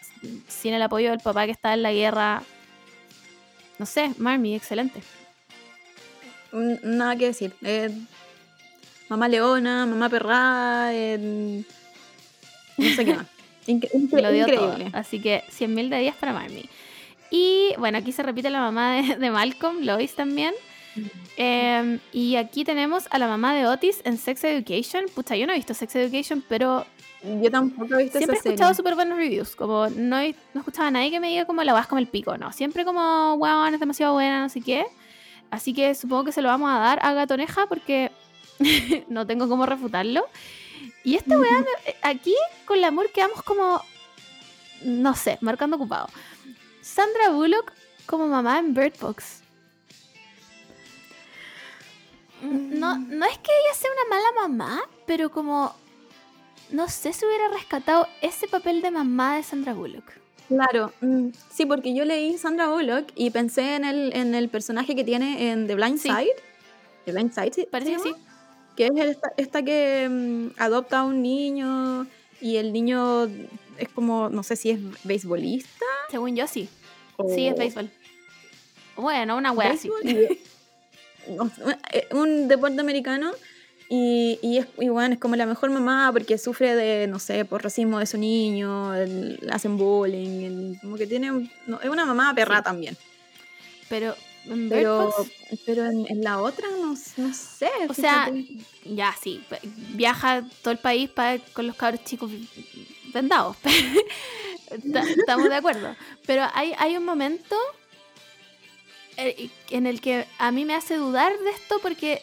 [0.49, 2.43] sin el apoyo del papá que estaba en la guerra.
[3.79, 5.01] No sé, Marmy, excelente.
[6.51, 7.53] Mm, Nada que decir.
[7.63, 7.89] Eh,
[9.07, 11.63] mamá leona, mamá perra, eh,
[12.77, 13.25] no sé qué más.
[13.67, 14.67] Incre- incre- Lo dio todo.
[14.73, 14.91] increíble.
[14.93, 16.69] Así que 100.000 de 10 para Marmy.
[17.31, 20.53] Y bueno, aquí se repite la mamá de, de Malcolm, Lois también.
[21.37, 25.05] Eh, y aquí tenemos a la mamá de Otis en Sex Education.
[25.13, 26.85] Pucha, yo no he visto Sex Education, pero
[27.41, 28.75] Yo tampoco he visto siempre he esa escuchado serie.
[28.77, 29.55] súper buenos reviews.
[29.55, 32.07] Como no, he- no escuchaba a nadie que me diga como la vas como el
[32.07, 32.51] pico, no.
[32.51, 34.85] Siempre como, wow, es demasiado buena, no sé qué.
[35.51, 38.11] Así que supongo que se lo vamos a dar a Gatoneja porque
[39.09, 40.25] no tengo cómo refutarlo.
[41.03, 41.63] Y esta weá,
[42.01, 42.33] aquí
[42.65, 43.79] con el amor quedamos como,
[44.83, 46.07] no sé, marcando ocupado.
[46.81, 47.71] Sandra Bullock
[48.05, 49.41] como mamá en Bird Box.
[52.41, 55.73] No, no es que ella sea una mala mamá, pero como
[56.69, 60.03] no sé si hubiera rescatado ese papel de mamá de Sandra Bullock.
[60.47, 64.95] Claro, mm, sí, porque yo leí Sandra Bullock y pensé en el, en el personaje
[64.95, 66.09] que tiene en The Blind Sí.
[66.09, 66.35] Side.
[67.05, 67.67] The Blind Side, ¿sí?
[67.69, 68.15] Parece que ¿se sí.
[68.75, 72.05] Que es esta, esta que mm, adopta a un niño
[72.41, 73.23] y el niño
[73.77, 76.69] es como, no sé si es beisbolista Según yo, sí.
[77.33, 77.89] Sí, es béisbol.
[78.97, 79.89] Bueno, una wea así.
[82.11, 83.31] Un deporte americano
[83.89, 87.45] y, y, es, y bueno, es como la mejor mamá porque sufre de, no sé,
[87.45, 92.05] por racismo de su niño, el- hacen bullying, el- como que tiene, no, es una
[92.05, 92.63] mamá perra Sí.
[92.63, 92.97] también.
[93.89, 94.15] Pero
[94.69, 95.13] Pero,
[95.65, 97.69] pero en, en la otra no, no sé.
[97.89, 98.31] o sea,
[98.83, 99.43] ya sí,
[99.93, 102.31] viaja todo el país pa- con los cabros chicos
[103.13, 103.57] vendados.
[104.93, 105.95] Ta- Estamos de acuerdo.
[106.25, 107.55] Pero hay, hay un momento
[109.17, 112.21] en el que a mí me hace dudar de esto porque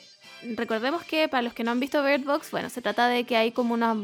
[0.57, 3.37] recordemos que para los que no han visto Bird Box, bueno, se trata de que
[3.37, 3.97] hay como unos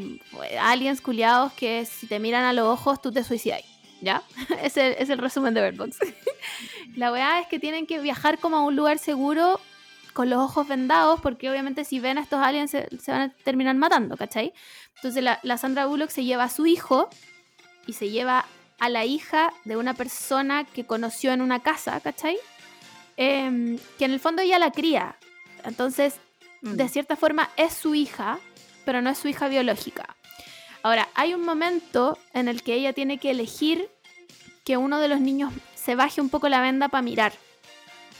[0.49, 3.61] eh, aliens culiados que si te miran a los ojos tú te suicidas.
[4.01, 4.23] ¿Ya?
[4.63, 5.97] es, el, es el resumen de Bird Box.
[6.95, 9.59] La weá es que tienen que viajar como a un lugar seguro
[10.13, 13.29] con los ojos vendados porque obviamente si ven a estos aliens se, se van a
[13.43, 14.53] terminar matando, ¿cachai?
[14.95, 17.09] Entonces la, la Sandra Bullock se lleva a su hijo
[17.87, 18.45] y se lleva
[18.79, 22.37] a la hija de una persona que conoció en una casa, ¿cachai?
[23.21, 25.17] Em, que en el fondo ella la cría.
[25.65, 26.15] Entonces,
[26.61, 26.73] Mm.
[26.75, 28.39] de cierta forma es su hija,
[28.85, 30.15] pero no es su hija biológica.
[30.83, 33.89] Ahora, hay un momento en el que ella tiene que elegir
[34.63, 37.33] que uno de los niños se baje un poco la venda para mirar.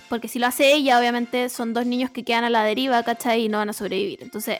[0.10, 3.46] Porque si lo hace ella, obviamente son dos niños que quedan a la deriva, ¿cachai?
[3.46, 4.24] Y no van a sobrevivir.
[4.24, 4.60] Entonces,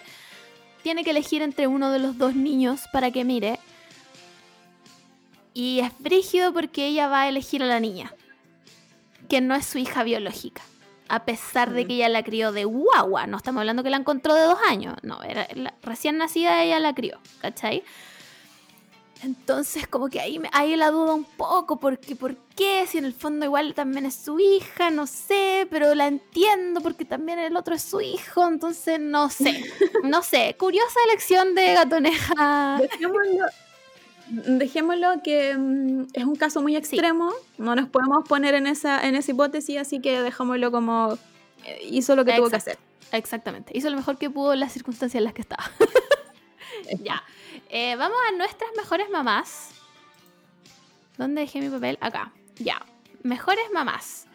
[0.84, 3.60] tiene que elegir entre uno de los dos niños para que mire.
[5.54, 8.14] Y es brígido porque ella va a elegir a la niña,
[9.30, 10.62] que no es su hija biológica.
[11.08, 14.36] A pesar de que ella la crió de guagua, no estamos hablando que la encontró
[14.36, 17.84] de dos años, no, era la- recién nacida ella la crió, ¿cachai?
[19.22, 22.86] Entonces, como que ahí, me- ahí la duda un poco, porque ¿por qué?
[22.88, 27.04] Si en el fondo igual también es su hija, no sé, pero la entiendo porque
[27.04, 29.62] también el otro es su hijo, entonces no sé,
[30.04, 30.56] no sé.
[30.58, 32.78] Curiosa elección de gatoneja.
[32.80, 33.46] Dejémoslo,
[34.30, 39.16] dejémoslo que mm, es un caso muy extremo, no nos podemos poner en esa, en
[39.16, 41.18] esa hipótesis, así que dejémoslo como
[41.66, 42.74] eh, hizo lo que tuvo que hacer.
[42.74, 43.18] Exacto.
[43.18, 45.64] Exactamente, hizo lo mejor que pudo en las circunstancias en las que estaba.
[47.04, 47.24] ya,
[47.72, 49.70] Eh, vamos a nuestras mejores mamás.
[51.18, 51.98] ¿Dónde dejé mi papel?
[52.02, 52.84] Acá, ya.
[53.22, 54.26] Mejores mamás.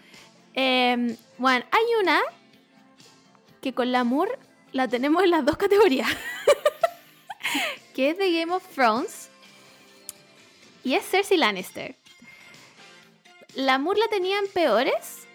[0.55, 2.21] Eh, bueno, hay una
[3.61, 4.39] que con la Moore
[4.73, 6.09] la tenemos en las dos categorías.
[7.95, 9.24] que es de Game of Thrones.
[10.85, 11.97] Y es Cersei Lannister.
[13.55, 15.27] La Moore la tenía en peores,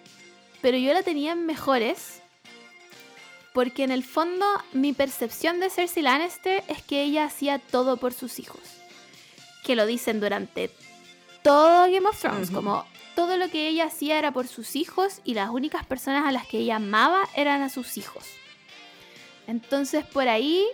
[0.62, 2.22] pero yo la tenía en mejores.
[3.54, 8.14] Porque en el fondo mi percepción de Cersei Lannister es que ella hacía todo por
[8.14, 8.62] sus hijos.
[9.64, 10.70] Que lo dicen durante
[11.42, 12.52] todo Game of Thrones.
[12.52, 12.86] Como
[13.16, 16.48] todo lo que ella hacía era por sus hijos y las únicas personas a las
[16.48, 18.24] que ella amaba eran a sus hijos.
[19.48, 20.66] Entonces por ahí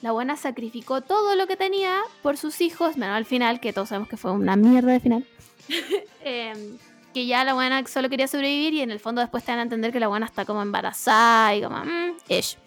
[0.00, 3.88] la buena sacrificó todo lo que tenía por sus hijos, menos al final, que todos
[3.88, 5.26] sabemos que fue una mierda de final.
[6.24, 6.78] Em,
[7.14, 9.62] que ya la buena solo quería sobrevivir y en el fondo después te van a
[9.62, 12.58] entender que la buena está como embarazada y como, mm, ish.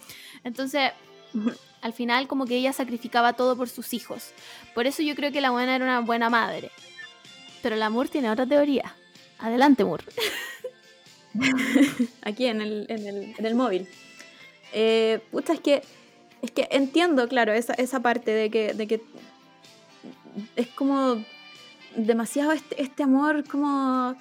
[0.44, 0.92] Entonces,
[1.82, 4.34] al final como que ella sacrificaba todo por sus hijos.
[4.74, 6.72] Por eso yo creo que la buena era una buena madre.
[7.62, 8.96] Pero la Moore tiene otra teoría.
[9.40, 10.06] Adelante, Moore.
[12.24, 13.88] aquí en el, en el, en el móvil.
[14.74, 15.84] Eh, es que,
[16.42, 19.02] es que entiendo, claro, esa, esa parte de que, de que
[20.56, 21.24] es como
[21.96, 24.16] demasiado este, este amor como,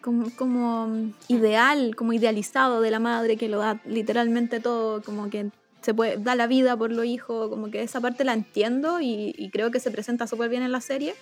[0.00, 5.50] como, como ideal, como idealizado de la madre que lo da literalmente todo, como que
[5.82, 9.50] se puede, da la vida por los hijos, como que esa parte la entiendo y,
[9.52, 11.14] creo que se presenta súper bien en la serie.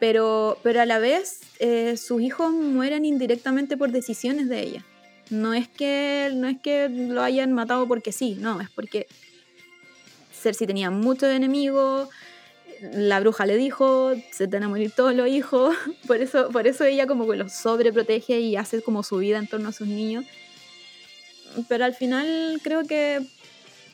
[0.00, 4.84] Pero, pero a la vez eh, sus hijos mueren indirectamente por decisiones de ella.
[5.30, 9.06] No es que no es que lo hayan matado porque sí, no, es porque
[10.32, 12.08] Cersei tenía muchos enemigos,
[12.92, 15.74] la bruja le dijo, se te van a morir todos los hijos,
[16.06, 19.46] por eso, por eso ella como que los sobreprotege y hace como su vida en
[19.46, 20.24] torno a sus niños.
[21.68, 23.20] Pero al final creo que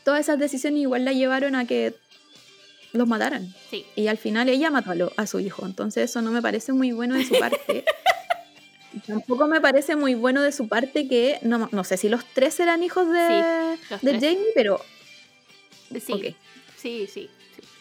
[0.05, 1.94] todas esas decisiones igual la llevaron a que
[2.92, 3.52] los mataran.
[3.70, 3.84] Sí.
[3.96, 5.66] Y al final ella mató a, lo- a su hijo.
[5.66, 7.84] Entonces eso no me parece muy bueno de su parte.
[9.06, 12.59] Tampoco me parece muy bueno de su parte que, no, no sé si los tres
[12.60, 14.12] eran hijos de, de.
[14.15, 14.81] Jamie, pero
[15.90, 16.36] Sí.
[16.77, 17.06] Sí, sí.
[17.06, 17.31] Sí,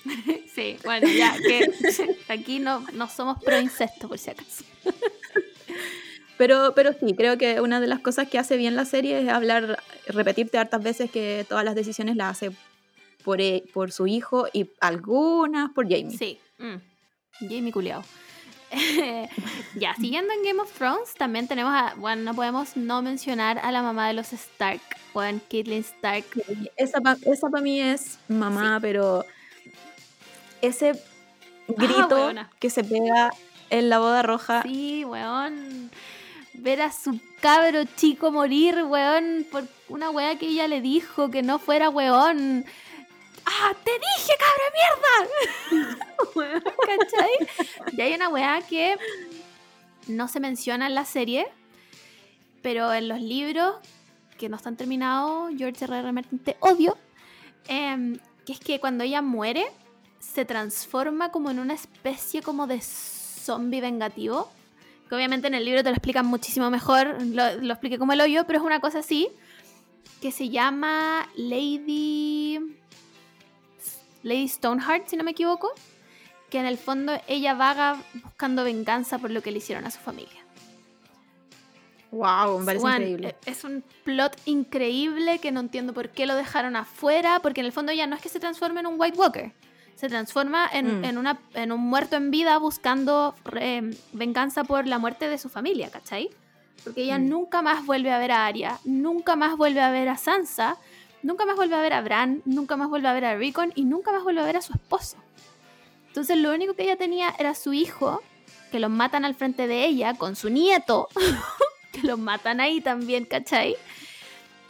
[0.55, 1.69] Sí, bueno, ya, que
[2.29, 4.63] aquí no, no somos pro incesto, por si acaso.
[6.37, 9.27] Pero, pero sí, creo que una de las cosas que hace bien la serie es
[9.29, 12.51] hablar, repetirte hartas veces que todas las decisiones las hace
[13.23, 16.15] por, e- por su hijo y algunas por Jamie.
[16.15, 16.37] Sí.
[16.59, 16.75] mm,
[17.49, 18.03] Jamie culiao.
[19.75, 21.93] ya, siguiendo en Game of Thrones, también tenemos a.
[21.95, 24.81] Bueno, no podemos no mencionar a la mamá de los Stark,
[25.13, 26.25] Juan Caitlyn Stark.
[26.75, 29.23] Esa para mí es mamá, pero
[30.61, 30.93] ese
[31.67, 32.49] grito Ah, weona.
[32.59, 33.31] que se pega
[33.69, 34.61] en la boda roja.
[34.63, 35.91] Sí, weón.
[36.53, 41.43] Ver a su cabro chico morir, weón, por una weá que ella le dijo que
[41.43, 42.65] no fuera weón.
[43.49, 44.67] ¡Ah, te dije, cabra
[45.71, 46.63] mierda!
[46.85, 47.95] ¿Cachai?
[47.95, 48.97] Y hay una weá que
[50.07, 51.47] no se menciona en la serie,
[52.61, 53.75] pero en los libros
[54.37, 55.97] que no están terminados, George R.
[55.97, 56.11] R.
[56.11, 56.97] Martin, te odio,
[57.69, 59.65] em, que es que cuando ella muere,
[60.19, 64.51] se transforma como en una especie como de zombie vengativo.
[65.07, 68.19] Que obviamente en el libro te lo explican muchísimo mejor, lo, lo expliqué como el
[68.19, 69.29] hoyo, pero es una cosa así,
[70.21, 72.77] que se llama Lady...
[74.27, 75.71] Lady Stoneheart, si no me equivoco,
[76.49, 79.99] que en el fondo ella vaga buscando venganza por lo que le hicieron a su
[79.99, 80.43] familia.
[82.11, 83.35] Wow, me parece increíble.
[83.45, 87.65] e- Es un plot increíble que no entiendo por qué lo dejaron afuera, porque en
[87.65, 89.51] el fondo ya no es que se transforme en un White Walker,
[89.95, 91.03] se transforma en, Mm.
[91.03, 95.49] en una, en un muerto en vida buscando eh, venganza por la muerte de su
[95.49, 96.29] familia, ¿cachai?
[96.83, 97.27] Porque ella Mm.
[97.29, 100.77] nunca más vuelve a ver a Arya, nunca más vuelve a ver a Sansa,
[101.23, 103.85] nunca más vuelve a ver a Bran, nunca más vuelve a ver a Rickon y
[103.85, 105.17] nunca más vuelve a ver a su esposo.
[106.07, 108.21] Entonces lo único que ella tenía era su hijo,
[108.71, 111.07] que lo matan al frente de ella, con su nieto,
[111.91, 113.75] que lo matan ahí también, ¿cachai?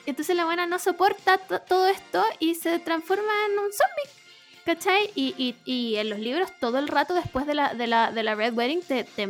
[0.06, 4.22] Entonces la buena no soporta to- todo esto y se transforma en un zombie,
[4.66, 5.12] ¿cachai?
[5.16, 8.24] Y, y- y en los libros todo el rato después de la, de la, de
[8.24, 9.28] la Red Wedding te, te,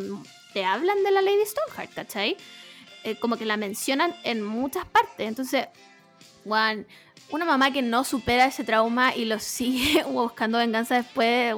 [0.53, 2.37] te hablan de la Lady Stoneheart, ¿cachai?
[3.03, 5.27] Eh, como que la mencionan en muchas partes.
[5.27, 5.67] Entonces,
[6.43, 6.85] Juan,
[7.29, 11.53] una mamá que no supera ese trauma y lo sigue buscando venganza después,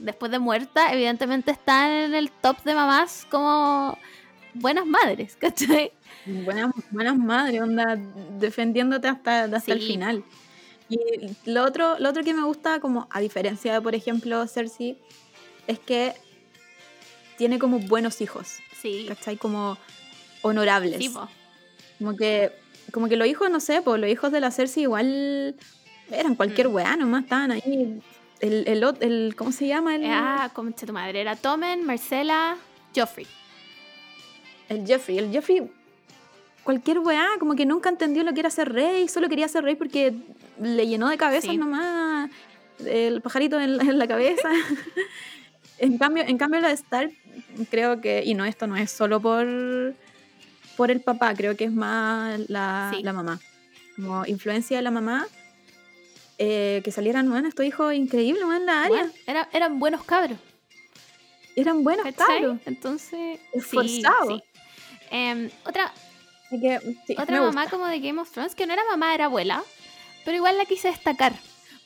[0.00, 3.98] después de muerta, evidentemente está en el top de mamás como
[4.54, 5.92] buenas madres, ¿cachai?
[6.26, 7.96] Buenas, buenas madres, onda,
[8.38, 10.24] defendiéndote hasta, hasta el final.
[10.88, 10.98] Y
[11.44, 14.98] lo otro, lo otro que me gusta, como a diferencia de, por ejemplo, Cersei,
[15.66, 16.14] es que
[17.36, 19.36] tiene como buenos hijos, Sí, ¿cachai?
[19.36, 19.78] Como
[20.42, 20.98] honorables.
[20.98, 21.12] sí.
[21.98, 22.52] Como que,
[22.92, 25.54] como que los hijos, no sé, pues los hijos de la Cersei igual
[26.10, 26.74] eran cualquier Mm.
[26.74, 28.00] weá, nomás estaban ahí.
[28.40, 29.94] El, el, el- ¿cómo se llama?
[29.96, 32.56] El, Ah, concha tu madre, era Tomen, Marcela,
[32.94, 33.26] Joffrey.
[34.68, 35.18] el Jeffrey.
[35.18, 35.70] El Jeffrey,
[36.64, 39.76] cualquier weá, como que nunca entendió lo que era ser rey, solo quería ser rey
[39.76, 40.14] porque
[40.60, 41.56] le llenó de cabezas Sí.
[41.56, 42.30] nomás
[42.84, 44.48] el pajarito en, la- en la cabeza.
[45.78, 47.12] en cambio, en cambio la de Stark,
[47.70, 49.46] creo que, y no, esto no es solo por,
[50.76, 53.02] por el papá, creo que es más la, Sí.
[53.02, 53.40] la mamá.
[53.96, 55.26] Como influencia de la mamá.
[56.38, 58.88] eh, que salieran, bueno, estos hijos increíbles, bueno, la área.
[59.04, 60.38] Bueno, era- eran buenos cabros.
[61.54, 62.26] Eran buenos ¿cachai?
[62.42, 62.58] cabros.
[62.66, 64.42] Entonces, Esforzados.
[64.42, 64.60] sí.
[65.10, 65.90] Em, otra,
[66.50, 66.78] que,
[67.16, 67.70] otra mamá gusta.
[67.70, 69.64] como de Game of Thrones, que no era mamá, era abuela,
[70.26, 71.32] pero igual la quise destacar.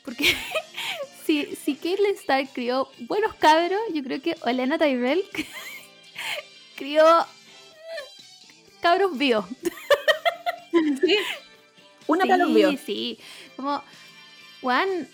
[0.04, 0.24] Porque
[1.24, 5.22] si, si Caitlyn Stark crió buenos cabros, yo creo que Olena Tyrell
[6.76, 7.04] crió
[8.80, 9.44] cabros vivos.
[10.72, 11.16] Sí.
[12.06, 12.72] Una para los Sí, vio.
[12.78, 13.18] sí.
[13.56, 13.82] Como,
[14.60, 15.08] Juan,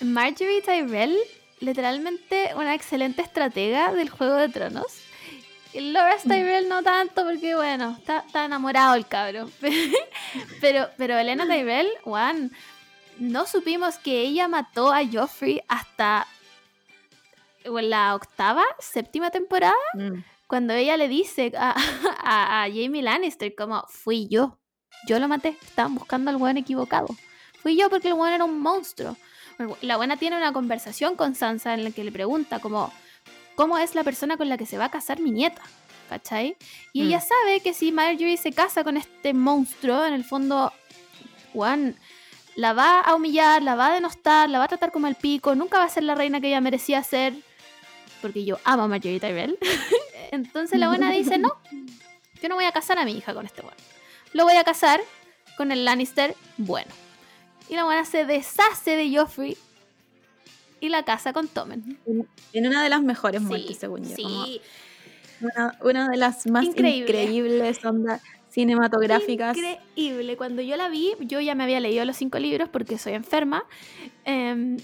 [0.00, 1.16] Marjorie Tyrell,
[1.60, 4.86] literalmente una excelente estratega del Juego de Tronos.
[5.72, 9.50] Y Loras Tyrell no tanto porque, bueno, está, está enamorado el cabro.
[10.60, 12.50] pero, pero Elena Tyrell, Juan,
[13.18, 16.26] no supimos que ella mató a Joffrey hasta
[17.64, 20.22] la octava, séptima temporada, Mm.
[20.50, 21.74] Cuando ella le dice a,
[22.22, 24.58] a- a Jamie Lannister como fui yo,
[25.06, 27.06] yo lo maté, estaban buscando al buen equivocado.
[27.62, 29.16] Fui yo porque el buen era un monstruo.
[29.82, 32.92] La buena tiene una conversación con Sansa en la que le pregunta como
[33.54, 35.62] cómo es la persona con la que se va a casar mi nieta,
[36.08, 36.56] ¿cachai?
[36.94, 37.28] Y ella Mm.
[37.28, 40.72] sabe que si Marjorie se casa con este monstruo, en el fondo,
[41.52, 41.96] Juan
[42.56, 45.54] la va a humillar, la va a denostar, la va a tratar como el pico,
[45.54, 47.34] nunca va a ser la reina que ella merecía ser,
[48.20, 49.58] porque yo amo a Marjorie Tyrell.
[50.30, 51.54] Entonces la buena dice, no,
[52.42, 53.76] yo no voy a casar a mi hija con este bueno.
[54.32, 55.00] Lo voy a casar
[55.56, 56.90] con el Lannister bueno.
[57.68, 59.56] Y la buena se deshace de Joffrey
[60.80, 61.98] y la casa con Tommen.
[62.52, 64.16] En una de las mejores Sí, muertes, según yo.
[64.16, 64.60] sí.
[65.40, 67.22] Una, una de las más Increíble.
[67.22, 68.20] increíbles ondas
[68.50, 69.56] cinematográficas.
[69.56, 70.36] Increíble.
[70.36, 73.64] Cuando yo la vi, yo ya me había leído los cinco libros porque soy enferma.
[74.24, 74.76] em,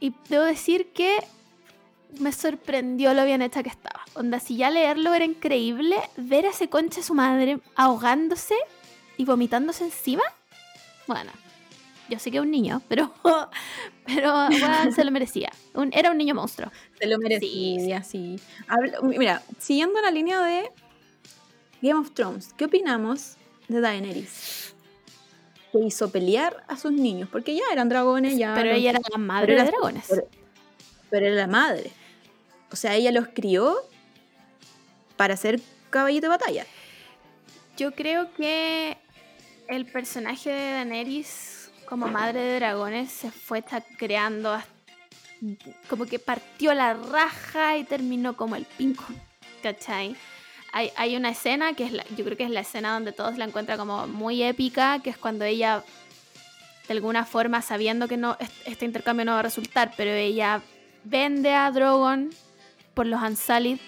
[0.00, 1.18] y debo decir que
[2.18, 4.02] me sorprendió lo bien hecha que estaba.
[4.14, 8.54] Onda, si ya leerlo era increíble, ver a ese concha de su madre ahogándose
[9.16, 10.22] y vomitándose encima.
[11.06, 11.30] Bueno,
[12.08, 13.12] Yo sé que es un niño, pero,
[14.06, 14.48] pero
[14.94, 15.50] se lo merecía.
[15.74, 16.70] Un- era un niño monstruo.
[17.00, 18.38] Se lo merecía, sí.
[18.68, 20.70] Habla- Mira, siguiendo la línea de
[21.80, 23.36] Game of Thrones, ¿qué opinamos
[23.68, 24.74] de Daenerys?
[25.72, 28.52] Que hizo pelear a sus niños, porque ya eran dragones, ya.
[28.54, 30.04] pero los- ella era la madre de era- dragones.
[30.10, 30.28] pero-
[31.08, 31.90] pero era la madre.
[32.72, 33.76] O sea, ella los crió
[35.16, 36.66] para ser caballito de batalla.
[37.76, 38.96] Yo creo que
[39.68, 44.58] el personaje de Daenerys como madre de dragones se fue ta- creando
[45.88, 49.04] como que partió la raja y terminó como el pinco,
[49.62, 50.16] ¿cachai?
[50.72, 53.36] Hay, hay una escena que es la, yo creo que es la escena donde todos
[53.36, 55.82] la encuentran como muy épica, que es cuando ella
[56.88, 60.62] de alguna forma sabiendo que no est- este intercambio no va a resultar, pero ella
[61.04, 62.30] vende a Drogon
[62.94, 63.78] por los Unsullied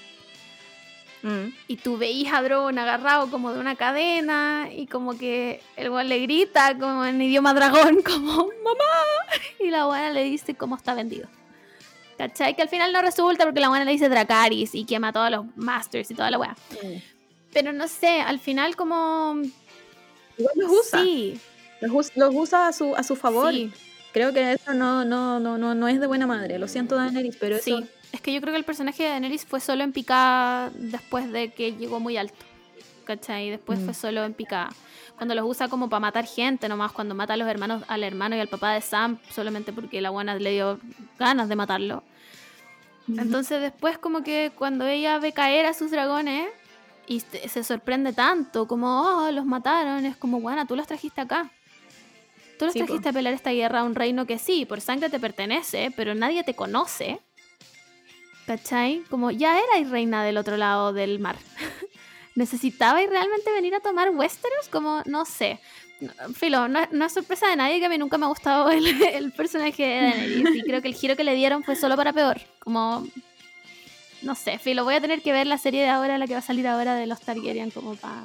[1.69, 6.09] y tú veías a Drogon agarrado como de una cadena y como que el weón
[6.09, 9.33] le grita como en idioma dragón, como mamá.
[9.59, 11.27] Y la buena le dice cómo está vendido.
[12.19, 12.55] ¿Cachai?
[12.55, 15.47] Que al final no resulta porque la buena le dice Dracaris y quema todos los
[15.57, 16.57] Masters y toda la weá.
[16.83, 16.99] Mm.
[17.53, 19.41] Pero no sé, al final como...
[20.37, 21.03] Igual los usa.
[21.03, 21.41] Sí,
[21.81, 23.53] Los, los usa a su, a su favor.
[23.53, 23.73] sí,
[24.13, 26.59] Creo que eso no, no, no, no, no es de buena madre.
[26.59, 27.83] Lo siento, Daenerys, pero eso.
[28.15, 31.53] Es que yo creo que el personaje de Daenerys fue solo en picada después de
[31.53, 32.45] que llegó muy alto.
[33.05, 33.51] ¿Cachai?
[33.51, 33.85] Después Mm.
[33.87, 34.71] fue solo en picada.
[35.17, 38.37] Cuando los usa como para matar gente, nomás cuando mata a los hermanos, al hermano
[38.37, 40.79] y al papá de Sam, solamente porque la buena le dio
[41.19, 42.05] ganas de matarlo.
[43.09, 46.49] Entonces después como que cuando ella ve caer a sus dragones
[47.09, 51.51] y se sorprende tanto, como, oh, los mataron, es como, buena, tú los trajiste acá.
[52.61, 52.87] Tú los Sí, po.
[52.87, 56.15] trajiste a pelear esta guerra a un reino que sí, por sangre te pertenece, pero
[56.15, 57.21] nadie te conoce.
[58.47, 59.03] ¿Cachai?
[59.09, 61.37] Como ya erais reina del otro lado del mar.
[62.35, 64.69] ¿Necesitabais realmente venir a tomar Westeros?
[64.69, 65.61] Como, no sé.
[66.35, 68.87] Filo, no, no es sorpresa de nadie que a mí nunca me ha gustado el,
[69.03, 70.57] el personaje de Daenerys.
[70.57, 72.41] Y creo que el giro que le dieron fue solo para peor.
[72.59, 73.07] Como,
[74.23, 76.41] no sé, Filo, voy a tener que ver la serie de ahora, la que va
[76.41, 78.25] a salir ahora de los Targaryen, como para...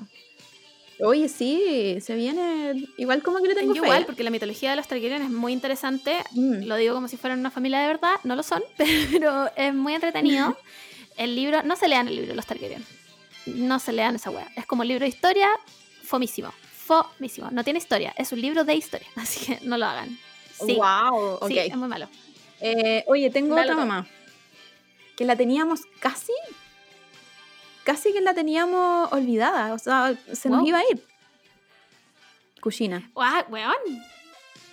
[1.01, 2.85] Oye, sí, se viene.
[2.97, 3.79] Igual como que le tengo fe.
[3.79, 6.17] Igual, porque la mitología de los Targaryen es muy interesante.
[6.31, 6.65] Mm.
[6.65, 9.93] Lo digo como si fueran una familia de verdad, no lo son, pero es muy
[9.93, 10.57] entretenido.
[11.15, 12.85] El libro, no se lean el libro de los Targaryen.
[13.45, 14.51] No se lean esa wea.
[14.55, 15.47] Es como libro de historia,
[16.03, 16.51] fomísimo.
[16.73, 17.49] Fomísimo.
[17.51, 19.07] No tiene historia, es un libro de historia.
[19.15, 20.17] Así que no lo hagan.
[20.65, 22.09] Sí, Wow, sí, es muy malo.
[22.59, 24.07] Eh, oye, tengo Dale otra mamá.
[25.15, 26.33] Que la teníamos casi.
[27.83, 29.73] Casi que la teníamos olvidada.
[29.73, 30.67] O sea, se nos Wow.
[30.67, 31.03] iba a ir.
[32.61, 33.09] Cushina.
[33.13, 33.75] ¡Guau, weón!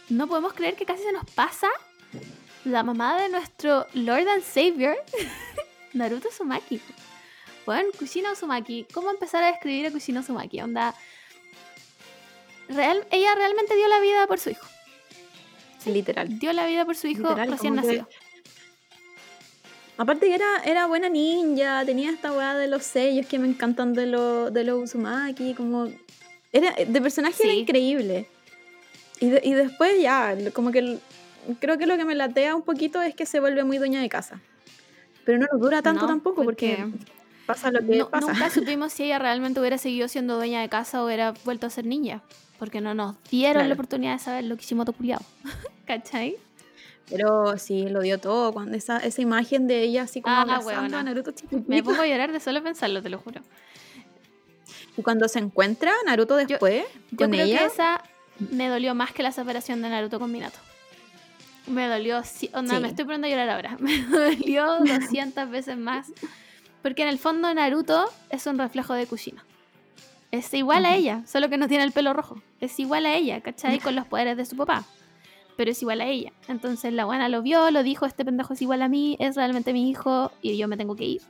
[0.08, 1.68] No podemos creer que casi se nos pasa
[2.64, 4.96] la mamá de nuestro Lord and Savior,
[5.92, 6.80] Naruto Uzumaki.
[7.64, 8.86] Bueno, Kushina Uzumaki.
[8.92, 10.60] ¿Cómo empezar a describir a Kushina Uzumaki?
[10.60, 10.94] Onda.
[12.68, 14.66] Real, ella realmente dio la vida por su hijo.
[15.86, 16.38] Literal.
[16.40, 18.08] Dio la vida por su hijo Literal, recién que- nacido.
[19.98, 23.94] Aparte que era, era buena ninja, tenía esta weá de los sellos que me encantan
[23.94, 25.88] de los de los Uzumaki, como...
[26.52, 27.58] Era, de personaje era Sí.
[27.60, 28.28] increíble.
[29.20, 30.98] Y, de- y después ya, como que
[31.60, 34.08] creo que lo que me latea un poquito es que se vuelve muy dueña de
[34.10, 34.40] casa.
[35.24, 37.04] Pero no nos dura tanto No, tampoco porque, porque
[37.46, 38.32] pasa lo que No- pasa.
[38.32, 41.70] nunca supimos si ella realmente hubiera seguido siendo dueña de casa o hubiera vuelto a
[41.70, 42.22] ser ninja.
[42.58, 43.68] Porque no nos dieron Claro.
[43.68, 45.20] la oportunidad de saber lo que hicimos culiao.
[45.86, 46.36] ¿Cachai?
[47.08, 48.52] Pero sí, lo dio todo.
[48.52, 51.00] Cuando esa, esa imagen de ella así como Ah, abrazando huevona.
[51.00, 51.68] a Naruto chiquitito.
[51.68, 53.42] Me pongo a llorar de solo pensarlo, te lo juro.
[54.96, 58.02] Y cuando se encuentra Naruto después Yo con creo ella, que esa
[58.50, 60.58] me dolió más que la separación de Naruto con Minato.
[61.68, 62.80] Me dolió, sí, onda, Sí.
[62.82, 63.76] me estoy poniendo a llorar ahora.
[63.80, 66.08] Me dolió 200 veces más.
[66.82, 69.44] Porque en el fondo Naruto es un reflejo de Kushina.
[70.30, 72.40] Es igual a ella, solo que no tiene el pelo rojo.
[72.60, 73.78] Es igual a ella, ¿cachai?
[73.80, 74.84] Con los poderes de su papá.
[75.56, 76.32] Pero es igual a ella.
[76.48, 79.72] Entonces la buena lo vio, lo dijo, este pendejo es igual a mí, es realmente
[79.72, 81.22] mi hijo y yo me tengo que ir.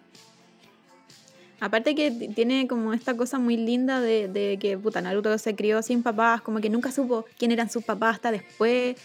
[1.61, 5.81] aparte que tiene como esta cosa muy linda de, de que puta Naruto se crió
[5.83, 8.97] sin papás, como que nunca supo quién eran sus papás hasta después.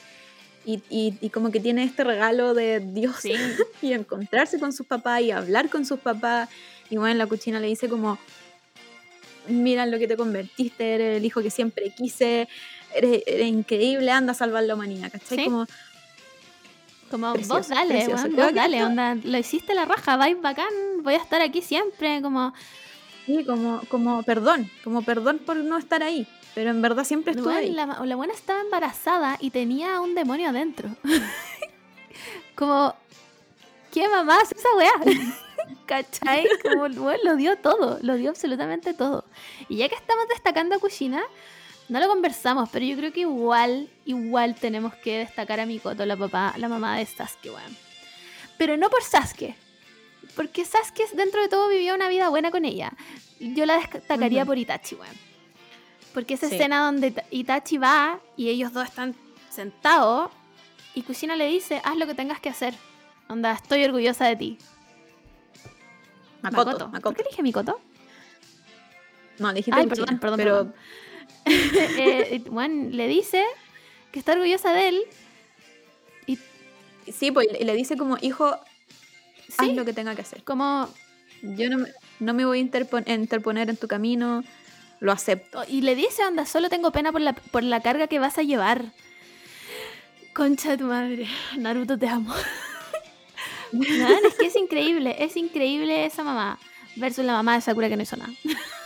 [0.65, 3.33] Y, y- y como que tiene este regalo de Dios Sí.
[3.81, 6.49] y encontrarse con sus papás y hablar con sus papás.
[6.89, 8.19] Y bueno, la cuchina le dice como,
[9.47, 12.47] mira lo que te convertiste, eres el hijo que siempre quise,
[12.95, 15.37] eres, eres increíble, anda a salvar la humanidad, ¿cachai?
[15.37, 15.43] Sí.
[15.45, 15.65] Como,
[17.09, 18.27] Como vos dale, precioso.
[18.29, 20.71] vos dale, esto- onda, lo hiciste la raja, vais bacán,
[21.03, 22.53] voy a estar aquí siempre, como,
[23.25, 27.55] sí, como, como perdón, como perdón por no estar ahí, pero en verdad siempre estuve
[27.55, 27.71] ahí.
[27.71, 30.89] la, la buena estaba embarazada y tenía un demonio adentro.
[32.55, 32.95] como,
[33.93, 34.91] ¿qué mamá hace esa weá?
[35.85, 36.47] ¿Cachai?
[36.63, 39.25] Como, weón, lo dio todo, lo dio absolutamente todo.
[39.69, 41.21] Y ya que estamos destacando a Kushina,
[41.89, 46.15] No lo conversamos, pero yo creo que igual, igual tenemos que destacar a Mikoto, la
[46.15, 47.77] papá, la mamá de Sasuke, weón.
[48.57, 49.55] Pero no por Sasuke.
[50.35, 52.93] Porque Sasuke dentro de todo vivió una vida buena con ella.
[53.39, 55.15] Yo la destacaría por Itachi, weón.
[56.13, 56.55] Porque esa Sí.
[56.55, 59.15] escena donde Ta- Itachi va y ellos dos están
[59.49, 60.29] sentados
[60.93, 62.73] y Kushina le dice, haz lo que tengas que hacer.
[63.27, 64.57] Onda, estoy orgullosa de ti.
[66.41, 67.15] Makoto, ¿Por Makoto.
[67.15, 67.79] qué dije Mikoto?
[69.39, 70.75] No, le dijiste Ay, Kuchina, perdón, perdón, pero perdón.
[71.45, 73.43] Eh, Juan le dice
[74.11, 75.01] que está orgullosa de él.
[76.27, 76.37] Y
[77.11, 78.55] sí, pues y le dice como, hijo,
[79.57, 80.43] haz lo que tenga que hacer.
[80.43, 80.87] como.
[81.41, 81.89] Yo no me,
[82.19, 84.43] no me voy a interpon- interponer en tu camino,
[84.99, 85.63] lo acepto.
[85.67, 88.43] Y le dice, anda, solo tengo pena por la, por la carga que vas a
[88.43, 88.85] llevar.
[90.35, 91.27] Concha de tu madre.
[91.57, 92.33] Naruto, te amo.
[93.71, 96.59] Man, es que es increíble, es increíble esa mamá.
[96.97, 98.31] Versus la mamá de Sakura que no hizo nada.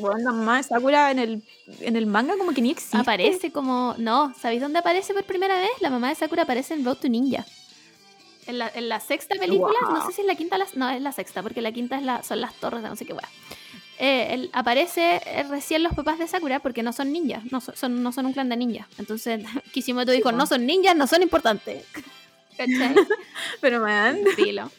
[0.00, 1.42] Bueno, de Sakura en el,
[1.80, 2.96] en el manga como que ni existe.
[2.96, 3.94] Aparece como.
[3.98, 5.70] No, ¿sabéis dónde aparece por primera vez?
[5.80, 7.44] La mamá de Sakura aparece en Road to Ninja.
[8.46, 10.06] En la, en la sexta película, no Guau.
[10.06, 12.02] sé si es la quinta o la- No, es la sexta, porque la quinta es
[12.02, 13.28] la, son las torres de no sé qué weá.
[13.98, 17.76] Eh, el- aparece eh, recién los papás de Sakura porque no son ninjas, no son,
[17.76, 18.86] son- no son un clan de ninjas.
[18.98, 20.36] Entonces Kishimoto dijo, po.
[20.36, 21.84] no son ninjas, no son importantes.
[22.56, 22.94] ¿Cachai?
[23.60, 24.70] Pero man, Filo.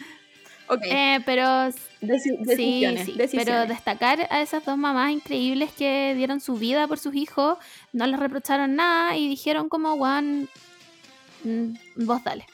[0.70, 0.82] Ok.
[0.86, 3.46] Eh, pero Deci- Sí, decisiones, sí, decisiones.
[3.46, 7.58] pero destacar a esas dos mamás increíbles que dieron su vida por sus hijos,
[7.94, 10.48] no les reprocharon nada y dijeron como, Juan,
[11.96, 12.46] vos dale,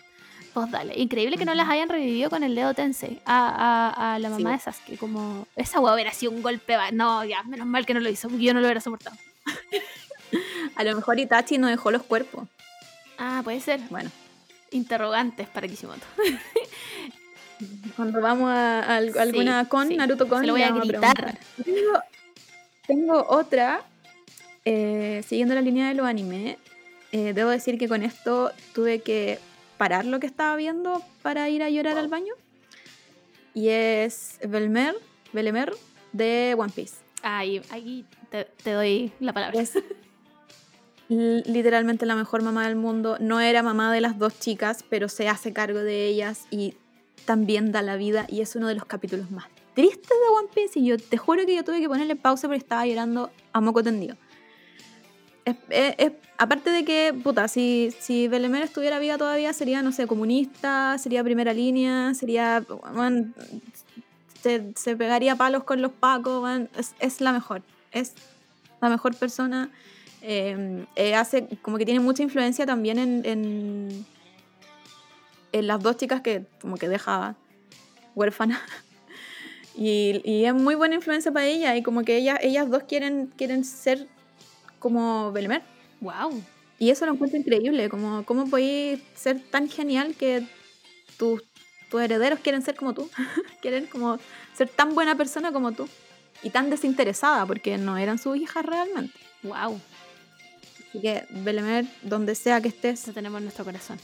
[0.54, 0.98] vos dale.
[0.98, 4.50] Increíble que no las hayan revivido con el dedo Tensei a, a- a la mamá
[4.52, 4.56] Sí.
[4.56, 7.94] de Sasuke, como, esa hueá hubiera sido un golpe, va- no, ya, menos mal que
[7.94, 9.16] no lo hizo, porque yo no lo hubiera soportado.
[10.76, 12.48] A lo mejor Itachi no dejó los cuerpos.
[13.18, 14.10] Ah, puede ser, Bueno,
[14.72, 16.06] interrogantes para Kishimoto.
[17.96, 19.96] Cuando vamos a, a al- Sí, alguna con, sí.
[19.98, 21.38] Naruto con, Se lo voy a gritar.
[21.64, 22.00] Tengo,
[22.88, 23.82] tengo otra,
[24.66, 26.58] eh, siguiendo la línea de los anime.
[27.12, 29.40] eh, debo decir que con esto tuve que
[29.78, 32.34] parar lo que estaba viendo para ir a llorar al baño.
[33.54, 34.96] Y es Belmer,
[35.32, 35.74] Belemer
[36.12, 36.96] de One Piece.
[37.24, 39.60] Ahí, ahí te, te doy la palabra.
[39.62, 39.74] Es
[41.08, 43.18] literalmente la mejor mamá del mundo.
[43.20, 46.76] No era mamá de las dos chicas, pero se hace cargo de ellas y
[47.26, 48.26] también da la vida.
[48.30, 50.80] Y es uno de los capítulos más tristes de One Piece.
[50.80, 53.84] Y yo te juro que yo tuve que ponerle pausa porque estaba llorando a moco
[53.84, 54.16] tendido.
[55.44, 59.92] Es- es- es- aparte de que, puta, si, si Belemer estuviera viva todavía, sería, no
[59.92, 62.64] sé, comunista, sería primera línea, sería.
[62.94, 63.28] bueno,
[64.42, 67.62] se, se pegaría palos con los pacos, bueno, es, es la mejor.
[67.92, 68.14] Es
[68.82, 69.70] la mejor persona.
[70.22, 74.06] Eh, eh, hace como que tiene mucha influencia también en, en,
[75.60, 77.36] en las dos chicas que como que deja
[78.16, 78.62] huérfana.
[79.78, 83.28] Y, y es muy buena influencia para ella y como que ellas, ellas dos quieren,
[83.36, 84.08] quieren ser
[84.80, 85.64] como Belmer.
[86.00, 86.42] Wow.
[86.80, 90.48] Y eso lo encuentro increíble, como cómo podéis ser tan genial que
[91.18, 91.44] tus,
[91.90, 93.10] tus herederos quieren ser como tú,
[93.62, 94.18] quieren como
[94.54, 95.90] ser tan buena persona como tú
[96.42, 99.20] y tan desinteresada porque no eran sus hijas realmente.
[99.44, 99.82] Wow.
[100.88, 104.00] Así que Belemer, donde sea que estés, Eso tenemos en nuestro corazón.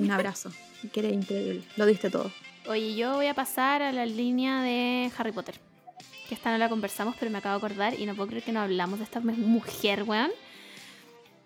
[0.00, 0.50] Un abrazo,
[0.92, 2.30] que eres increíble, lo diste todo.
[2.68, 5.58] Oye, yo voy a pasar a la línea de Harry Potter.
[6.28, 8.52] Que esta no la conversamos, pero me acabo de acordar y no puedo creer que
[8.52, 10.30] no hablamos de esta mu- mujer, weón.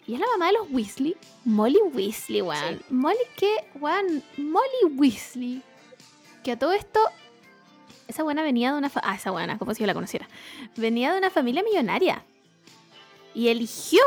[0.06, 1.16] Y es la mamá de los Weasley,
[1.46, 2.82] Molly Weasley, weón.
[2.90, 5.62] Molly, que, weón, Molly Weasley.
[6.42, 7.00] Que a todo esto,
[8.08, 8.90] esa buena venía de una...
[8.90, 10.28] fa- ah, esa buena, como si yo la conociera.
[10.76, 12.22] Venía de una familia millonaria.
[13.34, 14.02] Y eligió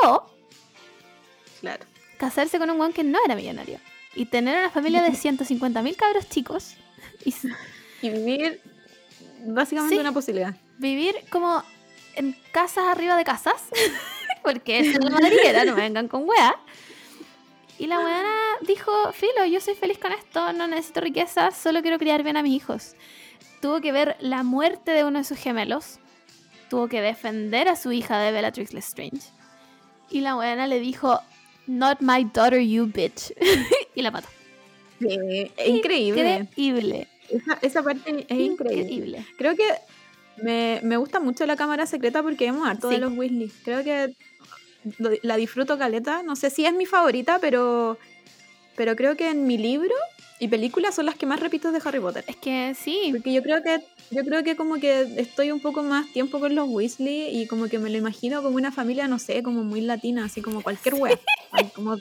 [1.61, 1.83] Claro.
[2.17, 3.79] casarse con un weón que no era millonario.
[4.17, 6.73] Y tener una familia de 150.000 cabros chicos.
[8.01, 8.61] Y vivir
[9.45, 10.01] básicamente Sí.
[10.01, 10.55] una posibilidad.
[10.77, 11.63] vivir como
[12.15, 13.63] en casas arriba de casas.
[14.43, 16.55] Porque es la madriguera, no me vengan con weá.
[17.79, 21.99] Y la weana dijo, filo, yo soy feliz con esto, no necesito riqueza, solo quiero
[21.99, 22.95] criar bien a mis hijos.
[23.61, 25.99] Tuvo que ver la muerte de uno de sus gemelos.
[26.71, 29.29] Tuvo que defender a su hija de Bellatrix Lestrange.
[30.09, 31.19] Y la weana le dijo,
[31.67, 33.31] not my daughter, you bitch.
[33.97, 34.23] y la.
[34.99, 36.39] Sí, es increíble.
[36.39, 37.07] Increíble.
[37.29, 38.81] Esa, esa parte es increíble.
[38.83, 39.25] Increíble.
[39.37, 39.65] Creo que
[40.41, 43.01] me, me gusta mucho la cámara secreta porque vemos harto de Sí.
[43.01, 43.51] los Weasley.
[43.63, 44.15] Creo que
[44.97, 46.23] lo- la disfruto caleta.
[46.23, 47.97] No sé si es mi favorita, pero,
[48.75, 49.93] pero creo que en mi libro
[50.39, 52.23] y película son las que más repito de Harry Potter.
[52.27, 53.79] Es que sí, Porque yo creo que
[54.09, 57.67] yo creo que como que estoy un poco más tiempo con los Weasley y como
[57.67, 60.95] que me lo imagino como una familia, no sé, como muy latina, así como cualquier
[60.95, 61.19] wea.
[61.51, 61.97] Ay, Como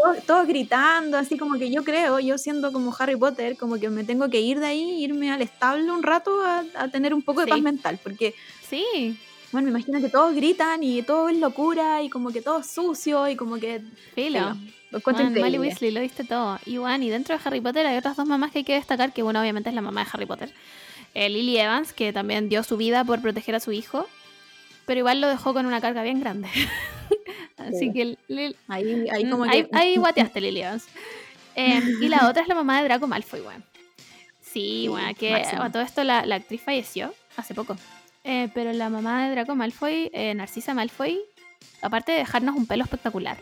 [0.00, 3.88] todos, todos gritando, así como que yo creo, yo siendo como Harry Potter, como que
[3.88, 7.22] me tengo que ir de ahí, irme al establo un rato a, a tener un
[7.22, 7.50] poco de Sí.
[7.50, 8.34] paz mental, porque
[8.68, 9.18] sí.
[9.52, 12.66] Bueno, me imagino que todos gritan y todo es locura y como que todo es
[12.66, 13.80] sucio y como que...
[14.14, 14.56] Filo.
[15.02, 15.58] Juan, Molly.
[15.58, 16.58] Weasley, lo viste todo.
[16.66, 19.12] Y bueno, y dentro de Harry Potter hay otras dos mamás que hay que destacar,
[19.12, 20.52] que una obviamente es la mamá de Harry Potter.
[21.14, 24.06] Eh, Lily Evans, que también dio su vida por proteger a su hijo,
[24.86, 26.48] pero igual lo dejó con una carga bien grande.
[27.56, 27.92] Así Sí.
[27.92, 29.70] que Lil- Ahí, ahí Mm, como ahí, que...
[29.76, 30.86] ahí guateaste, Lily Evans.
[31.54, 33.64] Eh, y la otra es la mamá de Draco Malfoy, weón.
[34.40, 35.62] Sí, Sí, bueno, que máximo.
[35.62, 37.76] a todo esto la, la actriz falleció hace poco.
[38.24, 41.20] Eh, pero la mamá de Draco Malfoy, eh, Narcisa Malfoy,
[41.82, 43.38] aparte de dejarnos un pelo espectacular,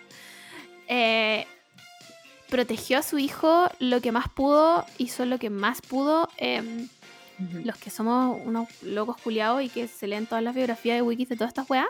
[0.88, 1.46] eh,
[2.50, 6.28] protegió a su hijo lo que más pudo, hizo lo que más pudo.
[7.65, 11.28] Los que somos unos locos culiados y que se leen todas las biografías de wikis
[11.28, 11.86] de todas estas weas,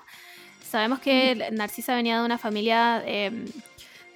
[0.67, 3.45] sabemos que Narcisa venía de una familia eh,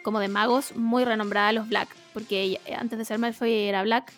[0.02, 3.82] como de magos muy renombrada, los Black, porque ella- eh, antes de ser Malfoy era
[3.82, 4.12] Black,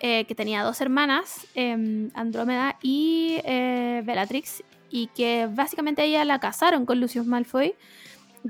[0.00, 6.38] eh, que tenía dos hermanas, eh, Andrómeda y eh, Bellatrix, y que básicamente ella la
[6.38, 7.74] casaron con Lucius Malfoy,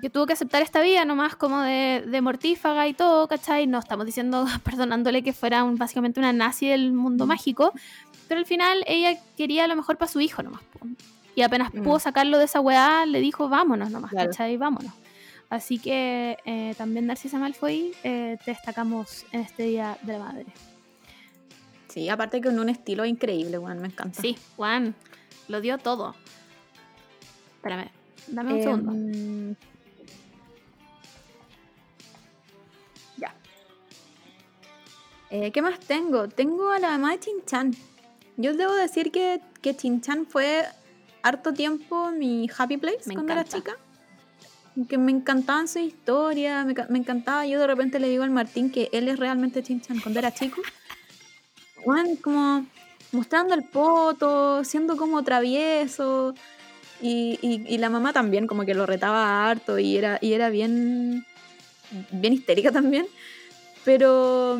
[0.03, 3.67] que tuvo que aceptar esta vida nomás como de, de mortífaga y todo, ¿cachai?
[3.67, 7.73] No estamos diciendo, perdonándole que fuera un- básicamente una nazi del mundo mágico,
[8.28, 10.62] pero al final ella quería lo mejor para su hijo nomás.
[11.35, 11.82] Y apenas Mm.
[11.82, 14.31] pudo sacarlo de esa weá, le dijo, vámonos nomás, Claro.
[14.31, 14.57] ¿cachai?
[14.57, 14.93] Vámonos.
[15.51, 20.47] Así que eh, también Narcisa Malfoy eh, te destacamos en este Día de la Madre.
[21.89, 24.20] Sí, aparte que con un estilo increíble, weón, me encanta.
[24.20, 24.94] Sí, Juan,
[25.48, 26.15] lo dio todo.
[27.57, 27.90] Espérame,
[28.28, 29.57] dame un Em, segundo.
[33.19, 33.35] Ya.
[35.31, 36.28] Eh, ¿Qué más tengo?
[36.28, 37.73] Tengo a la mamá de Chin-Chan.
[38.37, 40.65] Yo debo decir que, que Chin-Chan fue
[41.23, 43.77] harto tiempo mi happy place Me cuando era chica.
[44.89, 47.47] Que me encantaban su historia, me encantaba.
[47.47, 50.61] Yo de repente le digo al Martín que él es realmente Chin-Chan cuando era chico.
[51.85, 52.67] Bueno, como
[53.13, 56.35] mostrando el poto, siendo como travieso.
[57.01, 60.49] Y, y- y la mamá también como que lo retaba harto y era, y era
[60.51, 61.25] bien,
[62.11, 63.07] bien histérica también.
[63.85, 64.59] Pero,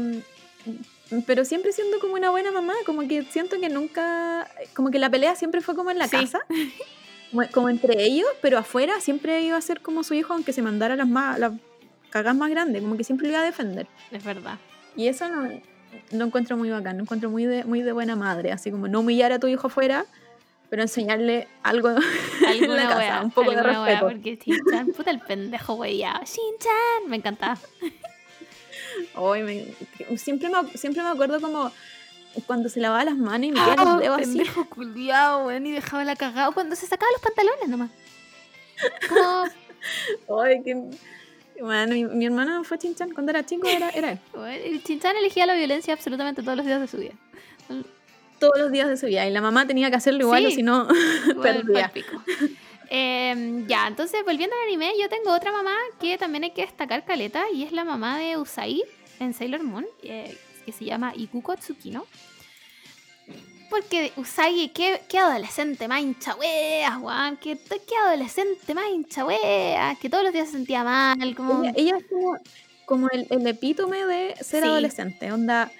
[1.27, 5.09] pero siempre siendo como una buena mamá, como que siento que nunca, como que la
[5.11, 6.17] pelea siempre fue como en la Sí.
[6.17, 6.41] casa,
[7.31, 10.63] como, como entre ellos, pero afuera siempre iba a ser como su hijo aunque se
[10.63, 11.53] mandara las, más, las
[12.11, 13.87] cagas más grandes, como que siempre lo iba a defender.
[14.11, 14.59] Es verdad.
[14.97, 15.49] Y eso no,
[16.13, 19.01] lo encuentro muy bacán, lo encuentro muy de, muy de buena madre, así como no
[19.01, 20.07] humillar a tu hijo afuera,
[20.71, 21.91] pero enseñarle algo
[22.49, 24.13] en la casa, wea, un poco de alguna wea, respeto.
[24.13, 26.21] porque Shin-Chan, puta el pendejo weyado.
[26.25, 27.59] Shin-Chan, me encantaba.
[29.17, 31.71] Me- siempre, me, siempre me acuerdo como
[32.47, 34.29] cuando se lavaba las manos y metía los dedos así.
[34.31, 37.91] Ah, pendejo culiao, weón, y dejaba la cagada cuando se sacaba los pantalones nomás.
[39.09, 40.77] Como, Ay, que...
[41.59, 44.19] Bueno, mi, mi hermano fue chinchan cuando era chico, era, era él.
[44.35, 47.15] weón, el Shin-Chan elegía la violencia absolutamente todos los días de su vida.
[48.39, 49.27] Todos los días de su vida.
[49.27, 50.47] Y la mamá tenía que hacerlo igual Sí.
[50.49, 50.87] o si no,
[51.43, 51.91] perdía.
[52.91, 57.05] Em, ya, entonces volviendo al anime, yo tengo otra mamá que también hay que destacar
[57.07, 58.85] caleta y es la mamá de Usagi
[59.21, 62.07] en Sailor Moon, eh, que se llama Ikuko Tsukino.
[63.69, 67.37] Porque Usagi, qué, qué adolescente más hincha weas, weón.
[67.37, 69.99] Qué, qué adolescente más hincha weas.
[69.99, 71.35] Que todos los días se sentía mal.
[71.35, 71.65] Como...
[71.65, 72.39] Ella, ella es como,
[72.87, 74.69] como el, el epítome de ser Sí.
[74.69, 75.33] adolescente.
[75.33, 75.73] Onda,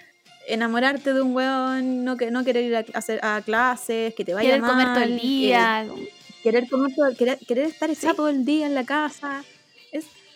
[0.47, 4.33] enamorarte de un weón, no, que, no querer ir a, hacer, a clases, que te
[4.33, 5.83] vaya Querer comer todo el mal, día.
[5.85, 6.09] eh,
[6.43, 8.17] querer, comer todo- querer, querer estar echada Sí.
[8.17, 9.45] todo el día en la casa.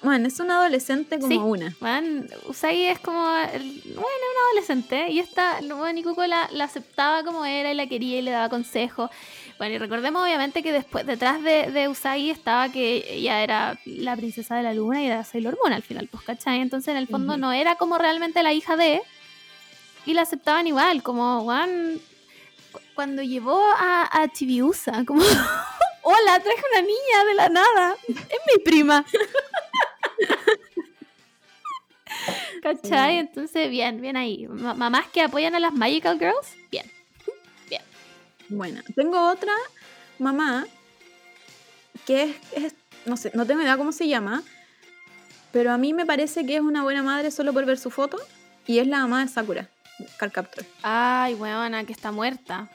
[0.04, 1.38] Bueno, es una adolescente como Sí.
[1.38, 1.76] una.
[1.80, 3.24] Weón, Usagi es como,
[3.54, 5.10] el- bueno, un adolescente.
[5.12, 8.32] Y esta, bueno, y Kuko la, la aceptaba como era y la quería y le
[8.32, 9.12] daba consejos.
[9.60, 14.16] Bueno, y recordemos obviamente que después, detrás de, de Usagi estaba que ella era la
[14.16, 16.62] princesa de la luna y era Sailor Moon al final, pues, ¿cachai?
[16.62, 19.04] Entonces en el fondo no era como realmente la hija de,
[20.08, 22.00] y la aceptaban igual, como, Juan,
[22.96, 25.22] cuando llevó a, a Chibiusa, como,
[26.02, 29.06] hola, traje una niña de la nada, es mi prima.
[32.62, 33.18] ¿Cachai?
[33.18, 34.48] Entonces, bien, bien ahí.
[34.48, 36.86] Ma- mamás que apoyan a las Magical Girls, bien.
[38.54, 39.54] Bueno, tengo otra
[40.20, 40.68] mamá
[42.06, 42.36] que es,
[42.66, 42.76] es-
[43.06, 44.44] no sé, no tengo idea cómo se llama,
[45.54, 48.18] pero a mí me parece que es una buena madre solo por ver su foto
[48.68, 49.70] y es la mamá de Sakura,
[50.18, 50.66] Card Captor.
[50.84, 52.68] Ay, weona, que está muerta.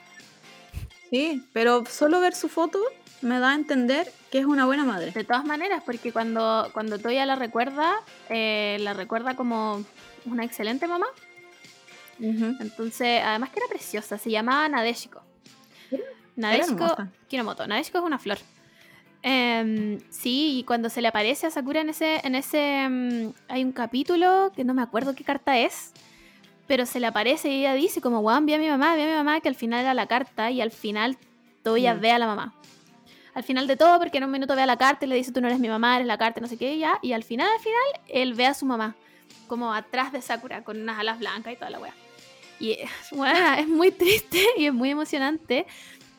[1.11, 2.79] Sí, pero solo ver su foto
[3.23, 5.11] me da a entender que es una buena madre.
[5.11, 7.95] De todas maneras, porque cuando, cuando Toya la recuerda,
[8.29, 9.85] eh, la recuerda como
[10.27, 11.07] una excelente mamá.
[12.19, 15.23] Entonces, además que era preciosa, se llamaba Nadeshiko.
[16.37, 16.97] Nadeshiko.
[17.29, 18.39] Kinomoto, Nadeshiko es una flor.
[19.23, 23.65] Em, sí, y cuando se le aparece a Sakura en ese, en ese em, hay
[23.65, 25.93] un capítulo que no me acuerdo qué carta es,
[26.67, 29.07] pero se le aparece y ella dice como, wow, vi a mi mamá, vi a
[29.07, 31.17] mi mamá, que al final era la carta y al final
[31.63, 32.01] Toya Mm.
[32.01, 32.55] ve a la mamá.
[33.37, 35.31] Al final de todo, porque en un minuto ve a la carta y le dice,
[35.31, 36.99] tú no eres mi mamá, eres la carta, no sé qué, y ya.
[37.03, 38.97] Y al final, al final, él ve a su mamá,
[39.47, 41.93] como atrás de Sakura, con unas alas blancas y toda la wea.
[42.59, 42.79] Y
[43.13, 45.67] bueno, es muy triste y es muy emocionante.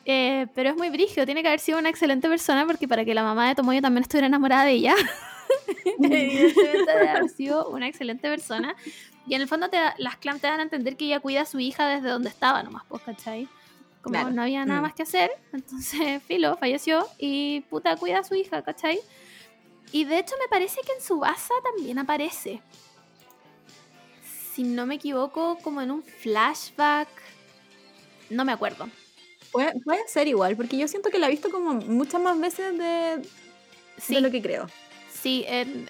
[0.04, 3.14] eh, pero es muy brígido, tiene que haber sido una excelente persona porque para que
[3.14, 4.94] la mamá de Tomoyo también estuviera enamorada de ella,
[5.98, 8.76] evidentemente debe haber sido una excelente persona.
[9.26, 11.46] Y en el fondo te las clams te dan a entender que ella cuida a
[11.46, 13.48] su hija desde donde estaba nomás, pues, ¿cachai?
[14.08, 14.30] Como Claro.
[14.34, 14.82] no había nada Mm.
[14.82, 18.98] más que hacer, entonces Filo falleció y puta cuida a su hija, ¿cachai?
[19.92, 22.60] Y de hecho me parece que en su basa también aparece.
[24.54, 27.08] Si no me equivoco, como en un flashback.
[28.30, 28.88] No me acuerdo.
[29.52, 32.76] Puede, puede ser igual, porque yo siento que la he visto como muchas más veces
[32.76, 33.22] de,
[33.96, 34.66] Sí, de lo que creo.
[35.10, 35.44] sí.
[35.48, 35.86] eh,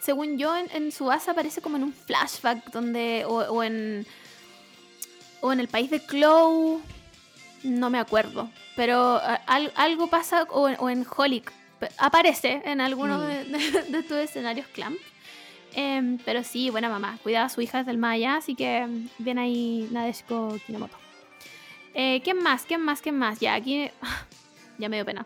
[0.00, 3.24] según yo, en, en su base aparece como en un flashback donde.
[3.26, 4.06] O, o en.
[5.40, 6.80] O en el país de Clow.
[7.66, 8.48] No me acuerdo.
[8.76, 10.44] Pero a- al- algo pasa.
[10.50, 11.52] O, en- o en Holic.
[11.98, 13.20] Aparece en alguno Mm.
[13.26, 14.96] de, de- de estos escenarios clamp.
[15.74, 17.18] Em, pero sí, buena mamá.
[17.22, 18.36] Cuida a su hija desde el allá.
[18.36, 20.96] Así que em, bien ahí Nadeshiko Kinomoto.
[21.94, 22.62] Eh, ¿Quién más?
[22.64, 23.00] ¿Quién más?
[23.02, 23.40] ¿Quién más?
[23.40, 23.90] Ya, aquí.
[24.78, 25.24] Ya me dio pena.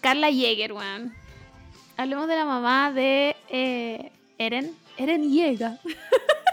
[0.00, 1.12] Carla Jäger, weón.
[1.96, 4.76] Hablemos de la mamá de eh, Eren.
[4.96, 5.78] Eren Yeager.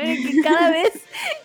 [0.00, 0.92] Bueno, que cada vez,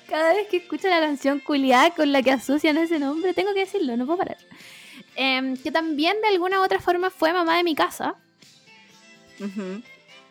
[0.09, 3.59] cada vez que escucho la canción culiada con la que asocian ese nombre, tengo que
[3.61, 4.37] decirlo, no puedo parar.
[5.15, 8.15] Em, que también de alguna u otra forma fue mamá de mi casa.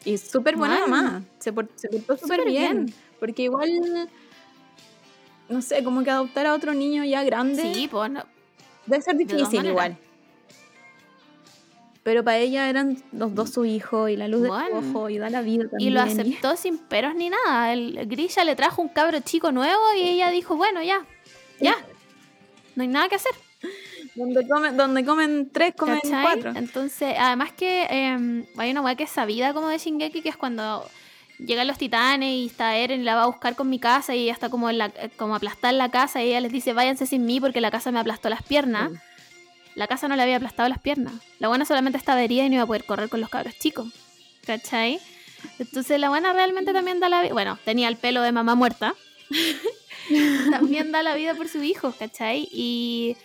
[0.04, 1.22] Y súper buena mamá.
[1.38, 2.94] Se, por- se portó súper bien, bien.
[3.20, 4.08] Porque igual,
[5.48, 8.24] no sé, como que adoptar a otro niño ya grande Sí, pues no,
[8.86, 9.96] debe ser difícil igual.
[12.06, 14.80] Pero para ella eran los dos su hijo y la luz Bueno.
[14.80, 15.90] del ojo y da la vida también.
[15.90, 17.72] Y lo aceptó sin peros ni nada.
[17.72, 21.04] El Grisha le trajo un cabro chico nuevo y ella dijo, bueno, ya,
[21.60, 21.74] ya.
[22.76, 23.32] No hay nada que hacer.
[24.14, 26.22] Donde comen, donde comen tres, comen ¿cachai?
[26.22, 26.52] cuatro.
[26.54, 30.36] Entonces, además que eh, hay una weá que es sabida como de Shingeki, que es
[30.36, 30.88] cuando
[31.40, 34.22] llegan los titanes y está Eren y la va a buscar con mi casa y
[34.22, 37.04] ella está como, en la, como aplastada en la casa y ella les dice, váyanse
[37.04, 38.92] sin mí porque la casa me aplastó las piernas.
[39.76, 41.12] La casa no le había aplastado las piernas.
[41.38, 43.86] La buena solamente estaba herida y no iba a poder correr con los cabros chicos.
[44.44, 44.98] ¿Cachai?
[45.58, 47.32] Entonces la buena realmente también da la vida.
[47.32, 48.94] Bueno, tenía el pelo de mamá muerta.
[50.50, 52.48] también da la vida por su hijo, ¿cachai?
[52.50, 53.16] Y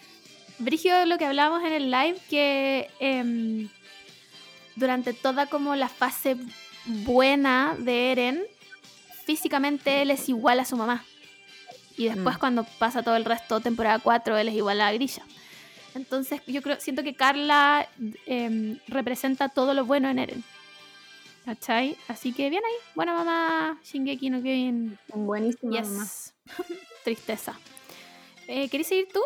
[0.60, 3.70] Brigio, lo que hablábamos en el live, que em,
[4.76, 6.38] durante toda como la fase
[6.86, 8.44] buena de Eren,
[9.26, 11.06] físicamente él es igual a su mamá.
[11.98, 12.40] Y después Mm.
[12.40, 15.24] cuando pasa todo el resto, temporada 4, él es igual a la grilla.
[15.96, 17.88] Entonces yo creo, siento que Carla
[18.26, 20.44] em, representa todo lo bueno en Eren.
[21.46, 21.98] ¿Cachai?
[22.08, 24.98] Así que bien ahí, buena mamá, Shingeki no Kyojin.
[25.14, 26.04] Buenísima mamá.
[26.04, 26.34] Yes.
[27.04, 27.58] Tristeza.
[28.48, 29.22] Eh, ¿Querés seguir tú?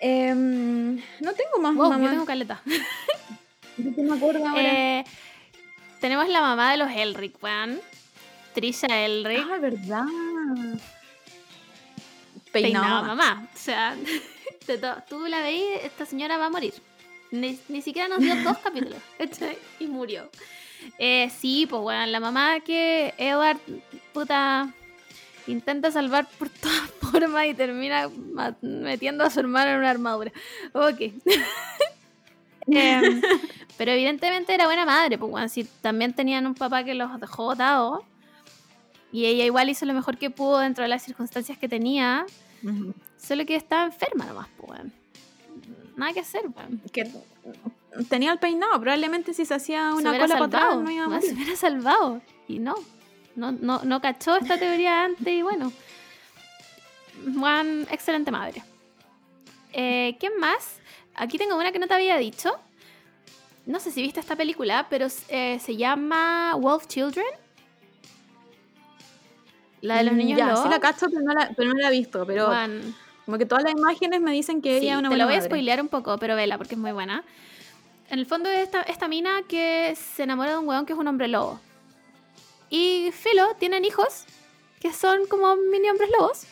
[0.00, 2.04] Em, no tengo más Wow, mamá.
[2.04, 2.60] yo tengo caleta.
[3.76, 4.62] ¿De qué me acuerdo ahora?
[5.00, 5.04] Eh,
[6.00, 7.80] tenemos la mamá de los Elric, weón.
[8.54, 9.46] Trisha Elric.
[9.50, 10.04] ah, verdad.
[12.52, 12.98] peinaba Peinaba.
[12.98, 13.48] a mamá.
[13.54, 13.96] O sea,
[14.62, 14.78] te
[15.08, 16.74] tú la veis, esta señora va a morir.
[17.30, 18.98] Ni, ni siquiera nos dio dos capítulos.
[19.80, 20.28] Y murió.
[20.98, 23.58] Eh, sí, pues bueno, la mamá que Edward,
[24.12, 24.72] puta,
[25.46, 28.10] intenta salvar por todas formas y termina
[28.60, 30.32] metiendo a su hermano en una armadura.
[30.72, 31.00] Ok.
[32.68, 33.20] Em,
[33.76, 37.46] pero evidentemente era buena madre, pues bueno, si también tenían un papá que los dejó
[37.46, 38.02] botados.
[39.10, 42.24] Y ella igual hizo lo mejor que pudo dentro de las circunstancias que tenía.
[43.22, 44.80] Solo que estaba enferma nomás, pues.
[45.96, 46.80] Nada que hacer, weón.
[46.92, 47.10] Que
[48.08, 48.80] tenía el peinado.
[48.80, 51.28] Probablemente si se hacía una cola para atrás salvado, no iba a weón, morir.
[51.30, 52.20] se hubiera salvado.
[52.48, 52.74] Y no.
[53.36, 55.72] No, no, no cachó esta teoría antes y bueno.
[57.38, 58.62] Juan, excelente madre.
[59.72, 60.76] Eh, ¿Quién más?
[61.14, 62.58] Aquí tengo una que no te había dicho.
[63.64, 67.24] No sé si viste esta película, pero eh, se llama Wolf Children.
[69.82, 70.62] La de los Mm, niños Ya, lobos.
[70.64, 72.24] sí la cacho, pero no la, pero no la he visto.
[72.26, 72.94] Pero Juan,
[73.24, 75.28] como que todas las imágenes me dicen que Sí, ella es una te buena lo
[75.28, 75.48] voy a madre.
[75.48, 77.24] spoilear un poco, pero vela, porque es muy buena.
[78.10, 80.98] En el fondo es esta, esta mina que se enamora de un weón que es
[80.98, 81.60] un hombre lobo.
[82.68, 84.24] Y Filo tienen hijos
[84.80, 86.42] que son como mini hombres lobos.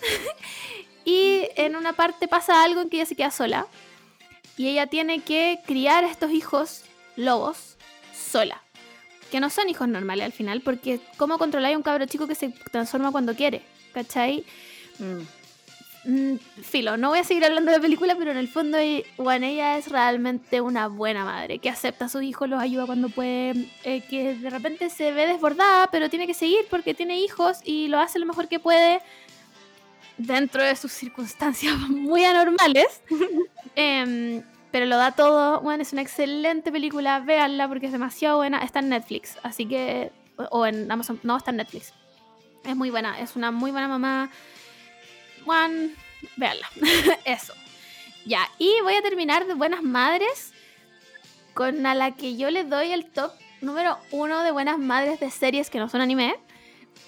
[1.05, 3.67] y en una parte pasa algo en que ella se queda sola.
[4.57, 6.85] Y ella tiene que criar a estos hijos
[7.17, 7.77] lobos
[8.15, 8.63] sola.
[9.31, 12.35] Que no son hijos normales al final, porque ¿cómo controláis a un cabro chico que
[12.35, 13.63] se transforma cuando quiere?
[13.93, 14.45] ¿Cachai?
[14.99, 15.23] Mm.
[16.05, 19.05] Mm, filo, no voy a seguir hablando de la película, pero en el fondo eh,
[19.19, 23.11] bueno, ella es realmente una buena madre, que acepta a sus hijos, los ayuda cuando
[23.11, 27.59] puede, eh, que de repente se ve desbordada, pero tiene que seguir porque tiene hijos
[27.65, 29.01] y lo hace lo mejor que puede.
[30.17, 33.03] dentro de sus circunstancias muy anormales.
[33.77, 35.61] Em, pero lo da todo.
[35.61, 37.21] Bueno, es una excelente película.
[37.21, 38.59] Véanla porque es demasiado buena.
[38.59, 39.37] Está en Netflix.
[39.43, 40.13] Así que.
[40.51, 41.21] O en Amazon.
[41.23, 41.95] No, está en Netflix.
[42.65, 43.19] Es muy buena.
[43.21, 44.31] Es una muy buena mamá.
[45.45, 45.95] Juan,
[46.37, 46.69] véanla.
[47.25, 47.55] Eso.
[48.27, 48.49] Ya.
[48.59, 50.53] Y voy a terminar de Buenas Madres.
[51.55, 55.31] Con a la que yo le doy el top número uno de Buenas Madres de
[55.31, 56.37] series que no son anime.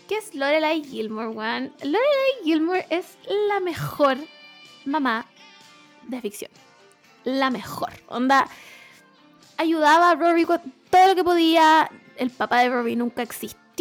[0.09, 1.73] Que es Lorelai Gilmore, One.
[1.81, 3.17] Lorelai Gilmore es
[3.49, 4.19] la mejor
[4.85, 5.27] mamá
[6.09, 6.51] de ficción
[7.25, 7.93] la mejor.
[8.09, 8.49] Onda,
[9.57, 10.61] ayudaba a Rory con
[10.91, 11.91] todo lo que podía.
[12.17, 13.23] El papá de Rory nunca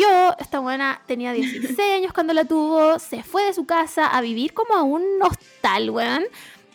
[0.01, 0.37] existió.
[0.39, 2.99] Esta buena tenía 16 años cuando la tuvo.
[2.99, 6.23] Se fue de su casa a vivir como a un hostal, weón.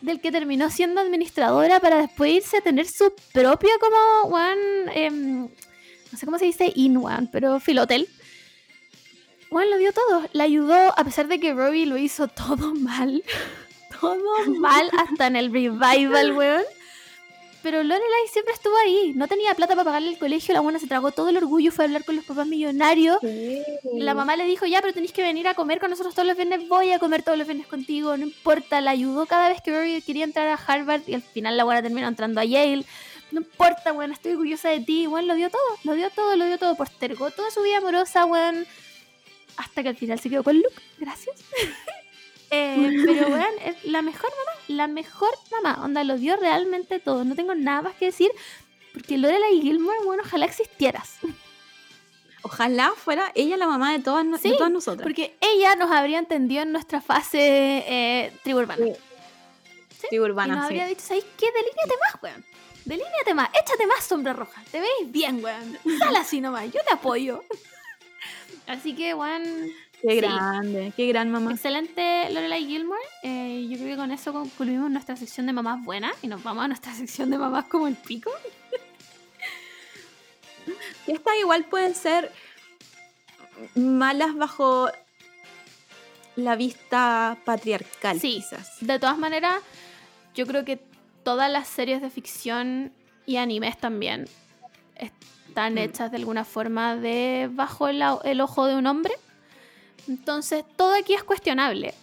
[0.02, 4.58] Del que terminó siendo administradora para después irse a tener su propio como, weón,
[4.92, 5.48] em,
[6.12, 8.08] no sé cómo se dice, in, weón, pero filotel.
[9.50, 10.28] Weón, lo dio todo.
[10.32, 13.22] La ayudó a pesar de que Rory lo hizo todo mal
[14.00, 16.62] todo mal hasta en el revival, weón.
[17.66, 19.12] Pero Lorelai siempre estuvo ahí.
[19.16, 20.55] No tenía plata para pagarle el colegio.
[20.55, 21.72] La buena se tragó todo el orgullo.
[21.72, 23.18] Fue a hablar con los papás millonarios.
[23.93, 26.36] La mamá le dijo: Ya, pero tenéis que venir a comer con nosotros todos los
[26.36, 26.68] viernes.
[26.68, 28.16] Voy a comer todos los viernes contigo.
[28.16, 28.80] No importa.
[28.80, 31.02] La ayudó cada vez que Rory quería entrar a Harvard.
[31.09, 32.84] Y al final la buena terminó entrando a Yale.
[33.32, 34.12] No importa, weón.
[34.12, 35.09] Estoy orgullosa de ti.
[35.09, 35.60] Weón, lo dio todo.
[35.82, 36.76] Lo dio todo, lo dio todo.
[36.76, 38.64] Postergó toda su vida amorosa, weón.
[39.56, 40.80] Hasta que al final se quedó con Luke.
[41.01, 41.34] Gracias.
[42.51, 45.85] Eh, pero weón, es la mejor mamá, la mejor mamá.
[45.85, 47.24] Onda, lo dio realmente todo.
[47.24, 48.31] No tengo nada más que decir.
[48.93, 51.18] Porque Lorelai Gilmore, bueno, ojalá existieras.
[52.43, 55.02] Ojalá fuera ella la mamá de todas, nosotras.
[55.02, 57.39] Porque ella nos habría entendido en nuestra fase
[57.86, 58.86] eh, tribu urbana.
[60.01, 60.06] Sí.
[60.09, 61.47] Tribu urbana, y nos habría dicho, ¿sabes qué?
[61.47, 62.44] Delíneate más, weón.
[62.85, 63.51] Delíneate más.
[63.51, 64.62] Échate más sombra roja.
[64.70, 65.77] Te veis bien, weón.
[65.98, 66.66] Sal así nomás.
[66.66, 67.43] Yo te apoyo.
[68.66, 69.70] Así que, weón,
[70.06, 71.50] Qué grande, qué gran mamá.
[71.52, 73.00] Excelente Lorelai Gilmore.
[73.24, 76.64] Eh, yo creo que con eso concluimos nuestra sección de mamás buenas y nos vamos
[76.64, 78.30] a nuestra sección de mamás como el pico.
[81.08, 82.30] y estas igual pueden ser
[83.74, 84.88] malas bajo
[86.36, 88.20] la vista patriarcal.
[88.20, 88.44] Sí,
[88.82, 89.60] de todas maneras,
[90.36, 90.78] yo creo que
[91.24, 92.92] todas las series de ficción
[93.24, 94.28] y animes también
[94.94, 95.78] están mm.
[95.78, 99.12] hechas de alguna forma de bajo el ojo de un hombre
[100.08, 101.94] entonces, todo aquí es cuestionable.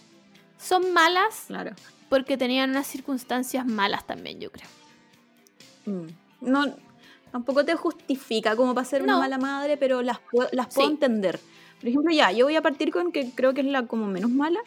[0.58, 1.72] Son malas claro.
[2.08, 4.68] porque tenían unas circunstancias malas también, yo creo.
[5.86, 6.06] Mm.
[6.40, 6.74] No,
[7.32, 10.20] tampoco te justifica como para ser una mala madre, pero las,
[10.52, 11.40] las puedo entender.
[11.80, 14.30] Por ejemplo, ya, yo voy a partir con que creo que es la como menos
[14.30, 14.60] mala,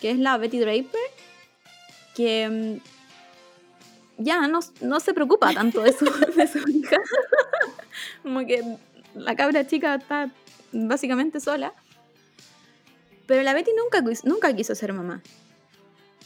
[0.00, 1.00] que es la Betty Draper,
[2.14, 6.04] que mm, ya no, no se preocupa tanto de su,
[6.36, 6.96] de su hija.
[8.22, 8.76] como que
[9.14, 10.30] la cabra chica está
[10.72, 11.72] básicamente sola.
[13.28, 15.22] Pero la Betty nunca, nunca quiso ser mamá.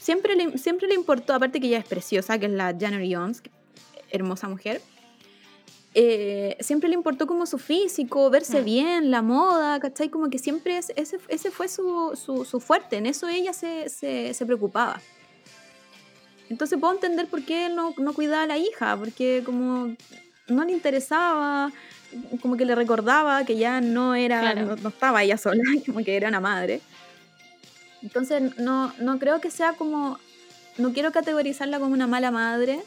[0.00, 3.42] Siempre le, siempre le importó, aparte que ella es preciosa, que es la January Jones,
[4.10, 4.80] hermosa mujer.
[5.94, 8.64] Eh, siempre le importó como su físico, verse mm.
[8.64, 10.08] bien, la moda, ¿cachai?
[10.10, 14.46] Como que siempre ese, ese fue su, su, fuerte, en eso ella se, se, se,
[14.46, 15.00] preocupaba.
[16.48, 19.94] Entonces puedo entender por qué no, no cuidaba a la hija, porque como
[20.48, 21.72] no le interesaba,
[22.40, 26.16] como que le recordaba que ya no era, no, no, estaba ella sola, como que
[26.16, 26.80] era una madre.
[28.02, 30.18] Entonces, no, no creo que sea como.
[30.78, 32.82] No quiero categorizarla como una mala madre.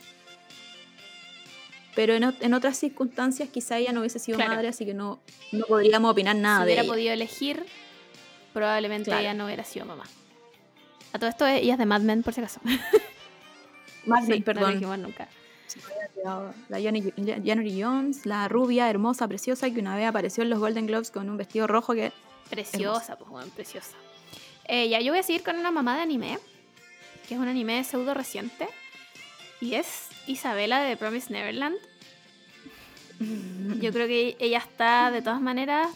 [1.96, 5.20] Pero en, otras circunstancias quizá ella no hubiese sido madre, así que no,
[5.54, 7.66] no podríamos opinar nada si de hubiera podido elegir,
[8.54, 10.04] probablemente ella no hubiera sido mamá.
[11.14, 12.60] A todo esto ella es de Mad Men, por si acaso.
[14.06, 14.82] Mad Men, perdón.
[14.82, 15.30] No nunca.
[16.70, 21.12] La January Jones, la rubia, hermosa, preciosa, que una vez apareció en los Golden Globes
[21.12, 22.12] con un vestido rojo que...
[22.50, 23.96] Preciosa, pues bueno, preciosa.
[24.68, 26.40] Eh, ya yo voy a seguir con una mamá de anime,
[27.28, 28.68] que es un anime pseudo reciente,
[29.62, 31.78] y es Isabela de Promise Neverland.
[33.80, 35.88] Yo creo que ella está de todas maneras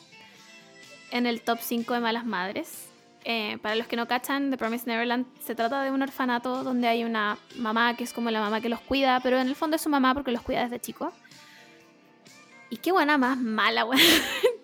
[1.11, 2.85] en el top 5 de malas madres.
[3.25, 6.87] Eh, para los que no cachan, The Promise Neverland se trata de un orfanato donde
[6.87, 9.75] hay una mamá que es como la mamá que los cuida, pero en el fondo
[9.75, 11.13] es su mamá porque los cuida desde chicos.
[12.69, 14.03] Y qué buena más mala, buena.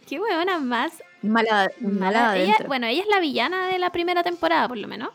[0.07, 2.35] qué buena más Mala, mala
[2.67, 5.09] bueno, ella es la villana de la primera temporada, por lo menos.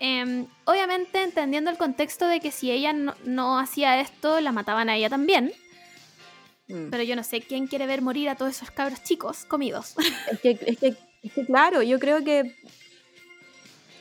[0.00, 4.96] Em, obviamente entendiendo el contexto de que si ella no, hacía esto, la mataban a
[4.96, 5.52] ella también.
[6.68, 6.90] Mm.
[6.90, 9.94] Pero yo no sé quién quiere ver morir a todos esos cabros chicos comidos.
[10.30, 12.54] Es que, es que, es que claro, yo creo que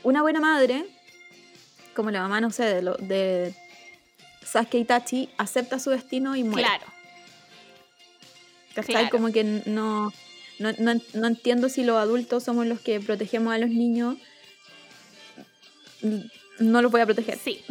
[0.03, 0.85] una buena madre,
[1.95, 3.55] como la mamá, no sé, de, lo, de
[4.43, 6.67] Sasuke Itachi, acepta su destino y muere.
[6.67, 6.85] Claro.
[8.85, 9.09] claro.
[9.09, 10.13] Como que no
[10.59, 10.71] no,
[11.13, 14.17] no, entiendo si los adultos somos los que protegemos a los niños
[16.59, 17.37] no los voy a proteger.
[17.37, 17.63] Sí.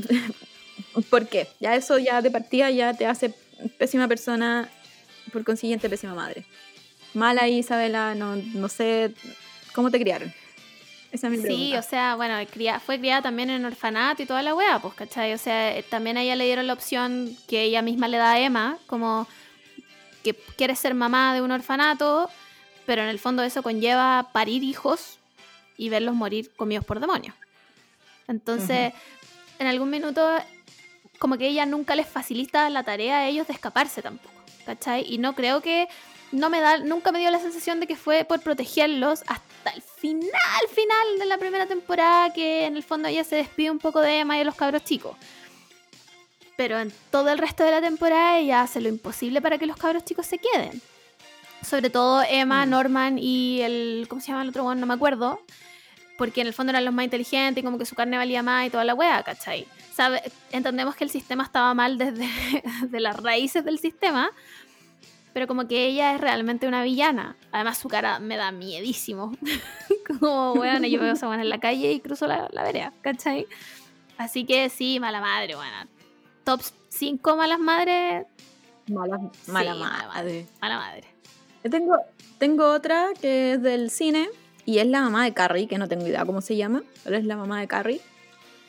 [1.11, 1.49] ¿Por qué?
[1.61, 3.33] Ya eso ya de partida ya te hace
[3.79, 4.69] pésima persona,
[5.33, 6.45] por consiguiente pésima madre.
[7.15, 9.13] Mala Isabela, no, no sé
[9.75, 10.33] cómo te criaron.
[11.13, 11.79] Esa es mi Sí, pregunta.
[11.79, 15.33] o sea, bueno, cría- fue criada también en orfanato y toda la wea, pues, ¿cachai?
[15.33, 18.33] O sea, eh, también a ella le dieron la opción que ella misma le da
[18.33, 19.27] a Emma, como
[20.23, 22.29] que quiere ser mamá de un orfanato,
[22.87, 25.19] pero en el fondo eso conlleva parir hijos
[25.77, 27.35] y verlos morir comidos por demonios.
[28.29, 28.93] Entonces,
[29.59, 30.27] en algún minuto,
[31.19, 34.35] como que ella nunca les facilita la tarea a ellos de escaparse tampoco,
[34.65, 35.05] ¿cachai?
[35.13, 35.89] Y no creo que,
[36.33, 39.83] no me da, nunca me dio la sensación de que fue por protegerlos hasta el
[39.83, 40.31] final,
[40.75, 44.21] final de la primera temporada, que en el fondo ella se despide un poco de
[44.21, 45.17] Emma y de los cabros chicos.
[46.57, 49.77] Pero en todo el resto de la temporada ella hace lo imposible para que los
[49.77, 50.81] cabros chicos se queden.
[51.63, 52.71] Sobre todo Emma, Mm.
[52.71, 54.07] Norman y el.
[54.09, 54.81] ¿Cómo se llama el otro one?
[54.81, 55.41] No me acuerdo.
[56.19, 58.67] Porque en el fondo eran los más inteligentes y como que su carne valía más
[58.67, 59.67] y toda la wea, ¿cachai?
[59.93, 62.27] Sabe, entendemos que el sistema estaba mal desde
[62.89, 64.31] de las raíces del sistema,
[65.35, 67.37] pero como que ella es realmente una villana.
[67.53, 69.37] Además su cara me da miedísimo.
[70.21, 73.47] como, weón, yo veo a esa en la calle y cruzo la, la vereda, ¿cachai?
[74.17, 75.77] Así que sí, mala madre, bueno.
[76.45, 78.25] Top 5 malas madres,
[78.89, 79.19] Mala,
[79.49, 80.47] mala Sí, mala madre.
[80.63, 81.05] mala madre.
[81.67, 81.97] Yo tengo,
[82.39, 84.29] tengo otra que es del cine
[84.65, 87.25] y es la mamá de Carrie, que no tengo idea cómo se llama, pero es
[87.25, 88.01] la mamá de Carrie.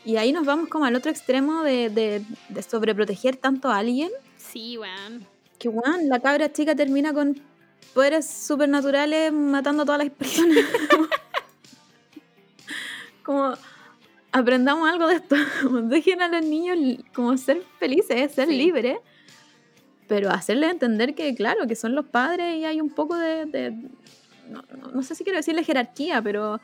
[0.04, 4.10] Y ahí nos vamos como al otro extremo de, de, de sobreproteger tanto a alguien
[4.38, 5.28] Sí, weón.
[5.60, 7.40] que, weón, la cabra chica termina con
[7.94, 10.58] poderes supernaturales matando a todas las personas.
[13.24, 13.54] como,
[14.32, 15.36] aprendamos algo de esto.
[15.84, 16.80] Dejen a los niños
[17.14, 18.58] como ser felices, ser Sí.
[18.58, 18.98] libres.
[20.08, 23.46] Pero hacerles entender que, claro, que son los padres y hay un poco de...
[23.46, 23.72] de-
[24.50, 26.60] no, no- no sé si quiero decirle jerarquía, pero...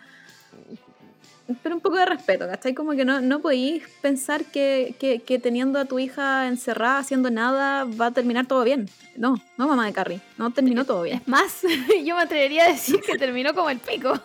[1.61, 2.73] Pero un poco de respeto, ¿cachai?
[2.73, 7.29] Como que no, no podéis pensar que, que, que teniendo a tu hija encerrada haciendo
[7.29, 8.89] nada va a terminar todo bien.
[9.17, 11.17] No, no mamá de Carrie, no terminó todo bien.
[11.17, 11.61] Es más,
[12.05, 14.17] yo me atrevería a decir que terminó como el pico.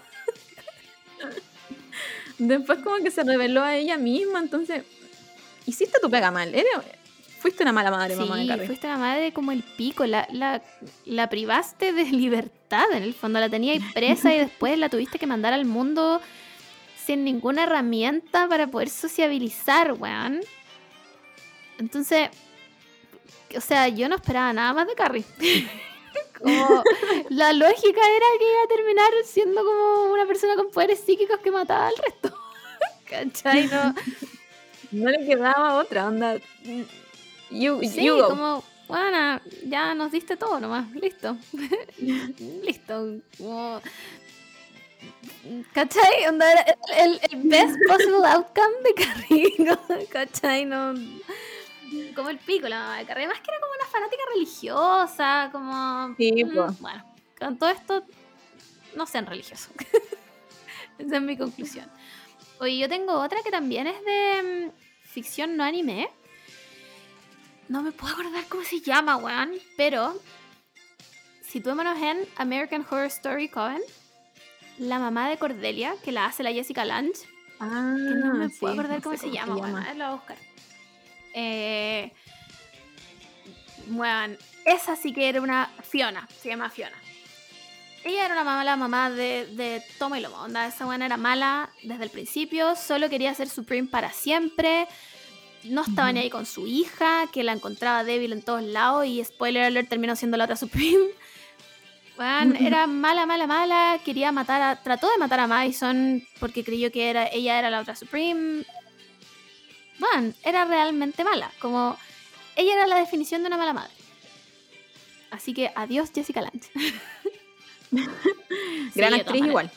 [2.38, 4.84] Después como que se reveló a ella misma, entonces
[5.66, 6.70] hiciste tu pega mal, eres,
[7.40, 8.66] fuiste una mala madre, mamá de Sí, Carrie.
[8.66, 10.62] fuiste una madre como el pico, la, la,
[11.06, 15.26] la privaste de libertad en el fondo, la tenías presa y después la tuviste que
[15.26, 16.20] mandar al mundo
[17.04, 20.40] sin ninguna herramienta para poder sociabilizar, weón.
[21.78, 22.28] Entonces,
[23.56, 25.24] o sea, yo no esperaba nada más de Carrie.
[26.38, 26.84] Como
[27.30, 31.50] la lógica era que iba a terminar siendo como una persona con poderes psíquicos que
[31.50, 32.32] mataba al resto.
[33.10, 33.66] ¿Cachai?
[33.66, 33.94] No,
[34.92, 36.36] No le quedaba otra onda.
[37.50, 38.28] You, Sí, you go.
[38.28, 41.36] como, bueno, ya nos diste todo nomás, listo.
[42.62, 43.20] listo.
[43.36, 43.80] Como...
[45.72, 46.26] ¿Cachai?
[46.28, 46.46] Onda,
[46.96, 49.54] el, el best possible outcome de Carrie.
[49.58, 49.78] ¿no?
[50.10, 50.64] ¿Cachai?
[50.64, 50.94] No...
[52.14, 53.24] Como el pico la mamá de Carrie.
[53.24, 56.14] Además que era como una fanática religiosa, como...
[56.16, 57.04] Sí, mm, bueno,
[57.38, 58.04] con todo esto,
[58.94, 59.70] no sean religiosos.
[60.98, 61.86] Esa es mi conclusión.
[62.60, 66.10] Oye, yo tengo otra que también es de mm, ficción no anime.
[67.68, 69.52] No me puedo acordar cómo se llama, weón.
[69.76, 70.20] Pero
[71.42, 73.82] situémonos en American Horror Story Coven.
[74.78, 77.26] La mamá de Cordelia, que la hace la Jessica Lange.
[77.60, 79.76] Ah, Que no me sí, puedo acordar no cómo, se llama, weón.
[79.76, 80.38] A ver, la voy a buscar.
[81.34, 82.12] Eh,
[83.90, 86.28] weón, esa sí que era una Fiona.
[86.40, 86.96] Se llama Fiona.
[88.04, 90.36] Ella era una mala mamá de, de toma y lomo.
[90.36, 92.76] Onda, esa buena era mala desde el principio.
[92.76, 94.86] Solo quería ser Supreme para siempre.
[95.64, 99.06] No estaba ni ahí con su hija, que la encontraba débil en todos lados.
[99.06, 101.08] Y spoiler alert, terminó siendo la otra Supreme.
[102.18, 104.00] Weón, era mala, mala, mala.
[104.04, 104.82] Quería matar a.
[104.82, 108.64] Trató de matar a Madison porque creyó que era, ella era la otra Supreme.
[109.98, 111.50] Bueno, era realmente mala.
[111.60, 111.96] Como.
[112.56, 113.92] Ella era la definición de una mala madre.
[115.30, 116.70] Así que adiós, Jessica Lange.
[118.94, 119.70] Gran actriz igual.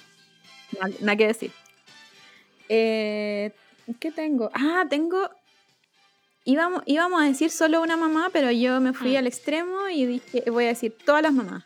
[0.80, 1.52] Nada, nada que decir.
[2.70, 3.52] Eh,
[4.00, 4.50] ¿Qué tengo?
[4.54, 5.30] Ah, tengo.
[6.44, 9.18] Íbamos, íbamos a decir solo una mamá, pero yo me fui Mm.
[9.18, 11.64] al extremo y dije, voy a decir todas las mamás.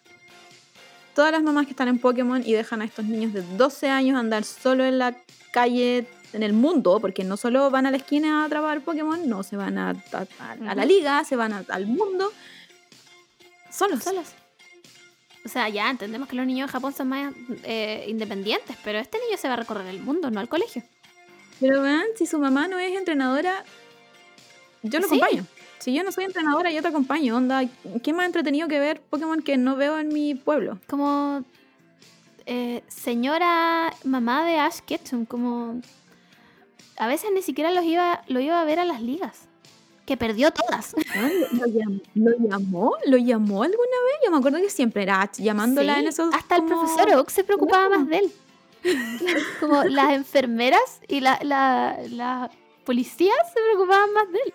[1.14, 4.18] Todas las mamás que están en Pokémon y dejan a estos niños de 12 años
[4.20, 5.16] andar solo en la
[5.54, 9.44] calle, en el mundo, porque no solo van a la esquina a atrapar Pokémon, no,
[9.44, 12.34] se van a, a- a- a la liga, se van al mundo.
[13.72, 14.04] Solos.
[14.04, 14.28] Solos.
[15.46, 17.34] O sea, ya entendemos que los niños de Japón son más
[17.64, 20.84] eh, independientes, pero este niño se va a recorrer el mundo, no al colegio.
[21.62, 23.64] Pero vean, si su mamá no es entrenadora,
[24.90, 25.16] yo lo Sí.
[25.22, 25.46] acompaño.
[25.80, 27.36] Si yo no soy entrenadora, yo te acompaño.
[27.38, 27.64] Onda,
[28.02, 30.80] ¿qué más entretenido que ver Pokémon que no veo en mi pueblo?
[30.88, 31.44] Como
[32.46, 35.82] eh, señora mamá de Ash Ketchum, como
[36.98, 39.42] a veces ni siquiera los iba, lo iba a ver a las ligas.
[40.06, 40.94] Que perdió todas.
[41.16, 42.94] Ah, ¿Lo, lo llam- lo llamó?
[43.08, 44.16] ¿Lo llamó alguna vez?
[44.24, 46.34] Yo me acuerdo que siempre era Ash llamándola Sí, en esos.
[46.34, 48.32] Hasta el profesor Oak se preocupaba más de él.
[49.60, 52.52] Como las enfermeras y la, la, la
[52.86, 54.54] policía se preocupaban más de él.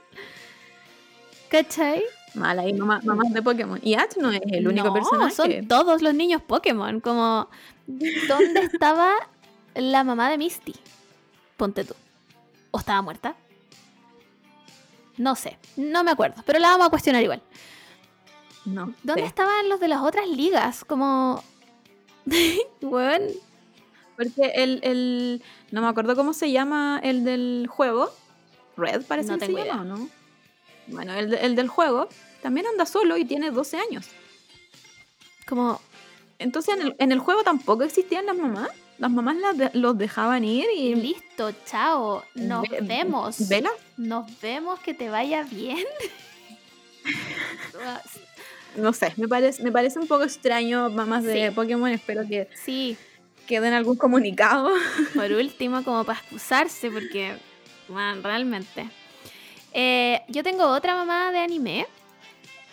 [1.49, 2.03] ¿Cachai?
[2.35, 3.81] Mala y mamá, mamás de Pokémon.
[3.83, 5.35] Y Ash no es el único No, personaje.
[5.35, 7.01] son todos los niños Pokémon.
[7.01, 7.49] Como,
[7.87, 9.13] ¿dónde estaba
[9.75, 10.75] la mamá de Misty?
[11.57, 11.95] Ponte tú.
[12.71, 13.35] ¿O estaba muerta?
[15.17, 17.43] No sé, no me acuerdo, pero la vamos a cuestionar igual.
[18.65, 18.95] No.
[19.03, 20.85] ¿Dónde estaban los de las otras ligas?
[20.85, 21.43] Como...
[22.81, 23.27] Bueno,
[24.17, 25.43] Porque el, el.
[25.73, 28.11] No me acuerdo cómo se llama el del juego.
[28.81, 30.09] Red parece No que se tengo llama, ¿o no?
[30.89, 32.09] Bueno, el, de- el del juego
[32.43, 34.07] también anda solo y tiene 12 años.
[35.47, 35.81] como...
[36.39, 38.71] Entonces en el, en el juego tampoco existían las mamás.
[38.97, 40.95] Las mamás las los dejaban ir y.
[40.95, 42.25] Listo, chao.
[42.35, 43.47] Nos Ve- vemos.
[43.49, 43.71] ¿Vela?
[43.99, 45.85] Nos vemos, que te vaya bien.
[48.77, 51.55] No sé, me parece, me parece un poco extraño, mamás de Sí.
[51.55, 51.91] Pokémon.
[51.91, 52.97] Espero que, Sí,
[53.47, 54.71] que den algún comunicado.
[55.15, 57.37] por último, como para excusarse, porque,
[57.91, 58.89] man, realmente.
[59.73, 61.87] Eh, yo tengo otra mamá de anime,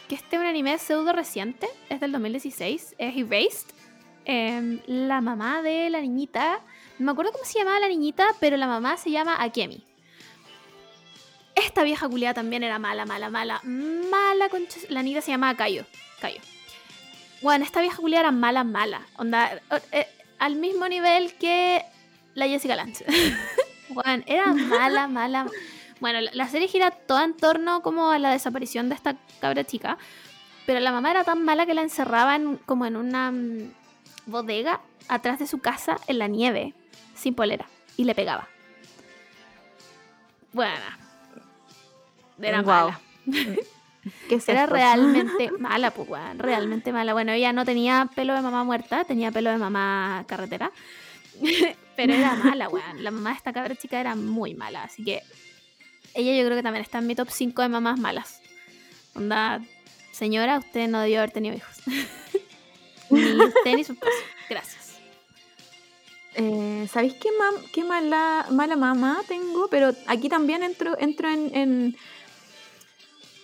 [0.08, 3.76] que este es un anime pseudo reciente, es del 2016, es Erased.
[4.26, 6.60] Em, la mamá de la niñita,
[7.00, 9.84] no me acuerdo cómo se llamaba la niñita, pero la mamá se llama Akemi.
[11.56, 14.80] Esta vieja culiada también era mala, mala, mala, mala concha.
[14.90, 15.86] La niña se llamaba Cayo.
[16.20, 16.40] Cayo.
[17.42, 19.02] Bueno, esta vieja culiada era mala, mala.
[19.18, 20.08] Onda, eh, eh,
[20.40, 21.84] al mismo nivel que
[22.36, 23.06] la Jessica Lange.
[23.90, 25.48] bueno, era mala, mala.
[26.00, 29.98] Bueno, la, serie gira toda en torno como a la desaparición de esta cabra chica.
[30.66, 33.72] Pero la mamá era tan mala que la encerraban como en una mm,
[34.26, 36.74] bodega atrás de su casa en la nieve,
[37.16, 37.66] sin polera.
[37.96, 38.48] Y le pegaba.
[40.54, 40.84] Bueno.
[42.40, 42.90] Era Guau.
[42.90, 43.00] mala.
[44.28, 44.76] ¿Qué es Era esto?
[44.76, 47.14] realmente mala, pues, weón, realmente mala.
[47.14, 50.72] Bueno, ella no tenía pelo de mamá muerta, tenía pelo de mamá carretera.
[51.98, 53.04] Pero era mala, weón.
[53.04, 54.84] La mamá de esta cabra chica era muy mala.
[54.84, 55.22] Así que
[56.14, 58.40] ella yo creo que también está en mi top 5 de mamás malas.
[59.16, 59.62] Onda,
[60.14, 61.76] señora, usted no debió haber tenido hijos.
[63.10, 64.12] ni usted ni su esposo.
[64.50, 64.86] Gracias.
[66.36, 67.30] Eh, ¿Sabéis qué,
[67.74, 69.68] qué mala, mala mamá tengo?
[69.70, 71.98] Pero aquí también entro, entro en, en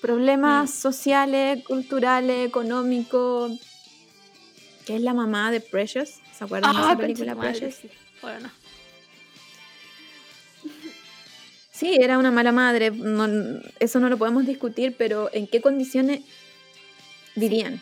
[0.02, 0.74] problemas Mm.
[0.74, 3.52] sociales, culturales, económicos.
[4.86, 6.20] Que es la mamá de Precious.
[6.38, 7.92] ¿Se acuerdan de Ah, esa película madre, Precious?
[8.24, 8.50] Bueno,
[11.72, 12.92] Sí, era una mala madre.
[12.92, 16.22] no- eso no lo podemos discutir, pero ¿en qué condiciones
[17.36, 17.82] vivían?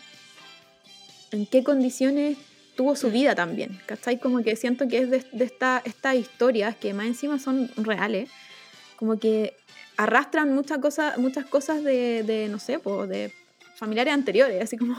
[1.30, 2.36] ¿En qué condiciones
[2.74, 3.78] tuvo su vida también?
[3.86, 4.18] ¿Cachai?
[4.18, 8.28] Como que siento que es de, de esta, estas historias que más encima son reales,
[8.96, 9.54] como que
[9.96, 13.32] arrastran muchas cosas, muchas cosas de, de, no sé, po, de
[13.76, 14.96] familiares anteriores, así como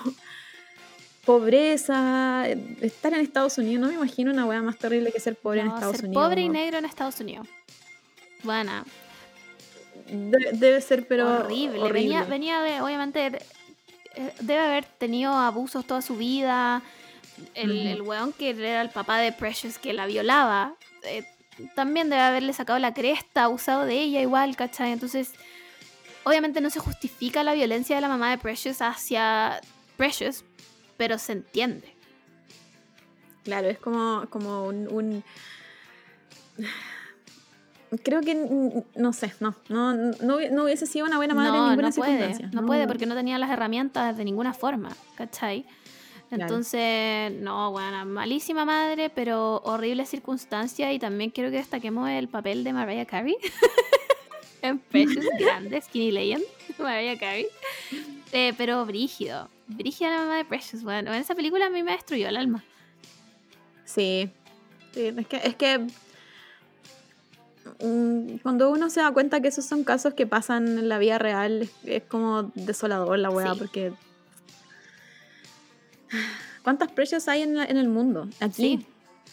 [1.26, 5.36] pobreza, eh, estar en Estados Unidos, no me imagino una weá más terrible que ser
[5.36, 6.24] pobre en Estados ser Unidos.
[6.24, 7.48] pobre y negro en Estados Unidos.
[8.44, 8.84] Bueno,
[10.08, 11.80] Debe, debe ser, pero horrible.
[11.80, 11.94] horrible.
[12.02, 13.28] Venía, venía de, obviamente,
[14.16, 16.82] eh, debe haber tenido abusos toda su vida.
[17.56, 17.88] El, Ujú.
[17.88, 21.24] el weón que era el papá de Precious que la violaba, eh,
[21.76, 24.92] también debe haberle sacado la cresta, abusado de ella igual, ¿cachai?
[24.92, 25.32] Entonces,
[26.24, 29.62] obviamente no se justifica la violencia de la mamá de Precious hacia
[29.98, 30.44] Precious,
[30.98, 31.94] pero se entiende.
[33.44, 35.24] Claro, es como, como un, un-
[38.04, 38.34] Creo que,
[38.96, 41.90] no sé, no, no, no, hubi- no hubiese sido una buena madre en no, ninguna
[41.90, 42.60] no puede, circunstancia.
[42.62, 45.64] no puede porque no tenía las herramientas de ninguna forma, ¿cachai?
[46.30, 46.44] Claro.
[46.46, 52.64] Entonces, no, bueno, malísima madre, pero horrible circunstancia y también quiero que destaquemos el papel
[52.64, 53.36] de Mariah Carey
[54.64, 56.44] en Precious Grande, Skinny Legend,
[56.80, 57.46] Mariah Carey,
[58.32, 61.92] Eh, pero brígido, brígida la mamá de Precious, bueno, en esa película a mí me
[61.94, 62.64] destruyó el alma.
[63.86, 64.30] Sí,
[64.94, 65.88] sí, es que, es que
[67.84, 71.18] mm, cuando uno se da cuenta que esos son casos que pasan en la vida
[71.20, 73.60] real, es, es como desolador la weá, Sí.
[73.60, 73.94] porque...
[76.64, 78.30] ¿Cuántas precios hay en, la- en el mundo?
[78.40, 78.86] Aquí, Sí.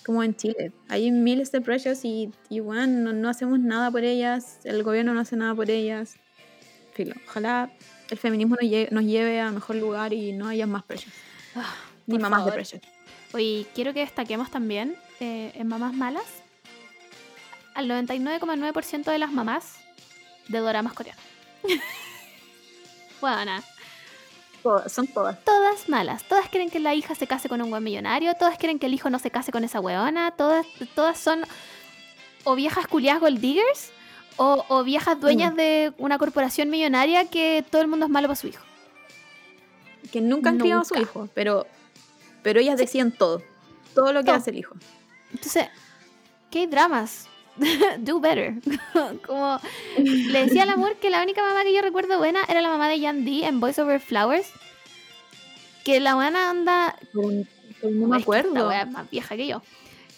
[0.04, 0.72] como en Chile.
[0.88, 5.14] Hay miles de precios y, y bueno, no, no hacemos nada por ellas, el gobierno
[5.14, 6.16] no hace nada por ellas.
[6.94, 7.70] Filo, ojalá
[8.10, 11.12] el feminismo nos lleve, nos lleve a mejor lugar y no haya más precios.
[11.54, 11.74] Ah,
[12.06, 12.82] Ni mamás de precios.
[13.32, 16.24] Hoy quiero que destaquemos también eh, en mamás malas
[17.74, 19.76] al 99,9% de las mamás
[20.48, 21.22] de doramas coreanos.
[23.20, 23.62] bueno,
[24.62, 25.42] Todas- son todas.
[25.44, 26.24] todas malas.
[26.24, 28.34] Todas quieren que la hija se case con un buen millonario.
[28.34, 30.32] Todas quieren que el hijo no se case con esa weona.
[30.32, 31.44] Todas, todas son
[32.44, 33.92] o viejas culiadas gold diggers
[34.36, 38.36] O, o viejas dueñas de una corporación millonaria que todo el mundo es malo para
[38.36, 38.64] su hijo.
[40.12, 41.66] Que nunca han criado a su hijo, pero,
[42.42, 43.42] pero ellas decían todo.
[43.94, 44.36] Todo lo que Todo.
[44.36, 44.74] hace el hijo.
[45.32, 45.66] Entonces,
[46.50, 47.26] ¿qué dramas?
[47.98, 48.54] Do better.
[49.26, 49.60] Como
[49.98, 52.88] le decía al amor que la única mamá que yo recuerdo buena era la mamá
[52.88, 54.48] de Jan D en Voice Over Flowers.
[55.84, 56.96] Que la buena anda.
[57.12, 57.46] No me es
[57.88, 58.68] que esta acuerdo.
[58.68, 59.62] wea es más vieja que yo.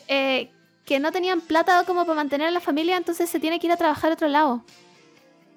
[0.08, 0.50] Eh,
[0.84, 3.72] que no tenían plata como para mantener a la familia, entonces se tiene que ir
[3.72, 4.64] a trabajar a otro lado.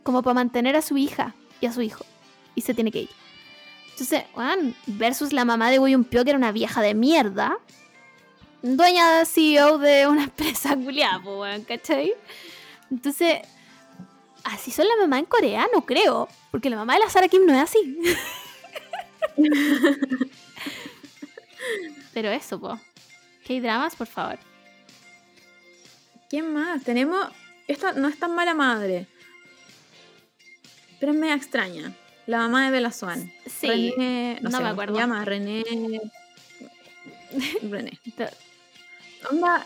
[0.03, 2.05] Como para mantener a su hija y a su hijo.
[2.53, 3.09] Y se tiene que ir.
[3.91, 4.23] Entonces,
[4.87, 7.57] versus la mamá de William Pio, que era una vieja de mierda.
[8.61, 11.21] Dueña CEO de una empresa culiada,
[11.67, 12.13] ¿cachai?
[12.91, 13.39] Entonces,
[14.43, 16.27] así son la mamá en Corea, no creo.
[16.51, 17.97] Porque la mamá de la Sarah Kim no es así.
[22.13, 22.79] Pero eso, po.
[23.43, 24.39] ¿Qué dramas, por favor?
[26.29, 26.83] ¿Quién más?
[26.83, 27.27] Tenemos.
[27.67, 29.07] Esta no es tan mala madre.
[30.99, 31.93] Pero es media extraña.
[32.27, 33.31] La mamá de Bella Swan.
[33.45, 34.95] Sí, René, no, no sé me cómo se acuerdo.
[34.97, 35.63] llama René.
[37.69, 37.99] René.
[39.29, 39.65] Onda.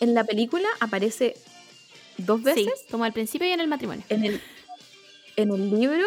[0.00, 1.36] En la película aparece
[2.18, 2.84] dos Sí, veces.
[2.90, 4.04] como al principio y en el matrimonio.
[4.08, 4.40] En, el,
[5.36, 6.06] en el libro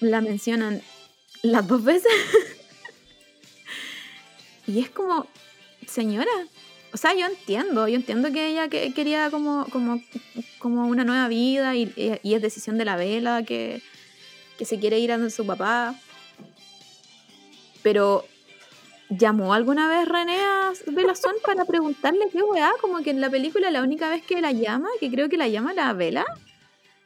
[0.00, 0.82] la mencionan
[1.42, 2.12] las dos veces.
[4.66, 5.26] y es como,
[5.86, 6.30] señora.
[6.94, 10.00] O sea, yo entiendo, yo entiendo que ella que, quería como, como,
[10.60, 11.92] como una nueva vida y,
[12.22, 13.82] y es decisión de la vela que,
[14.56, 15.96] que se quiere ir a su papá.
[17.82, 18.24] Pero
[19.10, 23.72] llamó alguna vez René a Belazón para preguntarle qué weá, como que en la película
[23.72, 26.24] la única vez que la llama, que creo que la llama la vela,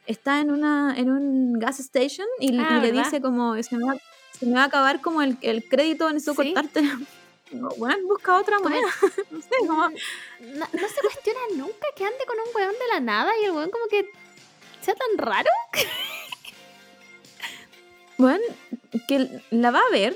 [0.06, 3.84] está en una en un gas station y, y Ah, le dice como se me
[3.84, 3.94] va,
[4.38, 6.52] se me va a acabar como el, el crédito, necesito Sí.
[6.52, 6.82] cortarte.
[7.50, 8.86] Bueno, busca otra manera.
[9.30, 13.00] no sé, como No, no se cuestiona nunca que ande con un weón de la
[13.00, 14.10] nada y el weón como que
[14.80, 15.50] sea tan raro.
[18.20, 18.42] Bueno,
[19.06, 20.12] que la va a ver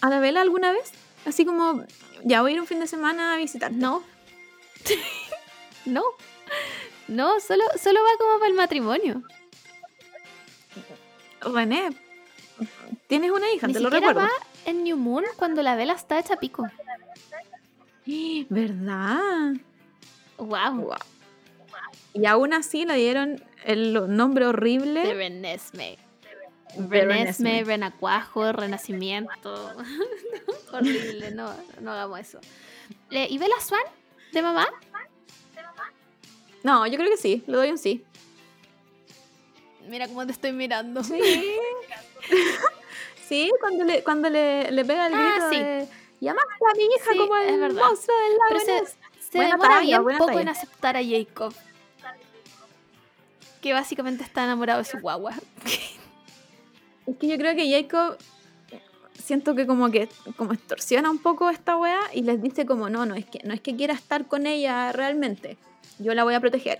[0.00, 0.92] a la vela alguna vez.
[1.26, 1.84] Así como,
[2.22, 3.72] ya voy a ir un fin de semana a visitar.
[3.72, 4.04] No.
[5.86, 6.04] no.
[7.08, 9.24] No, solo, solo va como para el matrimonio.
[11.40, 11.90] René,
[13.08, 14.20] tienes una hija, Ni te lo recuerdo.
[14.20, 14.30] va
[14.66, 16.66] en New Moon cuando la vela está hecha pico.
[18.48, 19.54] ¿Verdad?
[20.38, 20.94] Wow.
[22.12, 25.14] Y aún así le dieron el nombre horrible.
[25.14, 25.98] Renesme.
[26.76, 29.76] de Renesme, Renacuajo, Renacimiento.
[30.72, 32.40] Horrible, no, no hagamos eso.
[33.10, 33.82] Eh, ¿Y Bella Swan?
[34.32, 34.68] ¿De mamá?
[36.62, 38.04] No, yo creo que sí, le doy un sí.
[39.88, 41.02] Mira cómo te estoy mirando.
[41.02, 41.20] Sí.
[43.30, 45.56] sí, cuando le, cuando le, le pega el Ah, grito sí.
[45.58, 45.88] de
[46.20, 47.82] llamaste a mi hija Sí, como el es verdad.
[47.86, 48.96] monstruo del lago Pero se, Ness".
[49.30, 50.40] se demora talla, bien poco talla.
[50.42, 51.54] en aceptar a Jacob.
[53.62, 55.32] Que básicamente está enamorado de su guagua.
[57.06, 58.16] Es que yo creo que Jacob
[59.22, 62.88] siento que como que como extorsiona un poco a esta wea y les dice como
[62.88, 65.58] no, no es que no es que quiera estar con ella realmente.
[65.98, 66.78] Yo la voy a proteger.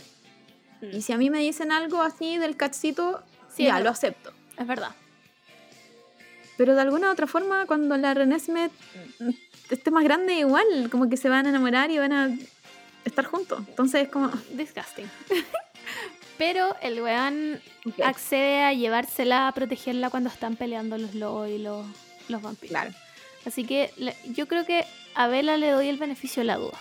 [0.81, 3.23] Y si a mí me dicen algo así del cachito,
[3.55, 4.33] Sí, ya lo acepto.
[4.57, 4.93] Es verdad.
[6.61, 8.69] Pero de alguna u otra forma, cuando la Renesme
[9.71, 12.37] esté más grande, igual, como que se van a enamorar y van a
[13.07, 13.61] estar juntos.
[13.67, 14.29] Entonces es como.
[14.53, 15.09] Disgusting.
[16.37, 17.59] Pero el weón
[18.05, 21.87] accede a llevársela a protegerla cuando están peleando los lobos y los,
[22.29, 22.71] los vampiros.
[22.71, 22.91] claro.
[23.47, 23.91] Así que
[24.27, 24.85] yo creo que
[25.15, 26.77] a Bella le doy el beneficio de la duda.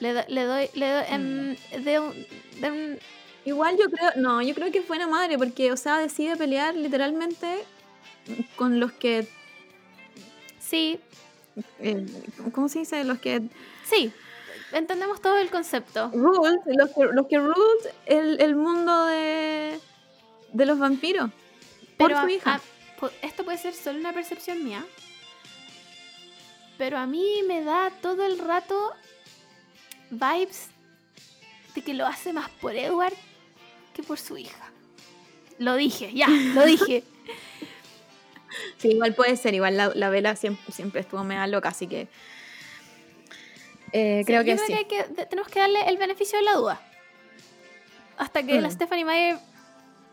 [0.00, 2.26] Le, do- le doy, le doy em, de un-
[2.60, 2.98] de un-
[3.44, 4.10] Igual yo creo.
[4.16, 7.64] No, yo creo que es buena madre, porque, o sea, decide pelear literalmente
[8.56, 9.26] con los que.
[10.60, 11.00] sí,
[11.80, 12.06] eh,
[12.52, 13.02] ¿Cómo se dice?
[13.04, 13.42] Los que.
[13.84, 14.12] sí,
[14.72, 16.08] entendemos todo el concepto.
[16.14, 19.80] Ruled, los que, los que ruled el, el mundo de.
[20.52, 21.30] de los vampiros.
[21.98, 22.54] Por su a- hija.
[22.54, 22.60] a-
[23.22, 24.84] esto puede ser solo una percepción mía.
[26.78, 28.92] Pero a mí me da todo el rato
[30.10, 30.68] vibes
[31.74, 33.14] de que lo hace más por Edward
[33.92, 34.70] que por su hija.
[35.58, 37.04] Lo dije, ya, lo dije.
[38.76, 39.54] Sí, igual puede ser.
[39.54, 42.08] Igual la, la vela siempre, siempre estuvo media loca, así que.
[43.92, 44.72] eh, creo Sí, que yo sí.
[44.72, 46.80] creo que, de- tenemos que darle el beneficio de la duda.
[48.18, 48.72] Hasta que la Mm.
[48.72, 49.38] Stephanie Meyer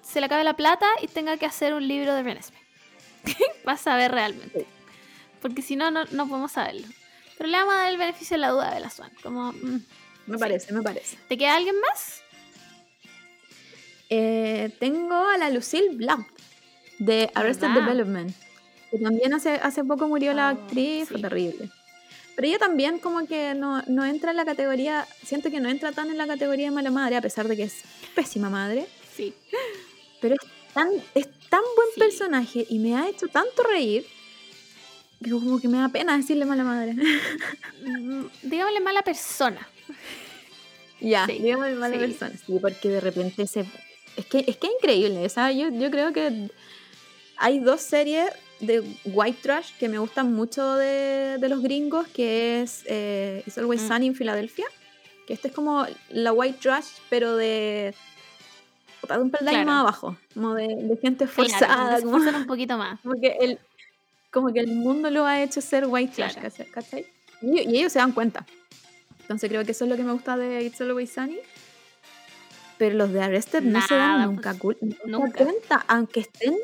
[0.01, 2.57] se le acabe la plata y tenga que hacer un libro de Renesme.
[3.65, 4.65] Vas a ver realmente.
[5.41, 6.87] Porque si no, no, no podemos saberlo.
[7.37, 9.11] Pero le vamos a dar el beneficio de la duda a Bella Swan.
[9.21, 9.81] Como, mm,
[10.27, 11.17] Me parece, me parece.
[11.27, 12.21] ¿te queda alguien más?
[14.09, 16.27] Eh, tengo a la Lucille Blunt
[16.99, 17.81] de Arrested ¿Verdad?
[17.85, 18.35] Development.
[18.91, 21.69] Que también hace, hace poco murió la Oh, actriz, fue terrible.
[22.35, 25.91] Pero ella también como que no, no entra en la categoría, siento que no entra
[25.91, 27.83] tan en la categoría de mala madre, a pesar de que es
[28.15, 28.87] pésima madre.
[29.15, 29.33] Sí.
[30.21, 31.99] Pero es tan, es tan buen Sí.
[31.99, 34.05] personaje y me ha hecho tanto reír
[35.23, 36.93] que como que me da pena decirle mala madre.
[37.83, 39.67] Mm, Digámosle mala persona.
[41.01, 42.31] ya, Sí, digamos mala persona.
[42.45, 43.65] Sí, porque de repente se...
[44.19, 46.49] Es que es, que es increíble, sea, yo, yo creo que
[47.37, 48.29] hay dos series
[48.59, 53.57] de white trash que me gustan mucho de, de los gringos, que es eh, It's
[53.57, 53.87] Always Mm.
[53.87, 54.65] Sunny en Filadelfia,
[55.25, 57.93] que este es como la white trash, pero de...
[59.07, 59.65] de un peldaño Claro.
[59.71, 62.99] más abajo, como de, de gente Claro, forzada, como, esfuerzan un poquito más.
[63.03, 63.59] como que el,
[64.31, 66.51] como que el mundo lo ha hecho ser white trash, Claro.
[66.73, 67.05] ¿cachai?
[67.41, 68.45] Y, y ellos se dan cuenta.
[69.21, 71.37] Entonces creo que eso es lo que me gusta de It's Always Sunny.
[72.79, 76.55] Pero los de Arrested no se dan nunca, pues, nunca cuenta, aunque estén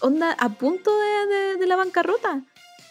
[0.00, 2.42] onda a punto de, de- de la bancarrota.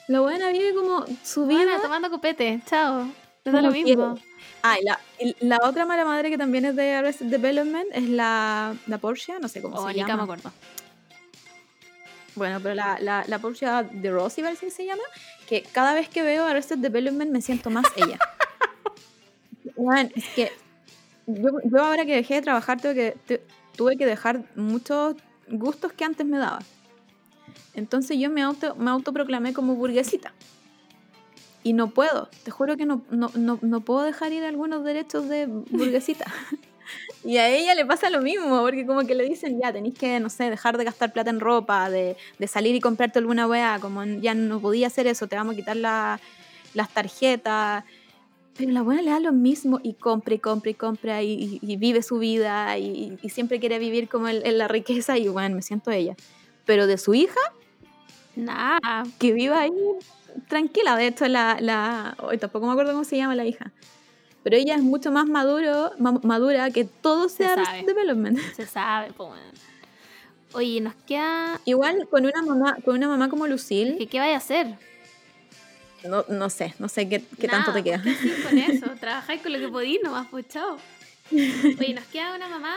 [0.08, 1.64] La buena vive como su vida.
[1.64, 3.08] Bueno, tomando copete, chao.
[3.44, 3.96] Es da lo quiere.
[3.96, 4.20] mismo.
[4.64, 8.08] Ah, y la, y la otra mala madre que también es de Arrested Development es
[8.10, 10.24] la, la Porsche, no sé cómo Oh, se me llama.
[10.24, 10.52] acuerdo.
[12.36, 15.02] Bueno, pero la, la, la Porsche de Rosie parece que se llama,
[15.48, 18.20] que cada vez que veo Arrested Development me siento más ella.
[19.76, 20.52] Bueno, es que
[21.28, 23.42] yo, yo ahora que dejé de trabajar tengo que, te-
[23.76, 25.16] tuve que dejar muchos
[25.50, 26.60] gustos que antes me daba.
[27.74, 30.34] Entonces yo me, auto, me autoproclamé como burguesita.
[31.64, 35.28] Y no puedo, te juro que no, no, no, no puedo dejar ir algunos derechos
[35.30, 36.26] de burguesita.
[37.24, 40.20] Y a ella le pasa lo mismo, porque como que le dicen, ya, tenéis que,
[40.20, 43.78] no sé, dejar de gastar plata en ropa, de, de salir y comprarte alguna weá,
[43.80, 46.20] como ya no podía hacer eso, te vamos a quitar la-
[46.74, 47.86] las tarjetas.
[48.58, 52.04] Pero la buena le da lo mismo y compra y compra y compra y, vive
[52.04, 55.62] su vida y, y siempre quiere vivir como en, en la riqueza y bueno, me
[55.62, 56.16] siento ella.
[56.66, 57.40] Pero de su hija,
[58.36, 59.04] Nada.
[59.20, 59.72] que viva ahí
[60.48, 63.72] tranquila, de hecho la, la hoy tampoco me acuerdo cómo se llama la hija.
[64.44, 67.84] Pero ella es mucho más maduro, ma- madura que todo Se sea sabe.
[67.84, 68.40] development.
[68.56, 69.30] Se sabe, pues.
[69.30, 69.44] bueno.
[70.54, 71.62] Oye, nos queda.
[71.66, 74.76] Igual con una mamá, con una mamá como Lucille, ¿Qué, qué vaya a hacer?
[76.08, 78.02] No, no sé, no sé qué, qué tanto te queda.
[78.04, 78.86] pues, ¿qué hacís con eso?
[79.00, 80.78] Trabajáis con lo que podís nomás, pues chao.
[81.32, 82.76] Oye, nos queda una mamá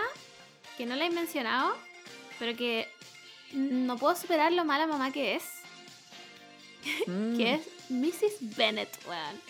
[0.76, 1.76] que no la he mencionado,
[2.38, 2.88] pero que
[3.52, 5.42] no puedo superar lo mala mamá que es,
[7.06, 7.36] Mm.
[7.38, 8.56] que es Mrs.
[8.56, 9.40] Bennett, weón.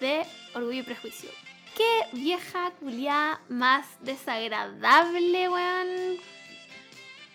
[0.00, 1.30] De Orgullo y Prejuicio.
[1.76, 6.16] Qué vieja culiá más desagradable, weón.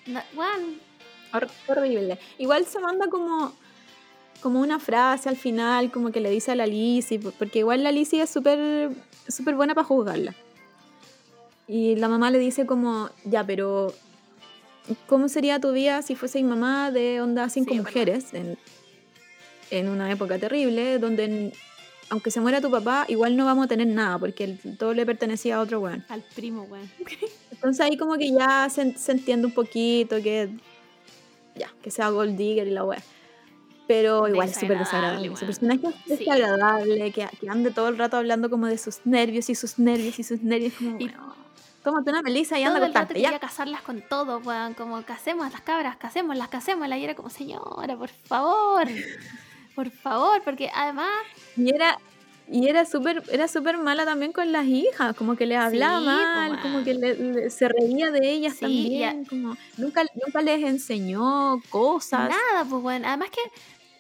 [0.07, 0.79] No, weón,
[1.33, 2.19] Hor- horrible.
[2.37, 3.55] Igual se manda como,
[4.47, 7.83] como una frase al final, como que le dice a la Lizzie, po- porque igual
[7.83, 8.89] la Lizzie es súper
[9.27, 10.33] súper buena para juzgarla.
[11.67, 13.93] Y la mamá le dice como, ya, pero
[15.05, 18.57] ¿cómo sería tu vida si fueseis mamá de onda cinco Sí, mujeres en,
[19.69, 21.51] en una época terrible, donde
[22.09, 25.05] aunque se muera tu papá, igual no vamos a tener nada, porque el- todo le
[25.05, 26.05] pertenecía a otro weón.
[26.07, 26.89] al primo, weón.
[27.51, 30.49] Entonces ahí como que ya se, se entiende un poquito que
[31.55, 33.03] ya, que sea gold digger y la wea.
[33.87, 35.35] Pero igual es súper Desagradable.
[35.37, 36.25] Su personaje es Sí.
[36.25, 40.19] desagradable, que, que ande todo el rato hablando como de sus nervios y sus nervios
[40.19, 40.73] y sus nervios.
[40.77, 41.35] Como, Y- bueno,
[41.83, 43.39] tómate una melisa y anda Todo a el rato quería ya.
[43.39, 44.73] casarlas con todo, weón.
[44.73, 46.99] Como casemos las cabras, casémoslas, casémoslas.
[46.99, 48.87] Y era como, señora, por favor.
[49.75, 51.07] Por favor, porque además.
[51.55, 51.97] Y era,
[52.49, 56.05] y era súper era súper mala también con las hijas, como que les hablaba Sí,
[56.05, 56.13] po,
[56.55, 60.63] mal, como que le- le- se reía de ellas Sí, también, como nunca, nunca les
[60.63, 62.29] enseñó cosas.
[62.29, 63.07] Nada, pues bueno.
[63.07, 63.41] Además que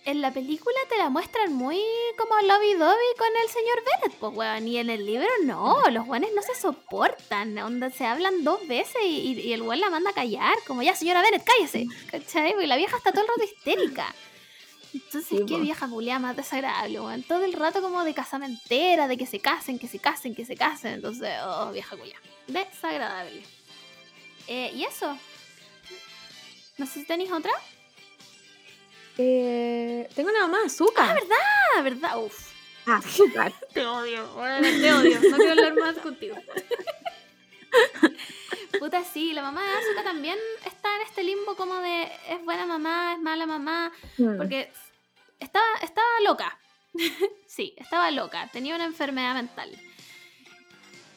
[0.07, 1.79] en la película te la muestran muy
[2.17, 4.67] como lovey dovey con el señor Bennett, pues weón.
[4.67, 7.57] Y en el libro no, los weones no se soportan.
[7.59, 10.55] Onda, se hablan dos veces y, y- y el weón la manda a callar.
[10.65, 11.85] Como ya, señora Bennett, cállese.
[12.09, 12.51] ¿Cachai?
[12.53, 14.15] Porque la vieja está todo el rato histérica.
[14.93, 17.21] Entonces, Sí, qué vieja culiada más desagradable, weón.
[17.23, 20.55] Todo el rato como de casamentera, de que se casen, que se casen, que se
[20.55, 20.93] casen.
[20.93, 22.21] Entonces, oh, vieja culiada.
[22.47, 23.43] Desagradable.
[24.47, 25.17] Eh, y eso.
[26.77, 27.51] No sé si tenéis otra.
[29.17, 31.17] Eh, tengo una mamá, azúcar.
[31.75, 32.17] Ah, ¿verdad?
[32.19, 32.51] Uf.
[32.85, 33.51] azúcar.
[33.73, 35.19] Te odio, te odio.
[35.29, 36.35] No quiero hablar más contigo.
[38.79, 42.65] Puta, sí, la mamá de Asuka también está en este limbo como de es buena
[42.65, 44.37] mamá, es mala mamá, Mm.
[44.37, 44.71] porque
[45.39, 46.57] estaba, estaba loca.
[47.47, 49.71] sí, estaba loca, tenía una enfermedad mental.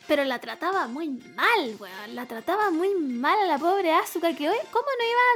[0.06, 2.14] Pero la trataba muy mal, weón.
[2.16, 5.34] La trataba muy mal a la pobre Asuka, que hoy, ¿cómo no iba a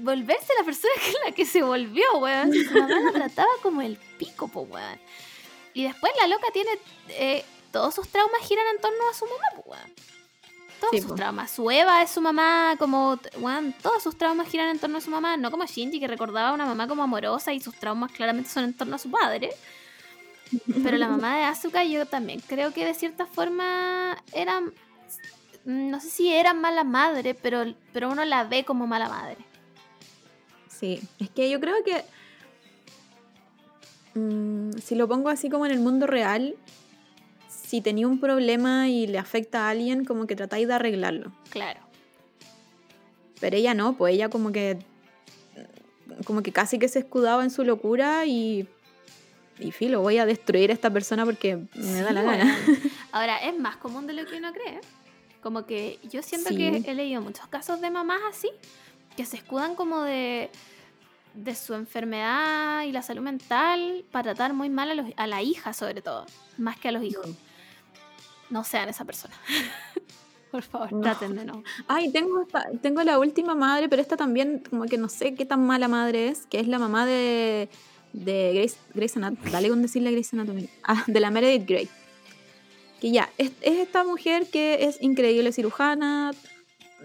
[0.00, 2.52] volverse la persona que la que se volvió, weón?
[2.52, 4.98] Su mamá la trataba como el pico, po, weón.
[5.74, 6.70] Y después la loca tiene.
[7.10, 9.92] eh, todos sus traumas giran en torno a su mamá, po, weón.
[10.80, 11.14] Todos Sí, sus po.
[11.16, 11.50] traumas.
[11.50, 13.18] Su Eva es su mamá, como.
[13.38, 15.36] Weón, todos sus traumas giran en torno a su mamá.
[15.36, 18.64] No como Shinji, que recordaba a una mamá como amorosa y sus traumas claramente son
[18.64, 19.50] en torno a su padre.
[20.82, 24.62] Pero la mamá de Asuka yo también creo que de cierta forma era,
[25.66, 29.36] no sé si era mala madre, pero, pero uno la ve como mala madre.
[30.78, 32.04] Sí, es que yo creo que
[34.18, 36.54] mm, si lo pongo así como en el mundo real,
[37.48, 41.32] si tenía un problema y le afecta a alguien, como que tratáis de arreglarlo.
[41.50, 41.80] Claro.
[43.40, 44.78] Pero ella no, pues ella como que
[46.24, 48.68] como que casi que se escudaba en su locura y
[49.60, 52.56] y filo, voy a destruir a esta persona porque me da la gana.
[53.12, 54.80] Ahora, es más común de lo que uno cree.
[55.42, 58.50] Como que yo siento que he leído muchos casos de mamás así,
[59.18, 60.48] que se escudan como de,
[61.34, 65.42] de su enfermedad y la salud mental para tratar muy mal a, los, a la
[65.42, 66.24] hija, sobre todo,
[66.56, 67.26] más que a los hijos.
[68.48, 69.34] No sean esa persona.
[70.52, 71.64] Por favor, traten de no.
[71.88, 72.46] Ay, tengo,
[72.80, 76.28] tengo la última madre, pero esta también, como que no sé qué tan mala madre
[76.28, 77.68] es, que es la mamá de
[78.12, 81.88] de Grace, Grace Anatomy, dale con decirle Grace Anatomy, ah, de la Meredith Grey.
[83.00, 86.30] Que ya, es, esta mujer que es increíble cirujana,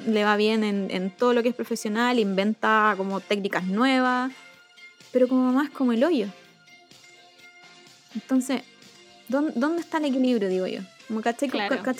[0.05, 4.31] le va bien en, en, todo lo que es profesional, inventa como técnicas nuevas,
[5.11, 6.27] pero como mamá es como el hoyo.
[8.15, 8.61] Entonces,
[9.27, 10.81] ¿dónde, dónde está el equilibrio, digo yo?
[11.07, 11.49] Como caché,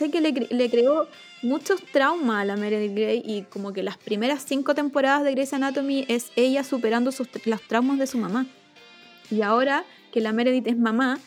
[0.10, 1.08] que le, le, creó
[1.42, 5.54] muchos traumas a la Meredith Grey y como que las primeras cinco temporadas de Grey's
[5.54, 8.46] Anatomy es ella superando sus, los traumas de su mamá.
[9.30, 11.20] Y ahora que la Meredith es mamá,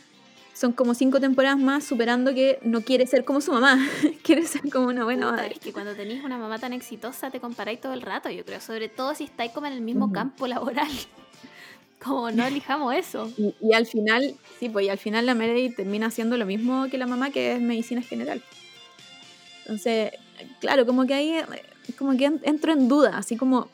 [0.57, 3.79] son como cinco temporadas más superando que no quiere ser como su mamá,
[4.23, 5.53] quiere ser como una buena madre.
[5.55, 8.61] Es que cuando tenéis una mamá tan exitosa te comparáis todo el rato, yo creo,
[8.63, 10.89] sobre todo si estáis como en el mismo campo laboral.
[12.03, 13.31] como no elijamos eso.
[13.37, 16.97] Y, al final, sí, pues y al final la Meredith termina haciendo lo mismo que
[16.97, 18.43] la mamá, que es medicina general.
[19.61, 20.13] Entonces,
[20.61, 21.35] claro, como que ahí,
[21.99, 23.69] como que entro en duda, así como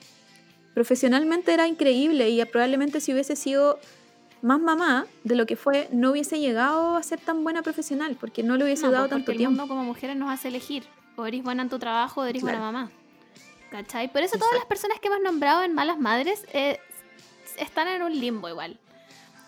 [0.74, 3.78] profesionalmente era increíble y probablemente si hubiese sido
[4.42, 8.42] más mamá de lo que fue, no hubiese llegado a ser tan buena profesional, porque
[8.42, 9.66] no le hubiese dado pues, tanto tiempo.
[9.68, 10.84] como mujeres nos hace elegir,
[11.16, 12.90] o eres buena en tu trabajo o eres buena mamá.
[13.70, 14.12] ¿Cachai?
[14.12, 16.78] Por eso todas las personas que hemos nombrado en Malas Madres eh,
[17.58, 18.78] están en un limbo igual.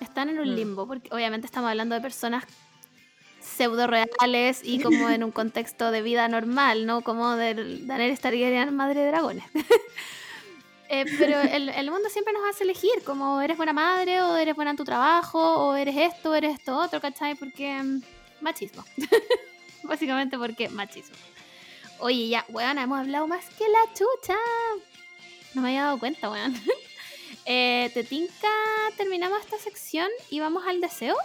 [0.00, 0.54] Están en un mm.
[0.54, 2.44] limbo, porque obviamente estamos hablando de personas
[3.40, 7.02] pseudo reales y como en un contexto de vida normal, ¿no?
[7.02, 9.44] Como de Daenerys Targaryen, madre de dragones.
[10.88, 14.54] Eh, pero el, el, mundo siempre nos hace elegir, como eres buena madre, o eres
[14.54, 17.34] buena en tu trabajo, o eres esto, o eres esto otro, ¿cachai?
[17.34, 18.02] Porque mm,
[18.40, 18.84] machismo.
[19.82, 21.16] Básicamente porque machismo.
[21.98, 24.36] Oye, ya, weón, hemos hablado más que la chucha.
[25.54, 26.54] No me había dado cuenta, weón.
[27.46, 28.50] eh, ¿Te tinca?
[28.96, 31.16] Terminamos esta sección y vamos al deseo.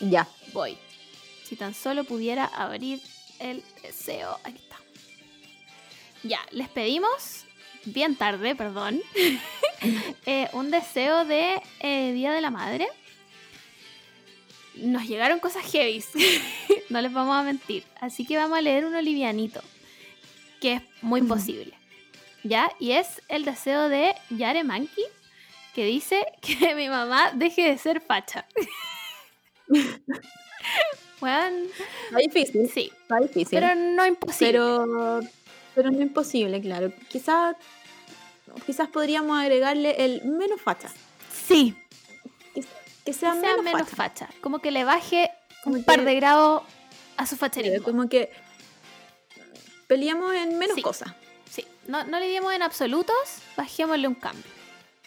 [0.00, 0.28] Ya.
[0.52, 0.76] Voy.
[1.44, 3.00] Si tan solo pudiera abrir
[3.38, 4.38] el deseo.
[4.44, 4.76] Aquí está.
[6.22, 7.46] Ya, les pedimos
[7.86, 9.00] bien tarde, perdón,
[10.26, 12.88] eh, un deseo de eh, Día de la Madre.
[14.74, 16.04] Nos llegaron cosas heavy,
[16.90, 17.84] no les vamos a mentir.
[18.00, 19.62] Así que vamos a leer uno livianito,
[20.60, 21.72] que es muy posible.
[22.42, 22.70] ¿Ya?
[22.78, 25.02] Y es el deseo de Yare Manki,
[25.74, 28.46] que dice que mi mamá deje de ser facha.
[31.20, 31.68] bueno,
[32.04, 32.70] Está difícil.
[32.72, 32.92] Sí.
[33.02, 33.58] Está difícil.
[33.58, 34.52] Pero no imposible.
[34.52, 35.20] Pero,
[35.74, 36.92] pero no imposible, claro.
[38.54, 40.88] Quizás quizás podríamos agregarle el menos facha.
[41.32, 41.76] Sí.
[43.04, 44.28] Que, sea, menos, facha.
[44.40, 45.30] Como que le baje
[45.64, 46.62] un par de grados
[47.16, 47.84] a su facherismo.
[47.84, 48.32] Como que
[49.86, 51.12] peleamos en menos cosas.
[51.48, 53.16] Sí, no, no le dimos en absolutos,
[53.56, 54.44] bajémosle un cambio.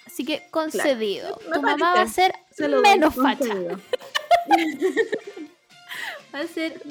[0.05, 1.37] Así que concedido.
[1.37, 3.53] tu mamá va a ser menos facha.
[6.33, 6.81] va a ser.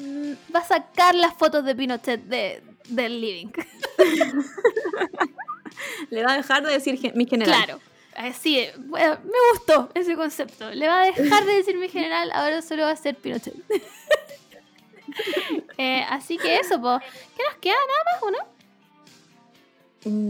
[0.55, 3.51] Va a sacar las fotos de Pinochet de, del living.
[6.09, 7.65] Le va a dejar de decir mi general.
[7.65, 7.79] Claro.
[8.39, 10.71] Sí, bueno, me gustó ese concepto.
[10.71, 13.55] Le va a dejar de decir mi general, ahora solo va a ser Pinochet.
[15.77, 17.01] Eh, así que eso, pues.
[17.35, 17.73] ¿Qué nos queda?
[17.73, 18.37] ¿Nada más o no?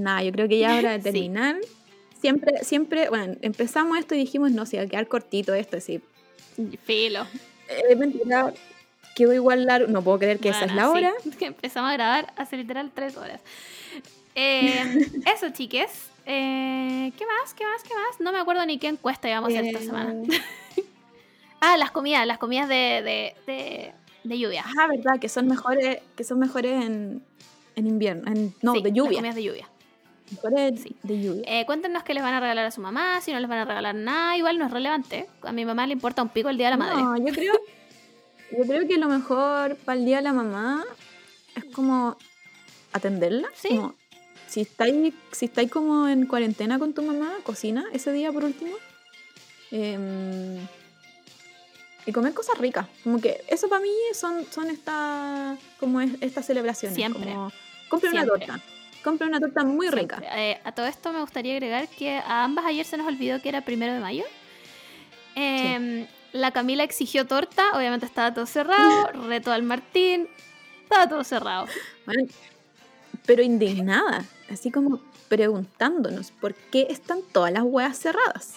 [0.03, 1.57] Nah, yo creo que ya hora de terminar.
[2.21, 6.01] Siempre, siempre, bueno, empezamos esto y dijimos, no, si va a quedar cortito esto, así.
[6.83, 7.25] Filo.
[7.67, 8.53] Es mentira.
[9.15, 9.91] Quedó igual largo.
[9.91, 11.13] No puedo creer que esa es la hora.
[11.37, 13.41] Que empezamos a grabar hace literal tres horas.
[14.41, 16.09] Eh, eso, chiques.
[16.25, 17.53] Eh, ¿Qué más?
[17.53, 17.83] ¿Qué más?
[17.83, 18.19] ¿Qué más?
[18.21, 20.13] No me acuerdo ni qué encuesta íbamos a hacer esta semana.
[21.59, 23.93] ah, las comidas, las comidas de, de,
[24.23, 24.63] de, lluvia.
[24.79, 27.21] Ah, verdad, que son mejores, que son mejores en,
[27.75, 28.31] en invierno.
[28.61, 29.11] no, de lluvia.
[29.11, 29.69] Las comidas de lluvia.
[30.31, 30.95] Mejores sí.
[31.03, 31.43] de lluvia.
[31.45, 33.65] Eh, cuéntenos qué les van a regalar a su mamá, si no les van a
[33.65, 35.27] regalar nada, igual no es relevante.
[35.41, 37.01] A mi mamá le importa un pico el día de la madre.
[37.01, 37.53] No, yo creo,
[38.57, 40.85] yo creo que lo mejor para el día de la mamá
[41.55, 42.15] es como
[42.93, 43.49] atenderla.
[43.53, 43.81] Sí
[44.49, 48.75] si estáis, si estáis como en cuarentena con tu mamá, cocina ese día por último.
[49.71, 50.57] Em,
[52.05, 52.87] y comer cosas ricas.
[53.03, 56.95] Como que eso para mí son, son esta, como es- estas celebraciones.
[56.95, 57.31] Siempre.
[57.33, 57.51] Como,
[57.89, 58.47] compre una Siempre.
[58.47, 58.63] torta.
[59.03, 60.17] Compre una torta muy rica.
[60.17, 60.51] Siempre.
[60.51, 63.49] Eh, a todo esto me gustaría agregar que a ambas ayer se nos olvidó que
[63.49, 64.23] era primero de mayo.
[65.35, 69.07] Em, La Camila exigió torta, obviamente estaba todo cerrado.
[69.27, 70.27] Reto al Martín,
[70.83, 71.65] estaba todo cerrado.
[72.05, 72.25] Bueno,
[73.29, 78.55] pero indignada, así como preguntándonos por qué están todas las huevas cerradas.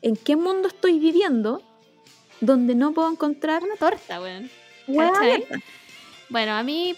[0.00, 1.60] ¿En qué mundo estoy viviendo
[2.40, 4.50] donde no puedo encontrar Una torta, weón.
[6.30, 6.96] Bueno, a mí.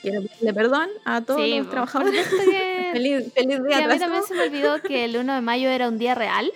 [0.00, 2.24] Quiero pedirle perdón a todos sí, los trabajadores.
[2.50, 5.40] que- feliz, feliz Sí, día a mí también se me olvidó que el 1 de
[5.40, 6.52] mayo era un día real.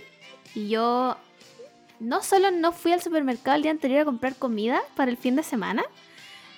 [0.54, 1.16] Y yo
[1.98, 5.34] no solo no fui al supermercado el día anterior a comprar comida para el fin
[5.34, 5.82] de semana,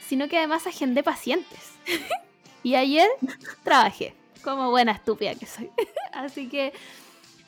[0.06, 1.70] sino que además agendé pacientes.
[2.62, 3.09] y ayer
[3.64, 5.70] trabajé, como buena estúpida que soy.
[6.12, 6.72] Así que,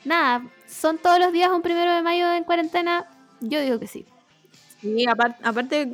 [0.03, 3.05] nada, ¿son todos los días un primero de mayo en cuarentena?
[3.41, 4.05] Yo digo que sí.
[4.81, 5.89] Sí, apar- aparte,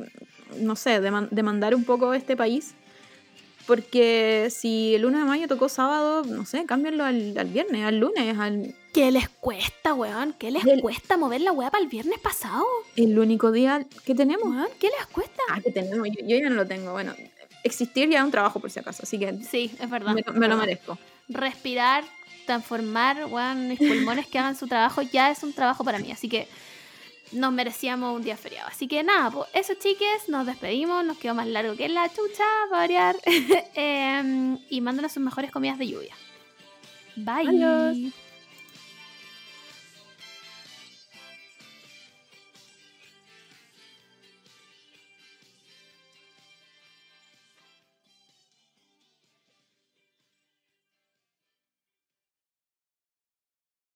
[0.58, 2.74] no sé, deman- demandar un poco este país.
[3.66, 7.98] Porque si el 1 de mayo tocó sábado, no sé, cámbianlo al, al viernes, al
[7.98, 10.34] lunes, al, ¿Qué les cuesta, weón?
[10.36, 12.64] ¿Qué les cuesta mover la weá para el viernes pasado?
[12.96, 14.48] el único día que tenemos.
[14.48, 15.40] Weón, ¿qué les cuesta?
[15.48, 16.90] Ah, que tenemos, yo, yo ya no lo tengo.
[16.92, 17.14] Bueno,
[17.64, 20.14] existir ya es un trabajo por si acaso, así que Sí, es verdad.
[20.14, 20.98] me, me lo merezco.
[21.28, 22.04] respirar,
[22.46, 26.10] transformar, weón, mis pulmones que hagan su trabajo, ya es un trabajo para mí.
[26.12, 26.48] Así que
[27.32, 28.68] nos merecíamos un día feriado.
[28.68, 32.44] Así que nada, pues eso chiques, nos despedimos, nos quedó más largo que la chucha,
[32.68, 33.16] para variar.
[33.74, 36.14] Em, y mándanos sus mejores comidas de lluvia.
[37.16, 37.48] Bye.
[37.48, 38.12] Adiós.